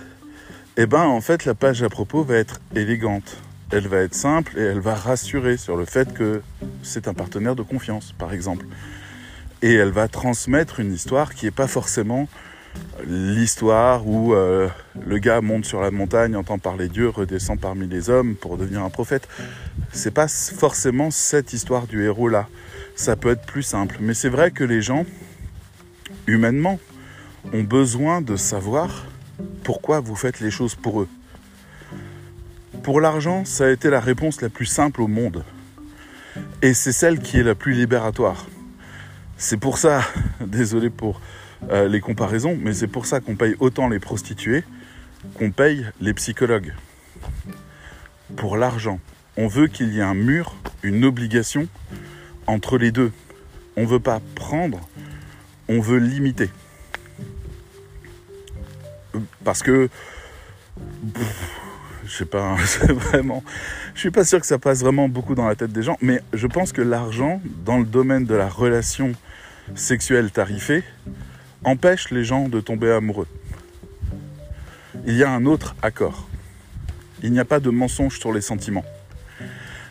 eh 0.78 0.86
ben 0.86 1.04
en 1.04 1.22
fait 1.22 1.46
la 1.46 1.54
page 1.54 1.84
à 1.84 1.90
propos 1.90 2.24
va 2.24 2.36
être 2.36 2.60
élégante, 2.76 3.38
elle 3.72 3.88
va 3.88 3.98
être 3.98 4.16
simple 4.16 4.58
et 4.58 4.62
elle 4.62 4.80
va 4.80 4.96
rassurer 4.96 5.58
sur 5.58 5.76
le 5.76 5.86
fait 5.86 6.14
que 6.14 6.42
c'est 6.84 7.08
un 7.08 7.14
partenaire 7.14 7.56
de 7.56 7.64
confiance, 7.64 8.14
par 8.18 8.34
exemple. 8.34 8.66
Et 9.62 9.74
elle 9.74 9.92
va 9.92 10.08
transmettre 10.08 10.80
une 10.80 10.94
histoire 10.94 11.34
qui 11.34 11.46
n'est 11.46 11.52
pas 11.52 11.68
forcément 11.68 12.28
l'histoire 13.06 14.08
où 14.08 14.34
euh, 14.34 14.70
le 15.06 15.18
gars 15.20 15.42
monte 15.42 15.66
sur 15.66 15.82
la 15.82 15.92
montagne, 15.92 16.36
entend 16.36 16.60
parler 16.60 16.88
Dieu, 16.88 17.10
redescend 17.10 17.60
parmi 17.60 17.88
les 17.88 18.10
hommes 18.10 18.36
pour 18.36 18.58
devenir 18.58 18.84
un 18.84 18.90
prophète. 18.90 19.28
C'est 19.92 20.14
pas 20.14 20.28
forcément 20.28 21.12
cette 21.12 21.54
histoire 21.54 21.88
du 21.88 22.04
héros 22.04 22.30
là. 22.30 22.48
Ça 22.96 23.16
peut 23.16 23.32
être 23.32 23.46
plus 23.46 23.64
simple. 23.64 23.98
Mais 24.00 24.14
c'est 24.14 24.30
vrai 24.30 24.52
que 24.52 24.64
les 24.64 24.82
gens, 24.82 25.06
humainement, 26.28 26.80
ont 27.52 27.64
besoin 27.64 28.22
de 28.22 28.36
savoir 28.36 29.06
pourquoi 29.64 30.00
vous 30.00 30.16
faites 30.16 30.40
les 30.40 30.52
choses 30.52 30.76
pour 30.76 31.02
eux. 31.02 31.08
Pour 32.84 33.02
l'argent, 33.02 33.46
ça 33.46 33.66
a 33.66 33.70
été 33.70 33.90
la 33.90 34.00
réponse 34.00 34.42
la 34.42 34.50
plus 34.50 34.66
simple 34.66 35.02
au 35.02 35.08
monde. 35.08 35.44
Et 36.62 36.74
c'est 36.74 36.92
celle 36.92 37.20
qui 37.20 37.40
est 37.40 37.44
la 37.44 37.56
plus 37.56 37.74
libératoire. 37.74 38.46
C'est 39.38 39.58
pour 39.58 39.78
ça, 39.78 40.02
désolé 40.42 40.90
pour 40.90 41.20
euh, 41.72 41.88
les 41.88 42.02
comparaisons, 42.02 42.58
mais 42.60 42.74
c'est 42.74 42.88
pour 42.88 43.06
ça 43.06 43.20
qu'on 43.20 43.36
paye 43.36 43.56
autant 43.60 43.90
les 43.90 44.00
prostituées 44.00 44.64
qu'on 45.36 45.52
paye 45.52 45.86
les 46.02 46.14
psychologues. 46.14 46.74
Pour 48.36 48.58
l'argent. 48.58 49.00
On 49.38 49.48
veut 49.48 49.68
qu'il 49.68 49.94
y 49.94 50.00
ait 50.00 50.04
un 50.04 50.14
mur, 50.14 50.56
une 50.84 51.06
obligation 51.06 51.68
entre 52.46 52.78
les 52.78 52.92
deux. 52.92 53.12
On 53.78 53.82
ne 53.82 53.88
veut 53.88 54.00
pas 54.00 54.22
prendre, 54.36 54.88
on 55.68 55.80
veut 55.80 55.98
limiter. 55.98 56.50
Parce 59.44 59.64
que 59.64 59.90
je 62.06 62.12
sais 62.12 62.26
pas, 62.26 62.56
vraiment. 62.90 63.44
Je 63.96 64.02
suis 64.02 64.12
pas 64.12 64.24
sûr 64.24 64.40
que 64.40 64.46
ça 64.46 64.60
passe 64.60 64.82
vraiment 64.82 65.10
beaucoup 65.10 65.36
dans 65.36 65.48
la 65.48 65.56
tête 65.56 65.72
des 65.72 65.84
gens, 65.84 65.98
mais 66.02 66.22
je 66.34 66.48
pense 66.48 66.72
que 66.74 66.82
l'argent, 66.82 67.42
dans 67.66 67.80
le 67.80 67.86
domaine 67.86 68.26
de 68.26 68.36
la 68.36 68.50
relation 68.50 69.14
sexuelle 69.76 70.32
tarifée, 70.32 70.84
empêche 71.64 72.12
les 72.12 72.24
gens 72.24 72.50
de 72.50 72.60
tomber 72.60 72.92
amoureux. 72.92 73.28
Il 75.06 75.16
y 75.16 75.24
a 75.24 75.32
un 75.32 75.46
autre 75.46 75.76
accord. 75.82 76.28
Il 77.24 77.32
n'y 77.32 77.40
a 77.40 77.46
pas 77.46 77.60
de 77.60 77.70
mensonge 77.70 78.20
sur 78.20 78.34
les 78.34 78.42
sentiments. 78.42 78.86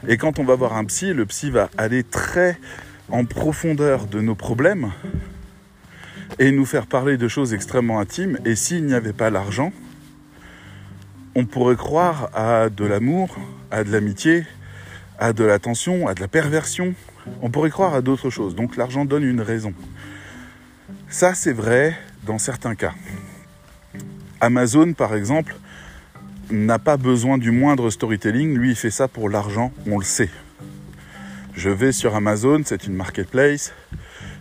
Et 0.09 0.16
quand 0.16 0.39
on 0.39 0.45
va 0.45 0.55
voir 0.55 0.77
un 0.77 0.85
psy, 0.85 1.12
le 1.12 1.27
psy 1.27 1.51
va 1.51 1.70
aller 1.79 2.03
très 2.03 2.59
en 3.09 3.25
profondeur 3.25 4.07
de 4.07 4.20
nos 4.20 4.35
problèmes 4.35 4.91
et 6.39 6.51
nous 6.51 6.64
faire 6.64 6.87
parler 6.87 7.16
de 7.16 7.29
choses 7.29 7.55
extrêmement 7.55 8.01
intimes. 8.01 8.39
Et 8.45 8.57
s'il 8.57 8.85
n'y 8.85 8.95
avait 8.95 9.12
pas 9.12 9.31
l'argent, 9.31 9.73
on 11.35 11.47
pourrait 11.47 11.77
croire 11.77 12.31
à 12.35 12.68
de 12.68 12.85
l'amour, 12.85 13.37
à 13.70 13.85
de 13.85 13.91
l'amitié, 13.91 14.45
à 15.18 15.33
de 15.33 15.45
l'attention, 15.45 16.09
à 16.09 16.14
de 16.14 16.20
la 16.20 16.29
perversion. 16.29 16.95
On 17.41 17.51
pourrait 17.51 17.70
croire 17.70 17.95
à 17.95 18.03
d'autres 18.03 18.31
choses. 18.31 18.55
Donc 18.55 18.77
l'argent 18.77 19.05
donne 19.05 19.25
une 19.25 19.41
raison. 19.41 19.73
Ça, 21.09 21.34
c'est 21.34 21.53
vrai 21.53 21.97
dans 22.24 22.38
certains 22.38 22.74
cas. 22.74 22.95
Amazon, 24.40 24.93
par 24.93 25.14
exemple, 25.14 25.55
n'a 26.51 26.78
pas 26.78 26.97
besoin 26.97 27.38
du 27.38 27.51
moindre 27.51 27.90
storytelling. 27.90 28.57
Lui, 28.57 28.70
il 28.70 28.76
fait 28.76 28.90
ça 28.90 29.09
pour 29.09 29.28
l'argent, 29.28 29.72
on 29.86 29.99
le 29.99 30.05
sait. 30.05 30.30
Je 31.55 31.70
vais 31.70 31.93
sur 31.93 32.14
Amazon, 32.14 32.62
c'est 32.64 32.86
une 32.86 32.95
marketplace. 32.95 33.72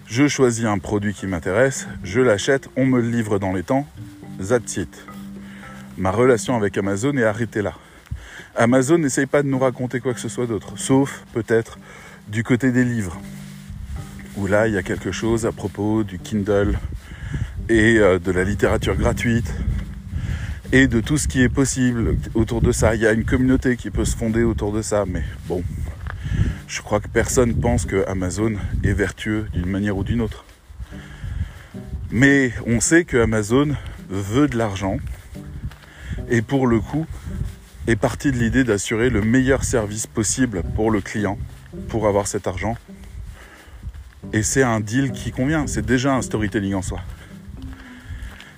Je 0.08 0.28
choisis 0.28 0.66
un 0.66 0.78
produit 0.78 1.14
qui 1.14 1.28
m'intéresse, 1.28 1.88
je 2.04 2.20
l'achète, 2.20 2.70
on 2.76 2.86
me 2.86 3.00
le 3.00 3.10
livre 3.10 3.40
dans 3.40 3.54
les 3.54 3.64
temps. 3.64 3.88
That's 4.46 4.78
it. 4.78 5.06
Ma 5.98 6.12
relation 6.12 6.56
avec 6.56 6.78
Amazon 6.78 7.16
est 7.18 7.24
arrêtée 7.24 7.62
là. 7.62 7.74
Amazon 8.56 8.98
n'essaye 8.98 9.26
pas 9.26 9.44
de 9.44 9.48
nous 9.48 9.60
raconter 9.60 10.00
quoi 10.00 10.14
que 10.14 10.20
ce 10.20 10.28
soit 10.28 10.48
d'autre, 10.48 10.74
sauf 10.78 11.24
peut-être 11.34 11.80
du 12.28 12.44
côté 12.44 12.72
des 12.72 12.84
livres, 12.84 13.18
où 14.38 14.48
là 14.48 14.68
il 14.68 14.74
y 14.74 14.78
a 14.78 14.84
quelque 14.84 15.12
chose 15.12 15.46
à 15.46 15.52
propos 15.52 16.04
du 16.04 16.20
Kindle 16.20 16.78
et 17.70 17.98
euh, 17.98 18.20
de 18.20 18.32
la 18.32 18.44
littérature 18.44 18.96
gratuite 18.96 19.54
et 20.72 20.88
de 20.88 21.02
tout 21.02 21.18
ce 21.18 21.28
qui 21.28 21.42
est 21.42 21.50
possible 21.50 22.18
autour 22.34 22.62
de 22.62 22.72
ça. 22.72 22.96
Il 22.96 23.02
y 23.02 23.08
a 23.08 23.12
une 23.12 23.26
communauté 23.26 23.76
qui 23.76 23.90
peut 23.90 24.06
se 24.06 24.16
fonder 24.16 24.44
autour 24.44 24.72
de 24.72 24.82
ça, 24.82 25.06
mais 25.06 25.24
bon, 25.48 25.64
je 26.68 26.82
crois 26.82 27.00
que 27.00 27.10
personne 27.10 27.54
pense 27.56 27.86
que 27.86 28.06
Amazon 28.08 28.54
est 28.84 28.94
vertueux 28.94 29.48
d'une 29.54 29.66
manière 29.66 29.98
ou 29.98 30.04
d'une 30.04 30.22
autre. 30.22 30.46
Mais 32.12 32.54
on 32.66 32.80
sait 32.80 33.04
que 33.04 33.18
Amazon 33.18 33.76
veut 34.10 34.48
de 34.48 34.58
l'argent 34.58 34.98
et 36.30 36.42
pour 36.42 36.68
le 36.68 36.80
coup 36.80 37.06
est 37.88 37.96
parti 37.96 38.32
de 38.32 38.38
l'idée 38.38 38.64
d'assurer 38.64 39.10
le 39.10 39.22
meilleur 39.22 39.64
service 39.64 40.08
possible 40.08 40.64
pour 40.76 40.92
le 40.92 41.02
client 41.02 41.38
pour 41.90 42.08
avoir 42.08 42.28
cet 42.28 42.48
argent. 42.48 42.78
Et 44.34 44.44
c'est 44.44 44.64
un 44.64 44.80
deal 44.80 45.12
qui 45.12 45.32
convient, 45.32 45.68
c'est 45.68 45.86
déjà 45.86 46.14
un 46.14 46.22
storytelling 46.22 46.76
en 46.76 46.82
soi. 46.82 47.00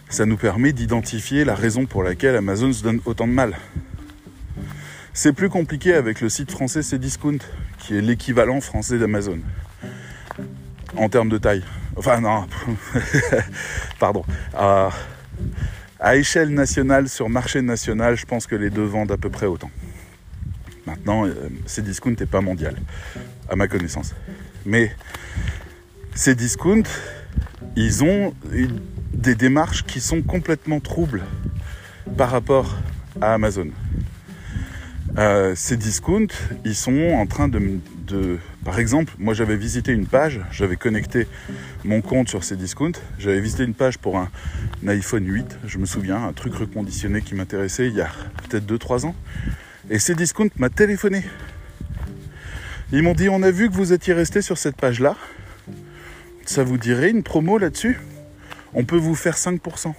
Ça 0.09 0.26
nous 0.26 0.38
permet 0.38 0.74
d'identifier 0.74 1.43
la 1.43 1.55
raison 1.55 1.86
pour 1.86 2.03
laquelle 2.03 2.36
Amazon 2.36 2.72
se 2.72 2.84
donne 2.84 2.99
autant 3.05 3.28
de 3.28 3.34
mal. 3.34 3.55
C'est 5.14 5.34
plus 5.34 5.49
compliqué 5.49 5.93
avec 5.93 6.22
le 6.22 6.30
site 6.30 6.51
français 6.51 6.82
Cdiscount, 6.82 7.39
qui 7.80 7.97
est 7.97 8.01
l'équivalent 8.01 8.61
français 8.61 8.99
d'Amazon. 8.99 9.39
En 10.97 11.09
termes 11.09 11.30
de 11.30 11.38
taille. 11.38 11.64
Enfin 11.95 12.22
non, 12.22 12.47
pardon. 13.99 14.24
À, 14.55 14.91
échelle 16.16 16.49
nationale, 16.49 17.09
sur 17.09 17.30
marché 17.30 17.61
national, 17.61 18.16
je 18.16 18.26
pense 18.26 18.45
que 18.45 18.55
les 18.55 18.70
deux 18.70 18.84
vendent 18.84 19.11
à 19.11 19.18
peu 19.18 19.30
près 19.30 19.45
autant. 19.45 19.72
Maintenant, 20.86 21.26
euh, 21.26 21.49
Cdiscount 21.66 22.16
n'est 22.20 22.26
pas 22.26 22.41
mondial, 22.41 22.76
à 23.49 23.55
ma 23.55 23.68
connaissance. 23.68 24.14
Mais 24.66 24.95
Cdiscount, 26.16 26.84
ils 27.76 28.03
ont 28.03 28.34
des 29.14 29.36
démarches 29.36 29.84
qui 29.84 29.99
sont 29.99 30.22
complètement 30.22 30.80
troubles 30.80 31.24
par 32.18 32.30
rapport 32.30 32.78
à 33.20 33.34
Amazon. 33.34 33.70
Euh, 35.18 35.53
ces 35.55 35.78
discounts, 35.78 36.34
ils 36.66 36.76
sont 36.76 37.11
en 37.14 37.26
train 37.28 37.47
de, 37.47 37.80
de 38.07 38.39
par 38.64 38.80
exemple, 38.80 39.14
moi 39.20 39.34
j'avais 39.34 39.57
visité 39.57 39.91
une 39.91 40.07
page, 40.07 40.41
j'avais 40.51 40.76
connecté 40.76 41.28
mon 41.84 42.01
compte 42.01 42.30
sur 42.30 42.43
ces 42.43 42.55
discounts, 42.55 42.99
j'avais 43.20 43.39
visité 43.39 43.64
une 43.64 43.76
page 43.76 43.99
pour 43.99 44.18
un, 44.18 44.30
iPhone 44.88 45.28
8, 45.28 45.59
je 45.66 45.78
me 45.78 45.86
souviens, 45.86 46.24
un 46.24 46.34
truc 46.34 46.55
reconditionné 46.55 47.22
qui 47.22 47.36
m'intéressait 47.36 47.88
il 47.88 47.93
y 47.93 48.01
a 48.01 48.09
peut-être 48.49 48.66
2-3 48.66 49.05
ans, 49.05 49.16
et 49.89 49.99
ces 49.99 50.16
discounts 50.16 50.49
m'a 50.57 50.70
téléphoné. 50.70 51.24
Ils 52.91 53.03
m'ont 53.03 53.14
dit 53.14 53.30
on 53.30 53.43
a 53.43 53.51
vu 53.51 53.70
que 53.70 53.76
vous 53.76 53.93
étiez 53.93 54.14
resté 54.14 54.41
sur 54.41 54.57
cette 54.57 54.78
page-là, 54.78 55.16
ça 56.45 56.63
vous 56.63 56.77
dirait 56.77 57.09
une 57.09 57.23
promo 57.23 57.57
là-dessus? 57.57 57.99
On 58.73 58.85
peut 58.85 58.97
vous 58.97 59.15
faire 59.15 59.35
5%. 59.35 59.93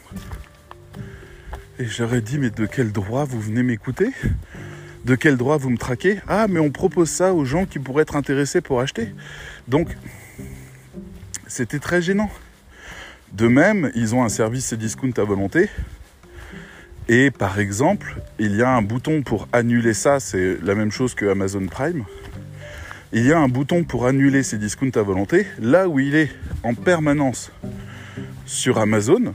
Et 1.78 1.86
j'aurais 1.86 2.20
dit 2.20 2.38
mais 2.38 2.50
de 2.50 2.66
quel 2.66 2.92
droit 2.92 3.24
vous 3.24 3.40
venez 3.40 3.62
m'écouter? 3.62 4.10
De 5.04 5.14
quel 5.16 5.36
droit 5.36 5.56
vous 5.56 5.70
me 5.70 5.76
traquez? 5.76 6.20
Ah, 6.26 6.46
mais 6.48 6.60
on 6.60 6.70
propose 6.70 7.10
ça 7.10 7.34
aux 7.34 7.44
gens 7.44 7.66
qui 7.66 7.78
pourraient 7.78 8.02
être 8.02 8.16
intéressés 8.16 8.60
pour 8.60 8.80
acheter. 8.80 9.14
Donc, 9.68 9.88
c'était 11.46 11.78
très 11.78 12.00
gênant. 12.00 12.30
De 13.32 13.48
même, 13.48 13.90
ils 13.94 14.14
ont 14.14 14.24
un 14.24 14.28
service 14.28 14.72
discount 14.74 15.12
à 15.16 15.24
volonté. 15.24 15.68
Et 17.08 17.30
par 17.30 17.58
exemple, 17.58 18.16
il 18.38 18.56
y 18.56 18.62
a 18.62 18.70
un 18.70 18.80
bouton 18.80 19.22
pour 19.22 19.46
annuler 19.52 19.92
ça, 19.92 20.20
c'est 20.20 20.58
la 20.62 20.74
même 20.74 20.90
chose 20.90 21.14
que 21.14 21.26
Amazon 21.26 21.66
Prime. 21.66 22.04
Il 23.16 23.24
y 23.24 23.32
a 23.32 23.38
un 23.38 23.46
bouton 23.46 23.84
pour 23.84 24.06
annuler 24.06 24.42
ces 24.42 24.58
discounts 24.58 24.96
à 24.96 25.02
volonté. 25.02 25.46
Là 25.60 25.88
où 25.88 26.00
il 26.00 26.16
est 26.16 26.30
en 26.64 26.74
permanence 26.74 27.52
sur 28.44 28.78
Amazon, 28.78 29.34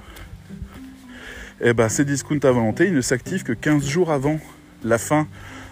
eh 1.62 1.74
ben, 1.74 1.88
ces 1.88 2.04
discounts 2.04 2.44
à 2.44 2.52
volonté, 2.52 2.88
ils 2.88 2.94
ne 2.94 3.00
s'activent 3.00 3.44
que 3.44 3.54
15 3.54 3.88
jours 3.88 4.12
avant 4.12 4.38
la 4.84 4.98
fin 4.98 5.28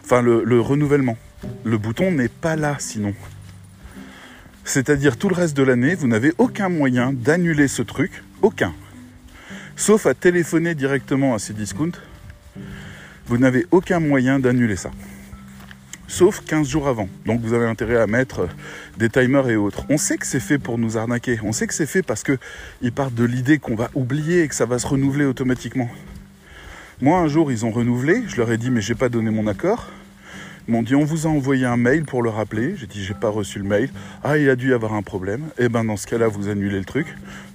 Enfin, 0.06 0.22
le, 0.22 0.62
renouvellement. 0.62 1.18
Le 1.66 1.78
bouton 1.78 2.14
n'est 2.14 2.30
pas 2.30 2.56
là 2.56 2.78
sinon. 2.80 3.14
C'est-à-dire 4.64 5.18
tout 5.18 5.28
le 5.28 5.36
reste 5.36 5.58
de 5.58 5.64
l'année, 5.64 5.96
vous 5.96 6.08
n'avez 6.08 6.32
aucun 6.38 6.70
moyen 6.70 7.12
d'annuler 7.12 7.68
ce 7.68 7.82
truc, 7.82 8.24
aucun. 8.42 8.74
Sauf 9.76 10.06
à 10.06 10.14
téléphoner 10.14 10.76
directement 10.76 11.36
à 11.36 11.40
ces 11.40 11.52
discounts. 11.52 12.00
Vous 13.26 13.38
n'avez 13.38 13.66
aucun 13.72 14.00
moyen 14.00 14.40
d'annuler 14.40 14.78
ça. 14.78 14.92
Sauf 16.08 16.42
15 16.46 16.68
jours 16.68 16.88
avant. 16.88 17.10
Donc 17.26 17.42
vous 17.42 17.54
avez 17.54 17.66
intérêt 17.66 17.98
à 17.98 18.08
mettre 18.08 18.48
des 18.98 19.10
timers 19.10 19.50
et 19.50 19.58
autres. 19.58 19.86
On 19.90 19.98
sait 19.98 20.18
que 20.18 20.26
c'est 20.26 20.40
fait 20.40 20.58
pour 20.58 20.78
nous 20.78 20.98
arnaquer. 20.98 21.40
On 21.44 21.52
sait 21.52 21.68
que 21.68 21.74
c'est 21.74 21.86
fait 21.86 22.02
parce 22.02 22.24
qu'ils 22.24 22.92
partent 22.94 23.14
de 23.14 23.26
l'idée 23.26 23.60
qu'on 23.60 23.76
va 23.76 23.90
oublier 23.94 24.44
et 24.44 24.48
que 24.48 24.56
ça 24.56 24.66
va 24.66 24.80
se 24.80 24.88
renouveler 24.88 25.26
automatiquement. 25.26 25.90
Moi, 27.02 27.20
un 27.20 27.28
jour, 27.28 27.52
ils 27.52 27.66
ont 27.66 27.72
renouvelé. 27.72 28.24
Je 28.28 28.38
leur 28.38 28.52
ai 28.52 28.58
dit, 28.58 28.72
mais 28.72 28.82
j'ai 28.82 28.96
pas 28.96 29.10
donné 29.10 29.30
mon 29.30 29.48
accord. 29.48 29.88
Ils 30.68 30.72
m'ont 30.72 30.82
dit, 30.82 30.96
on 30.96 31.04
vous 31.04 31.28
a 31.28 31.30
envoyé 31.30 31.66
un 31.66 31.78
mail 31.78 32.06
pour 32.06 32.24
le 32.24 32.30
rappeler. 32.30 32.76
J'ai 32.78 32.88
dit, 32.88 33.04
j'ai 33.04 33.14
pas 33.14 33.30
reçu 33.30 33.60
le 33.60 33.66
mail. 33.66 33.90
Ah, 34.24 34.38
il 34.38 34.50
a 34.50 34.56
dû 34.56 34.70
y 34.70 34.74
avoir 34.74 34.94
un 34.94 35.04
problème. 35.04 35.44
Eh 35.60 35.70
ben, 35.70 35.84
dans 35.84 35.98
ce 35.98 36.08
cas-là, 36.08 36.28
vous 36.28 36.50
annulez 36.50 36.80
le 36.80 36.86
truc. 36.86 37.08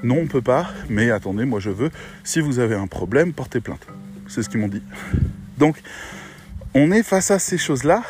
Non, 0.03 0.19
on 0.23 0.27
peut 0.27 0.43
pas. 0.43 0.71
Mais 0.89 1.11
attendez, 1.11 1.45
moi, 1.45 1.59
je 1.59 1.71
veux. 1.71 1.91
Si 2.23 2.41
vous 2.41 2.59
avez 2.59 2.75
un 2.75 2.87
problème, 2.87 3.33
portez 3.33 3.61
plainte. 3.61 3.85
C'est 4.29 4.43
ce 4.43 4.49
qu'ils 4.49 4.61
m'ont 4.61 4.69
dit. 4.69 4.83
Donc, 5.59 5.83
on 6.75 6.91
est 6.91 7.03
face 7.03 7.31
à 7.31 7.39
ces 7.39 7.59
choses-là. 7.59 8.03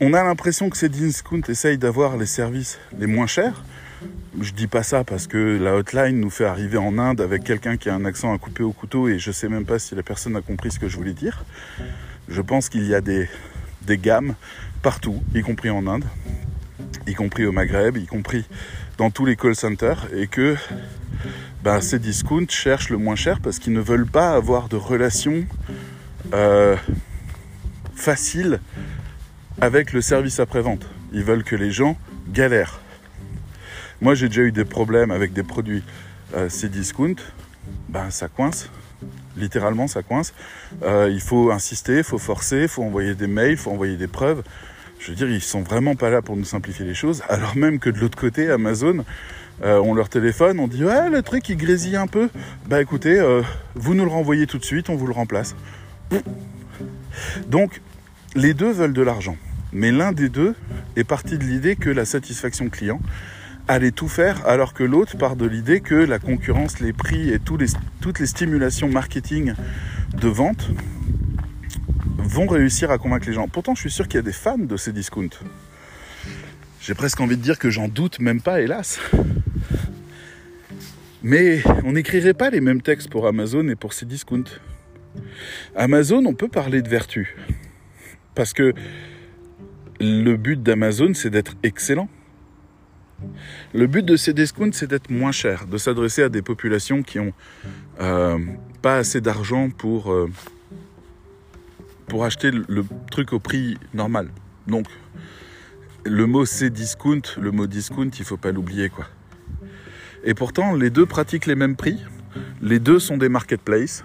On 0.00 0.12
a 0.12 0.22
l'impression 0.22 0.70
que 0.70 0.76
ces 0.76 0.88
discounts 0.88 1.48
essayent 1.48 1.78
d'avoir 1.78 2.16
les 2.16 2.26
services 2.26 2.78
les 2.98 3.06
moins 3.06 3.26
chers. 3.26 3.64
Je 4.40 4.52
dis 4.52 4.66
pas 4.66 4.82
ça 4.82 5.02
parce 5.02 5.26
que 5.26 5.58
la 5.60 5.74
hotline 5.74 6.20
nous 6.20 6.30
fait 6.30 6.44
arriver 6.44 6.76
en 6.76 6.98
Inde 6.98 7.20
avec 7.20 7.42
quelqu'un 7.44 7.76
qui 7.76 7.88
a 7.88 7.94
un 7.94 8.04
accent 8.04 8.32
à 8.32 8.38
couper 8.38 8.62
au 8.62 8.72
couteau 8.72 9.08
et 9.08 9.18
je 9.18 9.32
sais 9.32 9.48
même 9.48 9.64
pas 9.64 9.78
si 9.78 9.94
la 9.94 10.02
personne 10.02 10.36
a 10.36 10.42
compris 10.42 10.70
ce 10.70 10.78
que 10.78 10.88
je 10.88 10.96
voulais 10.96 11.14
dire. 11.14 11.44
Je 12.28 12.42
pense 12.42 12.68
qu'il 12.68 12.86
y 12.86 12.94
a 12.94 13.00
des, 13.00 13.28
des 13.82 13.98
gammes 13.98 14.34
partout, 14.82 15.22
y 15.34 15.40
compris 15.40 15.70
en 15.70 15.86
Inde, 15.86 16.04
y 17.06 17.14
compris 17.14 17.46
au 17.46 17.52
Maghreb, 17.52 17.96
y 17.96 18.06
compris 18.06 18.44
dans 18.98 19.10
tous 19.10 19.24
les 19.24 19.36
call 19.36 19.56
centers 19.56 20.06
et 20.14 20.26
que 20.26 20.56
ben, 21.64 21.80
ces 21.80 21.98
discounts 21.98 22.50
cherchent 22.50 22.90
le 22.90 22.98
moins 22.98 23.16
cher 23.16 23.40
parce 23.40 23.58
qu'ils 23.58 23.72
ne 23.72 23.80
veulent 23.80 24.06
pas 24.06 24.34
avoir 24.34 24.68
de 24.68 24.76
relation 24.76 25.46
euh, 26.34 26.76
facile 27.94 28.60
avec 29.60 29.92
le 29.92 30.00
service 30.00 30.40
après-vente. 30.40 30.86
Ils 31.12 31.22
veulent 31.22 31.44
que 31.44 31.56
les 31.56 31.70
gens 31.70 31.96
galèrent. 32.28 32.80
Moi, 34.00 34.14
j'ai 34.14 34.28
déjà 34.28 34.42
eu 34.42 34.52
des 34.52 34.64
problèmes 34.64 35.10
avec 35.10 35.32
des 35.32 35.42
produits 35.42 35.82
euh, 36.34 36.48
discount, 36.64 37.16
ben 37.88 38.10
ça 38.10 38.28
coince. 38.28 38.70
Littéralement, 39.36 39.86
ça 39.86 40.02
coince. 40.02 40.34
Euh, 40.82 41.08
il 41.10 41.20
faut 41.20 41.50
insister, 41.50 41.98
il 41.98 42.04
faut 42.04 42.18
forcer, 42.18 42.62
il 42.62 42.68
faut 42.68 42.82
envoyer 42.82 43.14
des 43.14 43.26
mails, 43.26 43.52
il 43.52 43.56
faut 43.56 43.70
envoyer 43.70 43.96
des 43.96 44.08
preuves. 44.08 44.42
Je 44.98 45.10
veux 45.10 45.16
dire, 45.16 45.30
ils 45.30 45.42
sont 45.42 45.62
vraiment 45.62 45.94
pas 45.94 46.10
là 46.10 46.22
pour 46.22 46.36
nous 46.36 46.44
simplifier 46.44 46.84
les 46.84 46.94
choses. 46.94 47.22
Alors 47.28 47.56
même 47.56 47.78
que 47.78 47.90
de 47.90 47.98
l'autre 47.98 48.18
côté, 48.18 48.50
Amazon, 48.50 49.04
on 49.62 49.94
leur 49.94 50.08
téléphone, 50.08 50.58
on 50.58 50.68
dit 50.68 50.84
ouais, 50.84 51.10
le 51.10 51.22
truc 51.22 51.48
il 51.50 51.56
grésille 51.56 51.96
un 51.96 52.06
peu. 52.06 52.30
Bah 52.66 52.80
écoutez, 52.80 53.22
vous 53.74 53.94
nous 53.94 54.04
le 54.04 54.10
renvoyez 54.10 54.46
tout 54.46 54.58
de 54.58 54.64
suite, 54.64 54.88
on 54.88 54.96
vous 54.96 55.06
le 55.06 55.12
remplace. 55.12 55.54
Donc, 57.48 57.80
les 58.34 58.54
deux 58.54 58.70
veulent 58.70 58.92
de 58.92 59.02
l'argent. 59.02 59.36
Mais 59.72 59.92
l'un 59.92 60.12
des 60.12 60.28
deux 60.28 60.54
est 60.96 61.04
parti 61.04 61.38
de 61.38 61.44
l'idée 61.44 61.76
que 61.76 61.90
la 61.90 62.04
satisfaction 62.04 62.68
client 62.68 63.00
aller 63.68 63.90
tout 63.90 64.08
faire 64.08 64.46
alors 64.46 64.74
que 64.74 64.84
l'autre 64.84 65.18
part 65.18 65.36
de 65.36 65.46
l'idée 65.46 65.80
que 65.80 65.94
la 65.94 66.18
concurrence, 66.18 66.80
les 66.80 66.92
prix 66.92 67.30
et 67.30 67.38
toutes 67.40 68.20
les 68.20 68.26
stimulations 68.26 68.88
marketing 68.88 69.54
de 70.20 70.28
vente 70.28 70.68
vont 72.18 72.46
réussir 72.46 72.90
à 72.90 72.98
convaincre 72.98 73.26
les 73.26 73.32
gens. 73.32 73.48
Pourtant, 73.48 73.74
je 73.74 73.80
suis 73.80 73.90
sûr 73.90 74.06
qu'il 74.06 74.16
y 74.16 74.18
a 74.18 74.22
des 74.22 74.32
fans 74.32 74.58
de 74.58 74.76
ces 74.76 74.92
discounts. 74.92 75.40
J'ai 76.80 76.94
presque 76.94 77.20
envie 77.20 77.36
de 77.36 77.42
dire 77.42 77.58
que 77.58 77.70
j'en 77.70 77.88
doute 77.88 78.20
même 78.20 78.40
pas, 78.40 78.60
hélas. 78.60 79.00
Mais 81.22 81.62
on 81.84 81.92
n'écrirait 81.92 82.34
pas 82.34 82.50
les 82.50 82.60
mêmes 82.60 82.82
textes 82.82 83.10
pour 83.10 83.26
Amazon 83.26 83.68
et 83.68 83.74
pour 83.74 83.92
ces 83.92 84.06
discounts. 84.06 84.44
Amazon, 85.74 86.24
on 86.26 86.34
peut 86.34 86.48
parler 86.48 86.82
de 86.82 86.88
vertu. 86.88 87.36
Parce 88.34 88.52
que 88.52 88.74
le 90.00 90.36
but 90.36 90.62
d'Amazon, 90.62 91.14
c'est 91.14 91.30
d'être 91.30 91.54
excellent. 91.62 92.08
Le 93.72 93.86
but 93.86 94.04
de 94.04 94.16
ces 94.16 94.34
c'est 94.72 94.86
d'être 94.86 95.10
moins 95.10 95.32
cher, 95.32 95.66
de 95.66 95.78
s'adresser 95.78 96.22
à 96.22 96.28
des 96.28 96.42
populations 96.42 97.02
qui 97.02 97.18
ont 97.18 97.32
euh, 98.00 98.38
pas 98.82 98.98
assez 98.98 99.20
d'argent 99.20 99.70
pour, 99.70 100.12
euh, 100.12 100.30
pour 102.08 102.24
acheter 102.24 102.50
le 102.50 102.84
truc 103.10 103.32
au 103.32 103.38
prix 103.38 103.78
normal. 103.94 104.28
Donc, 104.66 104.86
le 106.04 106.26
mot 106.26 106.44
c'est 106.44 106.70
discount, 106.70 107.22
le 107.40 107.50
mot 107.50 107.66
discount, 107.66 108.10
il 108.18 108.24
faut 108.24 108.36
pas 108.36 108.52
l'oublier 108.52 108.90
quoi. 108.90 109.06
Et 110.24 110.34
pourtant, 110.34 110.74
les 110.74 110.90
deux 110.90 111.06
pratiquent 111.06 111.46
les 111.46 111.54
mêmes 111.54 111.76
prix, 111.76 111.98
les 112.60 112.78
deux 112.78 112.98
sont 112.98 113.16
des 113.16 113.28
marketplaces, 113.28 114.04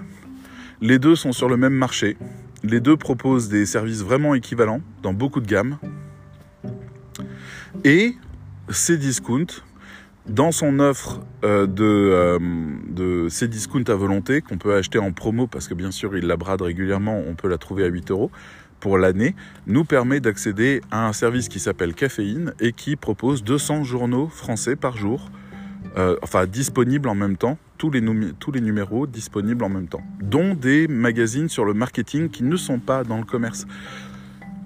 les 0.82 1.00
deux 1.00 1.16
sont 1.16 1.32
sur 1.32 1.48
le 1.48 1.58
même 1.58 1.74
marché, 1.74 2.18
les 2.64 2.80
deux 2.80 2.98
proposent 2.98 3.50
des 3.50 3.66
services 3.66 4.02
vraiment 4.02 4.34
équivalents 4.34 4.82
dans 5.04 5.14
beaucoup 5.14 5.40
de 5.40 5.48
gammes. 5.48 5.78
Et 7.84 8.16
ces 8.70 8.98
discounts, 8.98 9.64
dans 10.28 10.52
son 10.52 10.80
offre 10.80 11.22
euh, 11.44 11.66
de, 11.66 11.84
euh, 11.84 12.40
de 12.90 13.28
ces 13.30 13.48
discounts 13.48 13.90
à 13.90 13.96
volonté 13.96 14.42
qu'on 14.42 14.58
peut 14.58 14.76
acheter 14.76 15.00
en 15.00 15.12
promo 15.12 15.48
parce 15.48 15.68
que 15.68 15.74
bien 15.74 15.90
sûr 15.92 16.16
il 16.16 16.28
la 16.28 16.38
brade 16.38 16.62
régulièrement, 16.62 17.22
on 17.28 17.34
peut 17.34 17.48
la 17.48 17.58
trouver 17.58 17.84
à 17.84 17.88
8 17.88 18.12
euros 18.12 18.32
pour 18.80 18.98
l'année, 18.98 19.36
nous 19.68 19.86
permet 19.86 20.20
d'accéder 20.20 20.82
à 20.90 21.08
un 21.08 21.14
service 21.14 21.50
qui 21.50 21.60
s'appelle 21.60 21.94
Caféine 21.94 22.54
et 22.60 22.74
qui 22.74 22.96
propose 22.96 23.44
200 23.44 23.84
journaux 23.84 24.28
français 24.28 24.76
par 24.76 24.98
jour, 24.98 25.30
euh, 25.98 26.16
enfin 26.22 26.46
disponibles 26.46 27.10
en 27.10 27.16
même 27.16 27.38
temps, 27.38 27.58
tous 27.78 27.92
les, 27.92 28.02
tous 28.40 28.52
les 28.52 28.62
numéros 28.62 29.08
disponibles 29.08 29.64
en 29.64 29.70
même 29.70 29.88
temps, 29.88 30.04
dont 30.22 30.54
des 30.54 30.88
magazines 30.88 31.50
sur 31.50 31.66
le 31.66 31.74
marketing 31.74 32.30
qui 32.30 32.44
ne 32.44 32.56
sont 32.56 32.80
pas 32.80 33.04
dans 33.04 33.18
le 33.18 33.26
commerce. 33.26 33.66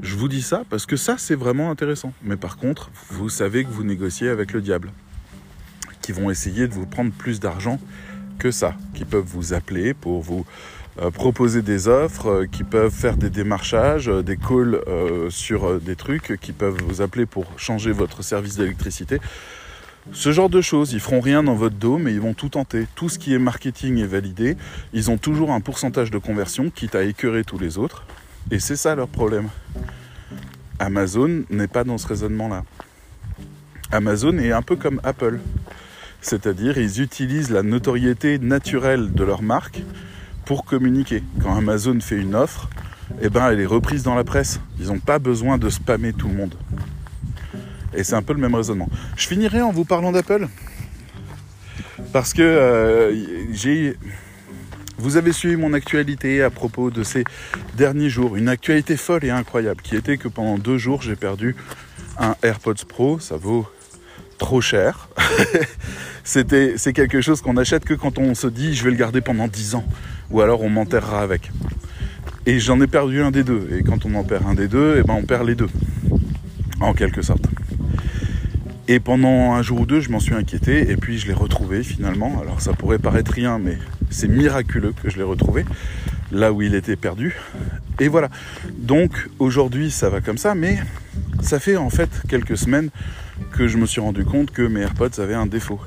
Je 0.01 0.15
vous 0.15 0.27
dis 0.27 0.41
ça 0.41 0.63
parce 0.69 0.85
que 0.85 0.97
ça 0.97 1.15
c'est 1.17 1.35
vraiment 1.35 1.71
intéressant. 1.71 2.13
Mais 2.23 2.35
par 2.35 2.57
contre, 2.57 2.91
vous 3.09 3.29
savez 3.29 3.63
que 3.63 3.69
vous 3.69 3.83
négociez 3.83 4.29
avec 4.29 4.53
le 4.53 4.61
diable, 4.61 4.91
qui 6.01 6.11
vont 6.11 6.29
essayer 6.29 6.67
de 6.67 6.73
vous 6.73 6.85
prendre 6.85 7.11
plus 7.11 7.39
d'argent 7.39 7.79
que 8.37 8.51
ça, 8.51 8.75
qui 8.93 9.05
peuvent 9.05 9.25
vous 9.25 9.53
appeler 9.53 9.93
pour 9.93 10.21
vous 10.21 10.45
euh, 11.01 11.11
proposer 11.11 11.61
des 11.61 11.89
offres, 11.89 12.27
euh, 12.27 12.45
qui 12.45 12.63
peuvent 12.63 12.93
faire 12.93 13.17
des 13.17 13.29
démarchages, 13.29 14.07
euh, 14.07 14.23
des 14.23 14.37
calls 14.37 14.79
sur 15.29 15.81
des 15.81 15.95
trucs, 15.97 16.37
qui 16.39 16.53
peuvent 16.53 16.77
vous 16.87 17.01
appeler 17.01 17.25
pour 17.25 17.45
changer 17.57 17.91
votre 17.91 18.23
service 18.23 18.55
d'électricité. 18.55 19.19
Ce 20.11 20.31
genre 20.31 20.49
de 20.49 20.61
choses, 20.61 20.93
ils 20.93 20.99
feront 20.99 21.19
rien 21.19 21.41
dans 21.41 21.55
votre 21.55 21.75
dos, 21.75 21.97
mais 21.97 22.13
ils 22.13 22.21
vont 22.21 22.35
tout 22.35 22.49
tenter. 22.49 22.85
Tout 22.95 23.09
ce 23.09 23.17
qui 23.17 23.33
est 23.33 23.39
marketing 23.39 23.97
est 23.97 24.05
validé. 24.05 24.55
Ils 24.93 25.09
ont 25.09 25.17
toujours 25.17 25.51
un 25.51 25.61
pourcentage 25.61 26.11
de 26.11 26.19
conversion, 26.19 26.69
quitte 26.69 26.95
à 26.95 27.03
écœurer 27.03 27.43
tous 27.43 27.57
les 27.57 27.77
autres. 27.77 28.05
Et 28.51 28.59
c'est 28.59 28.75
ça 28.75 28.93
leur 28.93 29.07
problème. 29.07 29.49
Amazon 30.77 31.43
n'est 31.49 31.67
pas 31.67 31.83
dans 31.83 31.97
ce 31.97 32.07
raisonnement-là. 32.07 32.63
Amazon 33.91 34.37
est 34.37 34.51
un 34.51 34.61
peu 34.61 34.75
comme 34.75 35.01
Apple. 35.03 35.39
C'est-à-dire, 36.21 36.77
ils 36.77 37.01
utilisent 37.01 37.49
la 37.49 37.63
notoriété 37.63 38.37
naturelle 38.37 39.11
de 39.11 39.23
leur 39.23 39.41
marque 39.41 39.81
pour 40.45 40.65
communiquer. 40.65 41.23
Quand 41.41 41.55
Amazon 41.55 41.99
fait 41.99 42.17
une 42.17 42.35
offre, 42.35 42.69
eh 43.21 43.29
ben, 43.29 43.49
elle 43.49 43.59
est 43.59 43.65
reprise 43.65 44.03
dans 44.03 44.15
la 44.15 44.23
presse. 44.23 44.59
Ils 44.79 44.87
n'ont 44.87 44.99
pas 44.99 45.17
besoin 45.17 45.57
de 45.57 45.69
spammer 45.69 46.13
tout 46.13 46.27
le 46.27 46.35
monde. 46.35 46.55
Et 47.95 48.03
c'est 48.03 48.15
un 48.15 48.21
peu 48.21 48.33
le 48.33 48.39
même 48.39 48.55
raisonnement. 48.55 48.89
Je 49.15 49.27
finirai 49.27 49.61
en 49.61 49.71
vous 49.71 49.85
parlant 49.85 50.11
d'Apple. 50.11 50.47
Parce 52.13 52.33
que 52.33 52.41
euh, 52.41 53.53
j'ai... 53.53 53.97
Vous 54.97 55.17
avez 55.17 55.33
suivi 55.33 55.57
mon 55.57 55.73
actualité 55.73 56.41
à 56.41 56.49
propos 56.49 56.89
de 56.89 57.03
ces 57.03 57.25
derniers 57.75 58.09
jours. 58.09 58.37
Une 58.37 58.47
actualité 58.47 58.95
folle 58.95 59.25
et 59.25 59.29
incroyable 59.29 59.81
qui 59.81 59.95
était 59.95 60.17
que 60.17 60.29
pendant 60.29 60.57
deux 60.57 60.77
jours, 60.77 61.01
j'ai 61.01 61.17
perdu 61.17 61.55
un 62.17 62.35
AirPods 62.43 62.85
Pro. 62.87 63.19
Ça 63.19 63.35
vaut 63.35 63.67
trop 64.37 64.61
cher. 64.61 65.09
C'est 66.23 66.93
quelque 66.93 67.21
chose 67.21 67.41
qu'on 67.41 67.57
achète 67.57 67.83
que 67.85 67.93
quand 67.93 68.17
on 68.17 68.33
se 68.35 68.47
dit 68.47 68.73
je 68.73 68.83
vais 68.83 68.91
le 68.91 68.95
garder 68.95 69.21
pendant 69.21 69.47
10 69.47 69.75
ans 69.75 69.85
ou 70.31 70.41
alors 70.41 70.61
on 70.61 70.69
m'enterrera 70.69 71.21
avec. 71.21 71.51
Et 72.45 72.59
j'en 72.59 72.79
ai 72.79 72.87
perdu 72.87 73.21
un 73.21 73.31
des 73.31 73.43
deux. 73.43 73.67
Et 73.77 73.83
quand 73.83 74.05
on 74.05 74.15
en 74.15 74.23
perd 74.23 74.45
un 74.47 74.53
des 74.53 74.67
deux, 74.67 74.97
eh 74.99 75.03
ben 75.03 75.15
on 75.15 75.23
perd 75.23 75.47
les 75.47 75.55
deux. 75.55 75.69
En 76.79 76.93
quelque 76.93 77.21
sorte. 77.21 77.45
Et 78.87 78.99
pendant 78.99 79.53
un 79.53 79.63
jour 79.63 79.81
ou 79.81 79.85
deux, 79.87 79.99
je 79.99 80.11
m'en 80.11 80.19
suis 80.19 80.35
inquiété 80.35 80.91
et 80.91 80.95
puis 80.95 81.17
je 81.17 81.25
l'ai 81.25 81.33
retrouvé 81.33 81.81
finalement. 81.81 82.39
Alors 82.39 82.61
ça 82.61 82.73
pourrait 82.73 82.99
paraître 82.99 83.31
rien, 83.31 83.57
mais 83.57 83.79
c'est 84.11 84.27
miraculeux 84.27 84.93
que 85.01 85.09
je 85.09 85.17
l'ai 85.17 85.23
retrouvé 85.23 85.65
là 86.31 86.53
où 86.53 86.61
il 86.61 86.75
était 86.75 86.95
perdu. 86.95 87.35
Et 87.99 88.07
voilà. 88.07 88.29
Donc 88.77 89.29
aujourd'hui, 89.39 89.89
ça 89.89 90.09
va 90.09 90.21
comme 90.21 90.37
ça, 90.37 90.53
mais 90.53 90.77
ça 91.41 91.59
fait 91.59 91.77
en 91.77 91.89
fait 91.89 92.09
quelques 92.27 92.57
semaines 92.57 92.89
que 93.51 93.67
je 93.67 93.77
me 93.77 93.87
suis 93.87 94.01
rendu 94.01 94.23
compte 94.23 94.51
que 94.51 94.61
mes 94.61 94.81
AirPods 94.81 95.19
avaient 95.19 95.33
un 95.33 95.47
défaut, 95.47 95.79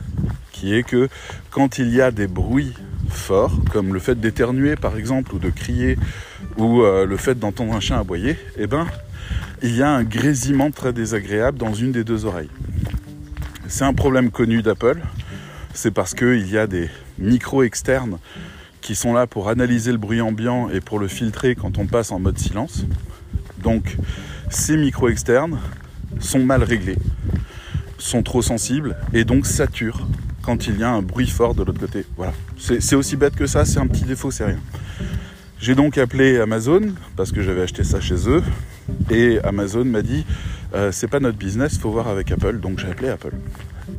qui 0.50 0.74
est 0.74 0.82
que 0.82 1.08
quand 1.50 1.78
il 1.78 1.94
y 1.94 2.00
a 2.00 2.10
des 2.10 2.26
bruits 2.26 2.74
forts, 3.08 3.60
comme 3.72 3.94
le 3.94 4.00
fait 4.00 4.20
d'éternuer 4.20 4.74
par 4.74 4.96
exemple, 4.96 5.34
ou 5.34 5.38
de 5.38 5.50
crier, 5.50 5.96
ou 6.56 6.82
euh, 6.82 7.06
le 7.06 7.16
fait 7.16 7.38
d'entendre 7.38 7.74
un 7.74 7.80
chien 7.80 8.00
aboyer, 8.00 8.36
eh 8.58 8.66
ben, 8.66 8.86
il 9.62 9.74
y 9.74 9.82
a 9.82 9.90
un 9.90 10.04
grésillement 10.04 10.70
très 10.70 10.92
désagréable 10.92 11.58
dans 11.58 11.74
une 11.74 11.92
des 11.92 12.04
deux 12.04 12.24
oreilles. 12.24 12.50
C'est 13.66 13.84
un 13.84 13.94
problème 13.94 14.30
connu 14.30 14.62
d'Apple, 14.62 15.00
c'est 15.74 15.90
parce 15.90 16.14
qu'il 16.14 16.48
y 16.48 16.56
a 16.56 16.66
des 16.66 16.88
micros 17.18 17.62
externes 17.62 18.18
qui 18.80 18.94
sont 18.94 19.12
là 19.12 19.26
pour 19.26 19.48
analyser 19.48 19.92
le 19.92 19.98
bruit 19.98 20.20
ambiant 20.20 20.70
et 20.70 20.80
pour 20.80 20.98
le 20.98 21.08
filtrer 21.08 21.54
quand 21.54 21.78
on 21.78 21.86
passe 21.86 22.12
en 22.12 22.18
mode 22.18 22.38
silence. 22.38 22.84
Donc 23.62 23.96
ces 24.48 24.76
micros 24.76 25.08
externes 25.08 25.58
sont 26.20 26.44
mal 26.44 26.62
réglés, 26.62 26.96
sont 27.98 28.22
trop 28.22 28.42
sensibles 28.42 28.96
et 29.12 29.24
donc 29.24 29.46
saturent 29.46 30.06
quand 30.42 30.66
il 30.66 30.78
y 30.78 30.84
a 30.84 30.90
un 30.90 31.02
bruit 31.02 31.28
fort 31.28 31.54
de 31.54 31.62
l'autre 31.62 31.80
côté. 31.80 32.06
Voilà. 32.16 32.32
C'est 32.56 32.96
aussi 32.96 33.16
bête 33.16 33.36
que 33.36 33.46
ça, 33.46 33.64
c'est 33.64 33.78
un 33.78 33.86
petit 33.86 34.04
défaut, 34.04 34.30
c'est 34.30 34.46
rien. 34.46 34.60
J'ai 35.60 35.74
donc 35.74 35.98
appelé 35.98 36.38
Amazon 36.38 36.94
parce 37.16 37.32
que 37.32 37.42
j'avais 37.42 37.62
acheté 37.62 37.84
ça 37.84 38.00
chez 38.00 38.28
eux 38.28 38.42
et 39.10 39.38
Amazon 39.44 39.84
m'a 39.84 40.02
dit 40.02 40.24
euh, 40.74 40.92
c'est 40.92 41.08
pas 41.08 41.20
notre 41.20 41.38
business, 41.38 41.78
faut 41.78 41.90
voir 41.90 42.08
avec 42.08 42.30
Apple. 42.30 42.58
Donc 42.60 42.78
j'ai 42.78 42.88
appelé 42.88 43.08
Apple 43.08 43.32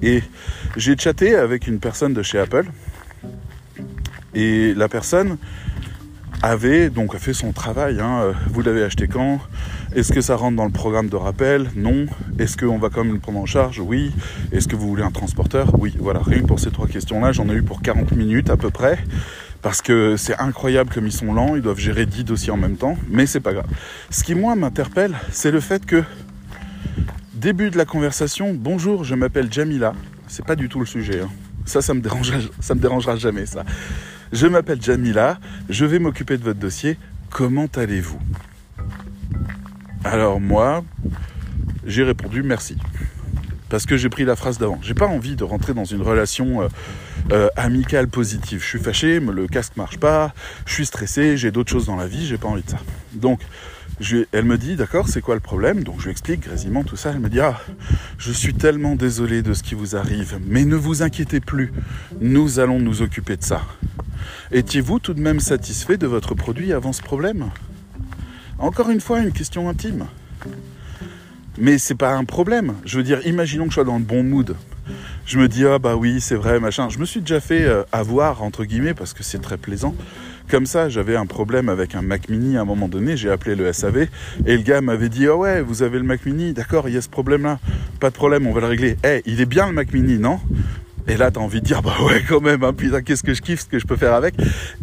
et 0.02 0.22
j'ai 0.78 0.96
chatté 0.98 1.36
avec 1.36 1.68
une 1.68 1.80
personne 1.80 2.14
de 2.14 2.22
chez 2.22 2.40
Apple 2.40 2.66
et 4.34 4.74
la 4.76 4.88
personne 4.88 5.38
avait 6.42 6.90
donc 6.90 7.16
fait 7.18 7.34
son 7.34 7.52
travail. 7.52 8.00
Hein. 8.00 8.34
Vous 8.50 8.62
l'avez 8.62 8.84
acheté 8.84 9.08
quand? 9.08 9.40
Est-ce 9.96 10.14
que 10.14 10.22
ça 10.22 10.36
rentre 10.36 10.56
dans 10.56 10.66
le 10.66 10.72
programme 10.72 11.10
de 11.10 11.16
rappel? 11.16 11.70
Non. 11.76 12.06
Est-ce 12.38 12.56
qu'on 12.58 12.78
va 12.78 12.90
quand 12.90 13.04
même 13.04 13.14
le 13.14 13.20
prendre 13.20 13.40
en 13.40 13.46
charge? 13.46 13.80
Oui. 13.80 14.12
Est-ce 14.52 14.68
que 14.68 14.76
vous 14.76 14.88
voulez 14.88 15.04
un 15.04 15.12
transporteur? 15.12 15.72
Oui. 15.80 15.96
Voilà, 16.00 16.22
rien 16.22 16.42
que 16.42 16.46
pour 16.46 16.60
ces 16.60 16.72
trois 16.72 16.88
questions-là, 16.88 17.32
j'en 17.32 17.50
ai 17.50 17.54
eu 17.54 17.64
pour 17.64 17.82
40 17.82 18.12
minutes 18.12 18.50
à 18.50 18.58
peu 18.58 18.70
près. 18.70 19.00
Parce 19.62 19.82
que 19.82 20.16
c'est 20.16 20.38
incroyable 20.38 20.90
comme 20.94 21.06
ils 21.06 21.12
sont 21.12 21.34
lents, 21.34 21.56
ils 21.56 21.62
doivent 21.62 21.80
gérer 21.80 22.06
10 22.06 22.24
dossiers 22.24 22.52
en 22.52 22.58
même 22.58 22.78
temps, 22.78 22.98
mais 23.10 23.26
c'est 23.26 23.42
pas 23.42 23.54
grave. 23.54 23.68
Ce 24.10 24.24
qui 24.24 24.36
moi 24.36 24.56
m'interpelle, 24.56 25.16
c'est 25.32 25.52
le 25.52 25.60
fait 25.60 25.86
que 25.86 26.04
début 27.34 27.70
de 27.70 27.78
la 27.78 27.86
conversation, 27.86 28.54
bonjour, 28.54 29.04
je 29.04 29.16
m'appelle 29.16 29.52
Jamila. 29.52 29.94
C'est 30.28 30.46
pas 30.46 30.56
du 30.56 30.70
tout 30.70 30.80
le 30.80 30.86
sujet. 30.86 31.22
Hein. 31.22 31.30
Ça, 31.66 31.82
ça 31.82 31.94
me 31.94 32.00
dérangera, 32.00 32.38
ça 32.60 32.74
me 32.74 32.80
dérangera 32.80 33.18
jamais 33.18 33.46
ça. 33.46 33.66
Je 34.32 34.48
m'appelle 34.48 34.82
Jamila, 34.82 35.40
je 35.70 35.86
vais 35.86 36.00
m'occuper 36.00 36.38
de 36.38 36.44
votre 36.44 36.60
dossier. 36.60 36.98
Comment 37.30 37.68
allez-vous? 37.76 38.20
Alors 40.04 40.40
moi, 40.40 40.84
j'ai 41.86 42.04
répondu 42.04 42.44
merci. 42.44 42.78
Parce 43.70 43.86
que 43.86 43.98
j'ai 43.98 44.10
pris 44.10 44.26
la 44.26 44.36
phrase 44.36 44.58
d'avant. 44.58 44.80
J'ai 44.82 44.94
pas 44.94 45.08
envie 45.08 45.36
de 45.36 45.44
rentrer 45.44 45.74
dans 45.74 45.86
une 45.86 46.02
relation 46.02 46.62
euh, 46.62 46.68
euh, 47.32 47.50
amicale 47.56 48.08
positive. 48.08 48.62
Je 48.62 48.68
suis 48.68 48.80
fâché, 48.80 49.20
le 49.20 49.48
casque 49.48 49.78
marche 49.78 49.98
pas, 49.98 50.34
je 50.66 50.74
suis 50.74 50.86
stressé, 50.86 51.38
j'ai 51.38 51.52
d'autres 51.52 51.72
choses 51.72 51.86
dans 51.86 51.96
la 51.96 52.08
vie, 52.08 52.26
j'ai 52.26 52.38
pas 52.38 52.48
envie 52.48 52.64
de 52.64 52.70
ça. 52.70 52.80
Donc, 53.14 53.42
elle 54.32 54.46
me 54.46 54.58
dit, 54.58 54.76
d'accord, 54.76 55.10
c'est 55.10 55.22
quoi 55.22 55.36
le 55.36 55.42
problème? 55.42 55.84
Donc 55.84 56.00
je 56.00 56.06
lui 56.06 56.12
explique 56.12 56.42
grésillement 56.42 56.84
tout 56.84 56.96
ça. 56.96 57.12
Elle 57.12 57.20
me 57.20 57.30
dit, 57.30 57.40
ah, 57.40 57.60
je 58.18 58.32
suis 58.32 58.54
tellement 58.54 58.96
désolé 58.96 59.42
de 59.42 59.54
ce 59.54 59.64
qui 59.64 59.76
vous 59.76 59.96
arrive, 59.96 60.40
mais 60.46 60.66
ne 60.66 60.76
vous 60.76 61.04
inquiétez 61.04 61.40
plus, 61.40 61.74
nous 62.22 62.60
allons 62.60 62.80
nous 62.80 63.02
occuper 63.02 63.36
de 63.36 63.44
ça. 63.44 63.62
Étiez-vous 64.52 65.00
tout 65.00 65.14
de 65.14 65.22
même 65.22 65.40
satisfait 65.40 65.98
de 65.98 66.08
votre 66.08 66.34
produit 66.34 66.74
avant 66.74 66.94
ce 66.94 67.02
problème? 67.02 67.52
Encore 68.58 68.90
une 68.90 69.02
fois, 69.02 69.20
une 69.20 69.32
question 69.32 69.70
intime. 69.70 70.06
Mais 71.58 71.78
c'est 71.78 71.96
pas 71.96 72.14
un 72.16 72.26
problème. 72.26 72.76
Je 72.86 72.98
veux 72.98 73.04
dire, 73.04 73.26
imaginons 73.28 73.66
que 73.66 73.72
je 73.72 73.76
sois 73.76 73.84
dans 73.84 73.98
le 73.98 74.04
bon 74.04 74.24
mood. 74.24 74.56
Je 75.26 75.38
me 75.38 75.48
dis, 75.48 75.66
ah 75.66 75.80
bah 75.80 75.96
oui, 75.96 76.22
c'est 76.22 76.36
vrai, 76.36 76.60
machin. 76.60 76.90
Je 76.90 77.00
me 77.00 77.06
suis 77.06 77.22
déjà 77.22 77.40
fait 77.40 77.64
euh, 77.64 77.84
avoir, 77.92 78.44
entre 78.44 78.66
guillemets, 78.66 78.94
parce 78.94 79.14
que 79.14 79.24
c'est 79.24 79.40
très 79.40 79.58
plaisant. 79.58 79.96
Comme 80.50 80.66
ça, 80.66 80.90
j'avais 80.90 81.16
un 81.16 81.28
problème 81.28 81.70
avec 81.70 81.94
un 81.94 82.02
Mac 82.02 82.28
Mini 82.28 82.58
à 82.58 82.62
un 82.62 82.66
moment 82.66 82.88
donné, 82.88 83.16
j'ai 83.16 83.30
appelé 83.30 83.56
le 83.56 83.72
SAV 83.72 84.08
et 84.48 84.58
le 84.58 84.64
gars 84.64 84.82
m'avait 84.82 85.10
dit, 85.10 85.28
ah 85.28 85.36
ouais, 85.36 85.62
vous 85.62 85.84
avez 85.84 86.00
le 86.00 86.04
Mac 86.04 86.26
Mini, 86.26 86.54
d'accord, 86.54 86.90
il 86.90 86.96
y 86.96 86.98
a 86.98 87.02
ce 87.02 87.10
problème-là, 87.10 87.60
pas 88.00 88.10
de 88.10 88.16
problème, 88.16 88.48
on 88.48 88.54
va 88.54 88.62
le 88.62 88.66
régler. 88.66 88.98
Eh, 89.06 89.22
il 89.28 89.42
est 89.42 89.46
bien 89.46 89.68
le 89.68 89.74
Mac 89.74 89.94
Mini, 89.94 90.18
non? 90.18 90.40
Et 91.08 91.18
là, 91.18 91.30
t'as 91.30 91.40
envie 91.40 91.62
de 91.62 91.66
dire, 91.66 91.84
bah 91.84 91.96
ouais, 92.04 92.24
quand 92.28 92.42
même, 92.42 92.64
hein, 92.64 92.74
putain, 92.74 93.04
qu'est-ce 93.04 93.22
que 93.22 93.36
je 93.36 93.42
kiffe, 93.44 93.62
ce 93.62 93.66
que 93.66 93.78
je 93.78 93.86
peux 93.86 93.96
faire 93.96 94.14
avec. 94.14 94.34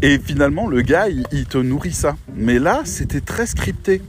Et 0.02 0.20
finalement, 0.20 0.68
le 0.68 0.82
gars, 0.82 1.08
il, 1.08 1.24
il 1.32 1.46
te 1.46 1.58
nourrit 1.58 1.92
ça. 1.92 2.16
Mais 2.36 2.60
là, 2.60 2.82
c'était 2.84 3.20
très 3.20 3.46
scripté. 3.46 4.02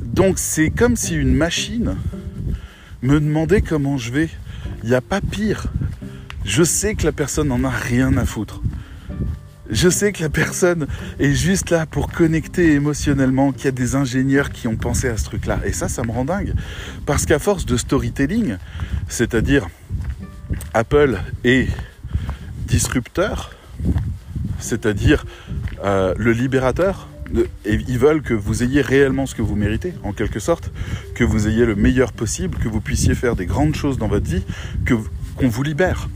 Donc, 0.00 0.38
c'est 0.38 0.70
comme 0.70 0.96
si 0.96 1.14
une 1.14 1.34
machine 1.34 1.94
me 3.02 3.20
demandait 3.20 3.60
comment 3.62 3.98
je 3.98 4.12
vais. 4.12 4.28
Il 4.82 4.88
n'y 4.88 4.94
a 4.94 5.00
pas 5.00 5.20
pire. 5.20 5.64
Je 6.44 6.62
sais 6.62 6.94
que 6.94 7.04
la 7.04 7.12
personne 7.12 7.48
n'en 7.48 7.64
a 7.64 7.70
rien 7.70 8.16
à 8.16 8.24
foutre. 8.24 8.62
Je 9.70 9.88
sais 9.88 10.12
que 10.12 10.22
la 10.22 10.30
personne 10.30 10.88
est 11.20 11.32
juste 11.32 11.70
là 11.70 11.86
pour 11.86 12.10
connecter 12.10 12.72
émotionnellement, 12.72 13.52
qu'il 13.52 13.66
y 13.66 13.68
a 13.68 13.72
des 13.72 13.94
ingénieurs 13.94 14.50
qui 14.50 14.66
ont 14.66 14.76
pensé 14.76 15.08
à 15.08 15.16
ce 15.16 15.24
truc-là. 15.26 15.60
Et 15.64 15.72
ça, 15.72 15.88
ça 15.88 16.02
me 16.02 16.10
rend 16.10 16.24
dingue. 16.24 16.54
Parce 17.06 17.24
qu'à 17.24 17.38
force 17.38 17.66
de 17.66 17.76
storytelling, 17.76 18.56
c'est-à-dire 19.08 19.68
Apple 20.74 21.20
est 21.44 21.68
disrupteur, 22.66 23.52
c'est-à-dire 24.58 25.24
euh, 25.84 26.14
le 26.16 26.32
libérateur, 26.32 27.08
et 27.64 27.74
ils 27.88 27.98
veulent 27.98 28.22
que 28.22 28.34
vous 28.34 28.62
ayez 28.62 28.80
réellement 28.80 29.26
ce 29.26 29.34
que 29.34 29.42
vous 29.42 29.56
méritez, 29.56 29.94
en 30.02 30.12
quelque 30.12 30.40
sorte, 30.40 30.70
que 31.14 31.24
vous 31.24 31.48
ayez 31.48 31.64
le 31.64 31.76
meilleur 31.76 32.12
possible, 32.12 32.58
que 32.58 32.68
vous 32.68 32.80
puissiez 32.80 33.14
faire 33.14 33.36
des 33.36 33.46
grandes 33.46 33.74
choses 33.74 33.98
dans 33.98 34.08
votre 34.08 34.28
vie, 34.28 34.42
qu'on 34.86 35.48
vous 35.48 35.62
libère. 35.62 36.08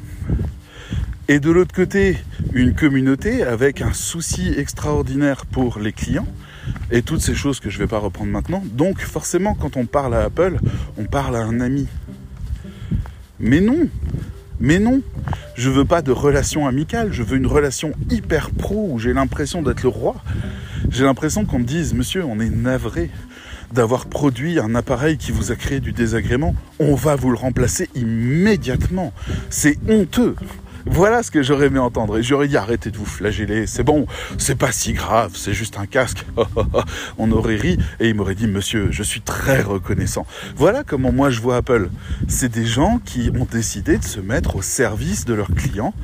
Et 1.29 1.41
de 1.41 1.51
l'autre 1.51 1.75
côté, 1.75 2.19
une 2.53 2.75
communauté 2.75 3.43
avec 3.43 3.81
un 3.81 3.93
souci 3.93 4.53
extraordinaire 4.57 5.47
pour 5.47 5.79
les 5.79 5.93
clients 5.93 6.27
et 6.91 7.03
toutes 7.03 7.23
ces 7.23 7.35
choses 7.35 7.61
que 7.61 7.71
je 7.71 7.79
ne 7.79 7.85
vais 7.85 7.89
pas 7.89 7.99
reprendre 7.99 8.31
maintenant. 8.31 8.63
Donc 8.73 9.01
forcément, 9.01 9.55
quand 9.55 9.77
on 9.77 9.87
parle 9.87 10.15
à 10.15 10.25
Apple, 10.25 10.59
on 10.99 11.05
parle 11.05 11.37
à 11.37 11.41
un 11.41 11.61
ami. 11.61 11.87
Mais 13.41 13.61
non, 13.61 13.89
mais 14.61 14.79
non, 14.79 15.01
je 15.57 15.71
veux 15.71 15.85
pas 15.85 16.03
de 16.03 16.13
relation 16.13 16.67
amicale, 16.67 17.13
je 17.13 17.23
veux 17.23 17.37
une 17.37 17.47
relation 17.47 17.93
hyper 18.11 18.51
pro 18.51 18.89
où 18.91 18.99
j'ai 18.99 19.13
l'impression 19.13 19.63
d'être 19.63 19.83
le 19.83 19.89
roi. 19.89 20.17
J'ai 20.91 21.05
l'impression 21.05 21.45
qu'on 21.45 21.59
me 21.59 21.65
dise, 21.65 21.95
monsieur, 21.95 22.25
on 22.25 22.41
est 22.41 22.51
navré 22.51 23.11
d'avoir 23.73 24.07
produit 24.07 24.59
un 24.59 24.75
appareil 24.75 25.17
qui 25.17 25.33
vous 25.33 25.51
a 25.51 25.57
créé 25.57 25.81
du 25.81 25.93
désagrément. 25.93 26.55
On 26.79 26.95
va 26.95 27.17
vous 27.17 27.31
le 27.31 27.37
remplacer 27.37 27.89
immédiatement. 27.95 29.13
C'est 29.51 29.79
honteux. 29.89 30.37
Voilà 30.87 31.23
ce 31.23 31.31
que 31.31 31.43
j'aurais 31.43 31.67
aimé 31.67 31.79
entendre. 31.79 32.19
Et 32.19 32.23
j'aurais 32.23 32.49
dit 32.49 32.57
arrêtez 32.57 32.91
de 32.91 32.97
vous 32.97 33.07
flageller, 33.07 33.67
c'est 33.67 33.83
bon, 33.83 34.07
c'est 34.39 34.55
pas 34.55 34.71
si 34.71 34.93
grave, 34.93 35.33
c'est 35.35 35.55
juste 35.55 35.79
un 35.79 35.87
casque. 35.87 36.27
On 37.19 37.33
aurait 37.33 37.57
ri 37.57 37.79
et 38.01 38.09
il 38.09 38.15
m'aurait 38.15 38.35
dit 38.35 38.47
monsieur, 38.47 38.89
je 38.91 39.03
suis 39.03 39.23
très 39.23 39.63
reconnaissant. 39.63 40.27
Voilà 40.57 40.85
comment 40.85 41.11
moi 41.11 41.31
je 41.31 41.41
vois 41.41 41.57
Apple. 41.57 41.89
C'est 42.29 42.53
des 42.53 42.67
gens 42.67 43.01
qui 43.05 43.31
ont 43.39 43.47
décidé 43.51 43.97
de 43.97 44.05
se 44.05 44.21
mettre 44.21 44.57
au 44.57 44.63
service 44.63 45.25
de 45.25 45.35
leurs 45.35 45.55
clients 45.55 45.95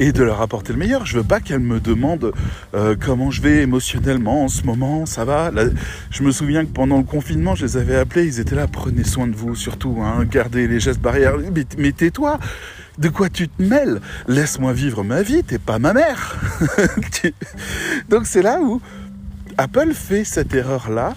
et 0.00 0.12
de 0.12 0.22
leur 0.24 0.40
apporter 0.40 0.72
le 0.72 0.78
meilleur. 0.78 1.06
Je 1.06 1.18
veux 1.18 1.24
pas 1.24 1.40
qu'elle 1.40 1.60
me 1.60 1.78
demande 1.78 2.32
euh, 2.74 2.96
comment 2.98 3.30
je 3.30 3.40
vais 3.40 3.62
émotionnellement 3.62 4.44
en 4.44 4.48
ce 4.48 4.64
moment, 4.64 5.06
ça 5.06 5.24
va? 5.24 5.50
je 6.10 6.22
me 6.22 6.32
souviens 6.32 6.64
que 6.64 6.70
pendant 6.70 6.98
le 6.98 7.04
confinement, 7.04 7.54
je 7.54 7.64
les 7.66 7.76
avais 7.76 7.96
appelés, 7.96 8.26
ils 8.26 8.40
étaient 8.40 8.56
là, 8.56 8.66
prenez 8.66 9.04
soin 9.04 9.26
de 9.26 9.36
vous 9.36 9.54
surtout, 9.54 9.98
hein, 10.02 10.24
gardez 10.24 10.66
les 10.66 10.80
gestes 10.80 11.00
barrières. 11.00 11.34
Mais 11.78 11.92
tais-toi 11.92 12.38
de 12.98 13.08
quoi 13.08 13.28
tu 13.28 13.48
te 13.48 13.62
mêles? 13.62 14.00
Laisse-moi 14.28 14.72
vivre 14.72 15.02
ma 15.02 15.22
vie, 15.22 15.42
t'es 15.42 15.58
pas 15.58 15.78
ma 15.78 15.92
mère. 15.92 16.40
Donc 18.08 18.26
c'est 18.26 18.42
là 18.42 18.60
où 18.60 18.80
Apple 19.58 19.92
fait 19.94 20.24
cette 20.24 20.54
erreur-là, 20.54 21.14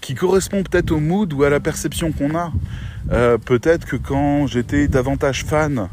qui 0.00 0.14
correspond 0.14 0.62
peut-être 0.62 0.92
au 0.92 1.00
mood 1.00 1.32
ou 1.32 1.42
à 1.42 1.50
la 1.50 1.60
perception 1.60 2.12
qu'on 2.12 2.36
a. 2.36 2.52
Euh, 3.12 3.38
peut-être 3.38 3.86
que 3.86 3.96
quand 3.96 4.46
j'étais 4.46 4.88
davantage 4.88 5.44
fan 5.44 5.88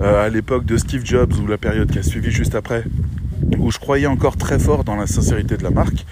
euh, 0.00 0.26
à 0.26 0.28
l'époque 0.28 0.64
de 0.64 0.76
Steve 0.76 1.04
Jobs 1.04 1.32
ou 1.38 1.46
la 1.46 1.58
période 1.58 1.90
qui 1.90 1.98
a 1.98 2.02
suivi 2.02 2.30
juste 2.30 2.54
après, 2.54 2.84
où 3.58 3.70
je 3.70 3.78
croyais 3.78 4.06
encore 4.06 4.36
très 4.36 4.58
fort 4.58 4.84
dans 4.84 4.96
la 4.96 5.06
sincérité 5.06 5.56
de 5.56 5.62
la 5.62 5.70
marque, 5.70 6.06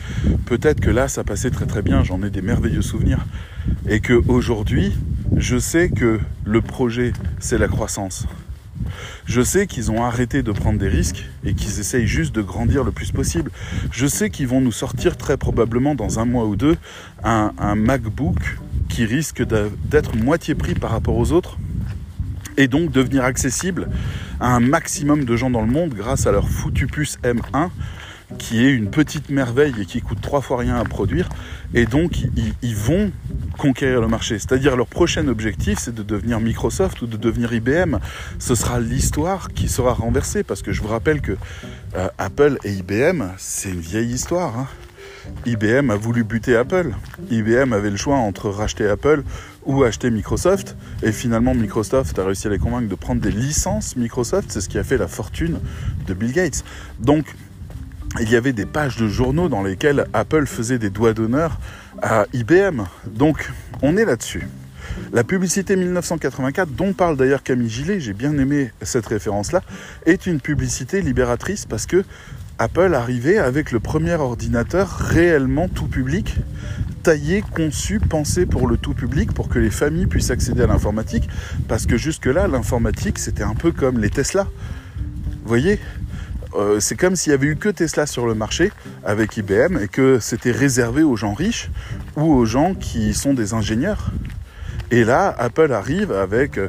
peut-être 0.46 0.80
que 0.80 0.90
là 0.90 1.08
ça 1.08 1.24
passait 1.24 1.50
très 1.50 1.66
très 1.66 1.82
bien, 1.82 2.02
j'en 2.02 2.22
ai 2.22 2.30
des 2.30 2.42
merveilleux 2.42 2.82
souvenirs. 2.82 3.24
Et 3.88 4.00
que 4.00 4.22
aujourd'hui, 4.28 4.92
je 5.36 5.58
sais 5.58 5.88
que 5.88 6.20
le 6.44 6.60
projet, 6.60 7.12
c'est 7.38 7.58
la 7.58 7.68
croissance. 7.68 8.26
Je 9.24 9.40
sais 9.40 9.66
qu'ils 9.66 9.90
ont 9.90 10.04
arrêté 10.04 10.42
de 10.42 10.52
prendre 10.52 10.78
des 10.78 10.88
risques 10.88 11.24
et 11.44 11.54
qu'ils 11.54 11.80
essayent 11.80 12.06
juste 12.06 12.34
de 12.34 12.42
grandir 12.42 12.84
le 12.84 12.92
plus 12.92 13.10
possible. 13.10 13.50
Je 13.90 14.06
sais 14.06 14.30
qu'ils 14.30 14.48
vont 14.48 14.60
nous 14.60 14.72
sortir 14.72 15.16
très 15.16 15.36
probablement 15.36 15.94
dans 15.94 16.18
un 16.18 16.24
mois 16.24 16.44
ou 16.44 16.56
deux 16.56 16.76
un, 17.22 17.52
MacBook 17.74 18.58
qui 18.88 19.04
risque 19.04 19.42
d'être 19.42 20.16
moitié 20.16 20.54
prix 20.54 20.74
par 20.74 20.90
rapport 20.90 21.16
aux 21.16 21.32
autres 21.32 21.58
et 22.56 22.68
donc 22.68 22.90
devenir 22.90 23.24
accessible 23.24 23.88
à 24.40 24.54
un 24.54 24.60
maximum 24.60 25.24
de 25.24 25.36
gens 25.36 25.50
dans 25.50 25.62
le 25.62 25.70
monde 25.70 25.94
grâce 25.94 26.26
à 26.26 26.32
leur 26.32 26.48
foutu 26.48 26.86
puce 26.86 27.18
M1 27.22 27.70
qui 28.38 28.64
est 28.64 28.70
une 28.70 28.90
petite 28.90 29.30
merveille 29.30 29.74
et 29.80 29.84
qui 29.84 30.00
coûte 30.00 30.20
trois 30.20 30.40
fois 30.40 30.58
rien 30.58 30.76
à 30.76 30.84
produire. 30.84 31.28
Et 31.72 31.86
donc, 31.86 32.18
ils, 32.62 32.76
vont 32.76 33.12
conquérir 33.58 34.00
le 34.00 34.08
marché. 34.08 34.38
C'est-à-dire, 34.38 34.76
leur 34.76 34.86
prochain 34.86 35.28
objectif, 35.28 35.78
c'est 35.78 35.94
de 35.94 36.02
devenir 36.02 36.40
Microsoft 36.40 37.02
ou 37.02 37.06
de 37.06 37.16
devenir 37.16 37.52
IBM. 37.52 37.98
Ce 38.38 38.54
sera 38.54 38.80
l'histoire 38.80 39.48
qui 39.48 39.68
sera 39.68 39.92
renversée. 39.92 40.42
Parce 40.42 40.62
que 40.62 40.72
je 40.72 40.82
vous 40.82 40.88
rappelle 40.88 41.20
que 41.20 41.32
euh, 41.96 42.08
Apple 42.18 42.58
et 42.64 42.72
IBM, 42.72 43.24
c'est 43.36 43.70
une 43.70 43.80
vieille 43.80 44.10
histoire. 44.10 44.58
Hein. 44.58 44.68
IBM 45.46 45.90
a 45.90 45.96
voulu 45.96 46.24
buter 46.24 46.56
Apple. 46.56 46.92
IBM 47.30 47.72
avait 47.72 47.90
le 47.90 47.96
choix 47.96 48.16
entre 48.16 48.50
racheter 48.50 48.86
Apple 48.86 49.22
ou 49.66 49.84
acheter 49.84 50.10
Microsoft. 50.10 50.76
Et 51.02 51.12
finalement, 51.12 51.54
Microsoft 51.54 52.18
a 52.18 52.24
réussi 52.24 52.46
à 52.46 52.50
les 52.50 52.58
convaincre 52.58 52.88
de 52.88 52.94
prendre 52.94 53.20
des 53.20 53.30
licences 53.30 53.96
Microsoft. 53.96 54.50
C'est 54.50 54.60
ce 54.60 54.68
qui 54.68 54.78
a 54.78 54.84
fait 54.84 54.98
la 54.98 55.08
fortune 55.08 55.58
de 56.06 56.14
Bill 56.14 56.32
Gates. 56.32 56.64
Donc, 57.00 57.26
il 58.20 58.30
y 58.30 58.36
avait 58.36 58.52
des 58.52 58.66
pages 58.66 58.96
de 58.96 59.08
journaux 59.08 59.48
dans 59.48 59.62
lesquelles 59.62 60.06
Apple 60.12 60.46
faisait 60.46 60.78
des 60.78 60.90
doigts 60.90 61.14
d'honneur 61.14 61.58
à 62.02 62.26
IBM. 62.32 62.84
Donc, 63.06 63.50
on 63.82 63.96
est 63.96 64.04
là-dessus. 64.04 64.46
La 65.12 65.24
publicité 65.24 65.76
1984, 65.76 66.70
dont 66.70 66.92
parle 66.92 67.16
d'ailleurs 67.16 67.42
Camille 67.42 67.68
Gillet, 67.68 68.00
j'ai 68.00 68.12
bien 68.12 68.36
aimé 68.38 68.70
cette 68.82 69.06
référence-là, 69.06 69.62
est 70.06 70.26
une 70.26 70.40
publicité 70.40 71.02
libératrice 71.02 71.66
parce 71.66 71.86
que 71.86 72.04
Apple 72.58 72.94
arrivait 72.94 73.38
avec 73.38 73.72
le 73.72 73.80
premier 73.80 74.14
ordinateur 74.14 74.88
réellement 74.88 75.68
tout 75.68 75.88
public, 75.88 76.36
taillé, 77.04 77.44
conçu, 77.54 78.00
pensé 78.00 78.46
pour 78.46 78.66
le 78.66 78.78
tout 78.78 78.94
public, 78.94 79.32
pour 79.34 79.50
que 79.50 79.58
les 79.58 79.70
familles 79.70 80.06
puissent 80.06 80.30
accéder 80.30 80.62
à 80.62 80.66
l'informatique, 80.66 81.28
parce 81.68 81.84
que 81.84 81.98
jusque-là, 81.98 82.48
l'informatique, 82.48 83.18
c'était 83.18 83.42
un 83.42 83.54
peu 83.54 83.72
comme 83.72 83.98
les 83.98 84.08
Tesla. 84.08 84.48
Vous 85.42 85.48
voyez 85.48 85.78
euh, 86.56 86.78
c'est 86.78 86.94
comme 86.94 87.16
s'il 87.16 87.32
y 87.32 87.34
avait 87.34 87.48
eu 87.48 87.56
que 87.56 87.68
Tesla 87.68 88.06
sur 88.06 88.26
le 88.26 88.34
marché 88.34 88.70
avec 89.04 89.36
IBM 89.36 89.76
et 89.82 89.88
que 89.88 90.20
c'était 90.20 90.52
réservé 90.52 91.02
aux 91.02 91.16
gens 91.16 91.34
riches 91.34 91.68
ou 92.16 92.32
aux 92.32 92.44
gens 92.44 92.74
qui 92.74 93.12
sont 93.12 93.34
des 93.34 93.54
ingénieurs. 93.54 94.12
Et 94.92 95.02
là, 95.02 95.34
Apple 95.36 95.72
arrive 95.72 96.12
avec 96.12 96.60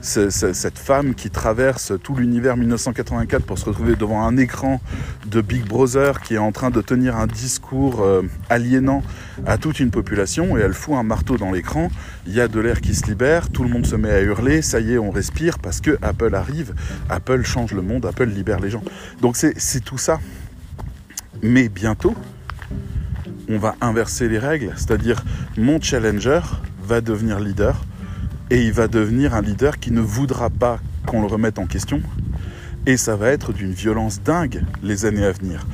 cette 0.00 0.78
femme 0.78 1.14
qui 1.14 1.30
traverse 1.30 1.92
tout 2.02 2.14
l'univers 2.14 2.56
1984 2.56 3.44
pour 3.44 3.58
se 3.58 3.64
retrouver 3.64 3.96
devant 3.96 4.22
un 4.22 4.36
écran 4.36 4.80
de 5.26 5.40
Big 5.40 5.64
Brother 5.64 6.20
qui 6.20 6.34
est 6.34 6.38
en 6.38 6.52
train 6.52 6.70
de 6.70 6.80
tenir 6.80 7.16
un 7.16 7.26
discours 7.26 8.02
euh, 8.02 8.22
aliénant 8.50 9.02
à 9.46 9.58
toute 9.58 9.80
une 9.80 9.90
population 9.90 10.56
et 10.56 10.60
elle 10.60 10.74
fout 10.74 10.94
un 10.94 11.02
marteau 11.02 11.36
dans 11.36 11.52
l'écran, 11.52 11.90
il 12.26 12.34
y 12.34 12.40
a 12.40 12.48
de 12.48 12.60
l'air 12.60 12.80
qui 12.80 12.94
se 12.94 13.06
libère, 13.06 13.50
tout 13.50 13.62
le 13.62 13.70
monde 13.70 13.86
se 13.86 13.96
met 13.96 14.10
à 14.10 14.20
hurler, 14.20 14.62
ça 14.62 14.80
y 14.80 14.92
est, 14.92 14.98
on 14.98 15.10
respire 15.10 15.58
parce 15.58 15.80
que 15.80 15.98
Apple 16.02 16.34
arrive, 16.34 16.74
Apple 17.08 17.42
change 17.42 17.72
le 17.72 17.82
monde, 17.82 18.06
Apple 18.06 18.28
libère 18.28 18.60
les 18.60 18.70
gens. 18.70 18.82
Donc 19.20 19.36
c'est 19.36 19.84
tout 19.84 19.98
ça. 19.98 20.18
Mais 21.42 21.68
bientôt, 21.68 22.14
on 23.48 23.58
va 23.58 23.76
inverser 23.80 24.28
les 24.28 24.38
règles, 24.38 24.72
c'est-à-dire 24.76 25.24
mon 25.56 25.80
challenger 25.80 26.40
va 26.82 27.00
devenir 27.00 27.40
leader 27.40 27.84
et 28.50 28.64
il 28.64 28.72
va 28.72 28.88
devenir 28.88 29.34
un 29.34 29.42
leader 29.42 29.78
qui 29.78 29.90
ne 29.90 30.00
voudra 30.00 30.50
pas 30.50 30.80
qu'on 31.06 31.20
le 31.20 31.26
remette 31.26 31.58
en 31.58 31.66
question. 31.66 32.00
Et 32.86 32.96
ça 32.96 33.16
va 33.16 33.28
être 33.28 33.52
d'une 33.52 33.72
violence 33.72 34.22
dingue 34.22 34.62
les 34.82 35.04
années 35.04 35.24
à 35.24 35.32
venir. 35.32 35.66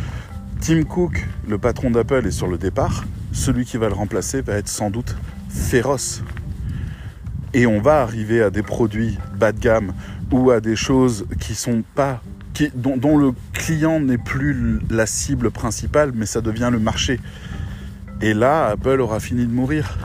Tim 0.61 0.83
Cook, 0.85 1.27
le 1.49 1.59
patron 1.59 1.91
d'Apple, 1.91 2.27
est 2.27 2.33
sur 2.33 2.49
le 2.49 2.59
départ. 2.59 3.05
Celui 3.33 3.65
qui 3.65 3.77
va 3.77 3.89
le 3.89 3.95
remplacer 3.95 4.41
va 4.41 4.55
être 4.55 4.69
sans 4.69 4.91
doute 4.91 5.17
féroce. 5.49 6.23
Et 7.53 7.67
on 7.67 7.81
va 7.81 8.03
arriver 8.03 8.43
à 8.43 8.51
des 8.51 8.63
produits 8.63 9.19
bas 9.39 9.53
de 9.53 9.61
gamme 9.61 9.93
ou 10.33 10.51
à 10.51 10.61
des 10.61 10.75
choses 10.75 11.27
qui 11.39 11.55
sont 11.55 11.85
pas 11.95 12.21
qui, 12.55 12.71
dont, 12.75 12.97
dont, 12.97 13.17
le 13.17 13.33
client 13.53 14.01
n'est 14.01 14.19
plus 14.19 14.81
la 14.89 15.07
cible 15.07 15.51
principale, 15.51 16.13
mais 16.15 16.27
ça 16.27 16.41
devient 16.41 16.71
le 16.73 16.79
marché. 16.79 17.21
Et 18.21 18.33
là, 18.33 18.67
Apple 18.67 19.01
aura 19.01 19.21
fini 19.21 19.47
de 19.47 19.53
mourir. 19.53 19.99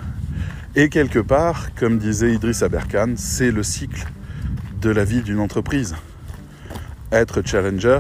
Et 0.82 0.88
quelque 0.88 1.20
part, 1.20 1.76
comme 1.76 1.98
disait 1.98 2.34
Idriss 2.34 2.64
Aberkan, 2.64 3.16
c'est 3.18 3.52
le 3.52 3.64
cycle 3.64 4.06
de 4.82 4.90
la 4.90 5.04
vie 5.04 5.22
d'une 5.22 5.42
entreprise. 5.42 5.94
Être 7.12 7.42
challenger, 7.46 8.00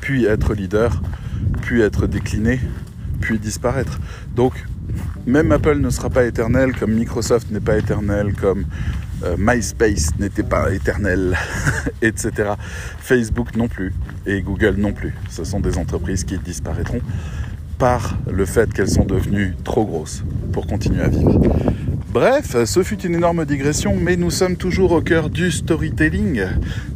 puis 0.00 0.24
être 0.24 0.54
leader, 0.54 1.02
puis 1.60 1.82
être 1.82 2.06
décliné, 2.06 2.58
puis 3.20 3.38
disparaître. 3.38 4.00
Donc, 4.34 4.54
même 5.26 5.52
Apple 5.52 5.76
ne 5.76 5.90
sera 5.90 6.08
pas 6.08 6.24
éternel, 6.24 6.74
comme 6.74 6.94
Microsoft 6.94 7.50
n'est 7.50 7.60
pas 7.60 7.76
éternel, 7.76 8.32
comme 8.32 8.64
euh, 9.22 9.36
MySpace 9.38 10.18
n'était 10.18 10.44
pas 10.44 10.72
éternel, 10.72 11.36
etc. 12.00 12.52
Facebook 12.98 13.54
non 13.56 13.68
plus, 13.68 13.92
et 14.24 14.40
Google 14.40 14.76
non 14.78 14.94
plus. 14.94 15.12
Ce 15.28 15.44
sont 15.44 15.60
des 15.60 15.76
entreprises 15.76 16.24
qui 16.24 16.38
disparaîtront 16.38 17.02
par 17.82 18.16
le 18.30 18.46
fait 18.46 18.72
qu'elles 18.72 18.88
sont 18.88 19.04
devenues 19.04 19.56
trop 19.64 19.84
grosses 19.84 20.22
pour 20.52 20.68
continuer 20.68 21.02
à 21.02 21.08
vivre. 21.08 21.40
Bref, 22.12 22.64
ce 22.64 22.80
fut 22.84 23.02
une 23.02 23.16
énorme 23.16 23.44
digression, 23.44 23.96
mais 23.96 24.14
nous 24.14 24.30
sommes 24.30 24.56
toujours 24.56 24.92
au 24.92 25.00
cœur 25.00 25.30
du 25.30 25.50
storytelling. 25.50 26.44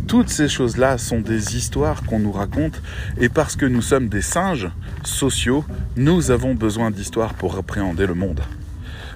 Toutes 0.06 0.28
ces 0.28 0.46
choses-là 0.46 0.96
sont 0.96 1.18
des 1.18 1.56
histoires 1.56 2.04
qu'on 2.04 2.20
nous 2.20 2.30
raconte, 2.30 2.80
et 3.20 3.28
parce 3.28 3.56
que 3.56 3.66
nous 3.66 3.82
sommes 3.82 4.08
des 4.08 4.22
singes 4.22 4.68
sociaux, 5.02 5.64
nous 5.96 6.30
avons 6.30 6.54
besoin 6.54 6.92
d'histoires 6.92 7.34
pour 7.34 7.56
appréhender 7.56 8.06
le 8.06 8.14
monde. 8.14 8.42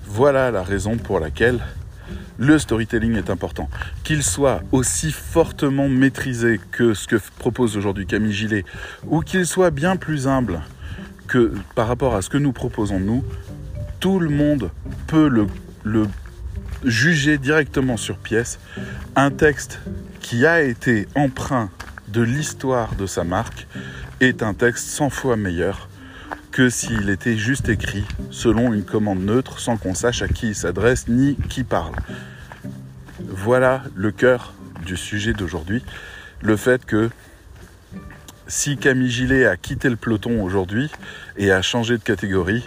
Voilà 0.08 0.50
la 0.50 0.64
raison 0.64 0.96
pour 0.96 1.20
laquelle 1.20 1.60
le 2.36 2.58
storytelling 2.58 3.14
est 3.14 3.30
important. 3.30 3.68
Qu'il 4.02 4.24
soit 4.24 4.62
aussi 4.72 5.12
fortement 5.12 5.88
maîtrisé 5.88 6.58
que 6.72 6.94
ce 6.94 7.06
que 7.06 7.20
propose 7.38 7.76
aujourd'hui 7.76 8.06
Camille 8.06 8.32
Gillet, 8.32 8.64
ou 9.06 9.20
qu'il 9.20 9.46
soit 9.46 9.70
bien 9.70 9.94
plus 9.94 10.26
humble 10.26 10.62
par 11.74 11.88
rapport 11.88 12.14
à 12.14 12.22
ce 12.22 12.30
que 12.30 12.38
nous 12.38 12.52
proposons 12.52 13.00
nous, 13.00 13.24
tout 13.98 14.18
le 14.18 14.30
monde 14.30 14.70
peut 15.06 15.28
le 15.28 15.46
le 15.84 16.06
juger 16.84 17.38
directement 17.38 17.96
sur 17.96 18.18
pièce 18.18 18.58
un 19.16 19.30
texte 19.30 19.80
qui 20.20 20.46
a 20.46 20.62
été 20.62 21.08
emprunt 21.14 21.70
de 22.08 22.22
l'histoire 22.22 22.94
de 22.96 23.06
sa 23.06 23.24
marque 23.24 23.66
est 24.20 24.42
un 24.42 24.54
texte 24.54 24.88
100 24.88 25.10
fois 25.10 25.36
meilleur 25.36 25.88
que 26.52 26.68
s'il 26.68 27.08
était 27.10 27.36
juste 27.36 27.68
écrit 27.68 28.04
selon 28.30 28.72
une 28.72 28.84
commande 28.84 29.20
neutre 29.20 29.60
sans 29.60 29.76
qu'on 29.76 29.94
sache 29.94 30.22
à 30.22 30.28
qui 30.28 30.48
il 30.48 30.54
s'adresse 30.54 31.06
ni 31.08 31.36
qui 31.48 31.64
parle. 31.64 31.94
Voilà 33.20 33.82
le 33.94 34.10
cœur 34.10 34.54
du 34.84 34.96
sujet 34.96 35.32
d'aujourd'hui, 35.32 35.84
le 36.42 36.56
fait 36.56 36.84
que 36.84 37.10
si 38.50 38.76
Camille 38.76 39.10
Gillet 39.10 39.46
a 39.46 39.56
quitté 39.56 39.88
le 39.88 39.96
peloton 39.96 40.42
aujourd'hui 40.42 40.90
et 41.36 41.52
a 41.52 41.62
changé 41.62 41.96
de 41.96 42.02
catégorie, 42.02 42.66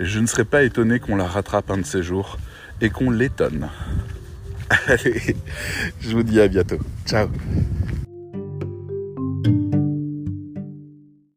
je 0.00 0.18
ne 0.18 0.26
serais 0.26 0.44
pas 0.44 0.64
étonné 0.64 0.98
qu'on 0.98 1.14
la 1.14 1.26
rattrape 1.26 1.70
un 1.70 1.78
de 1.78 1.86
ces 1.86 2.02
jours 2.02 2.38
et 2.80 2.90
qu'on 2.90 3.10
l'étonne. 3.10 3.68
Allez, 4.88 5.36
je 6.00 6.10
vous 6.10 6.24
dis 6.24 6.40
à 6.40 6.48
bientôt. 6.48 6.80
Ciao 7.06 7.28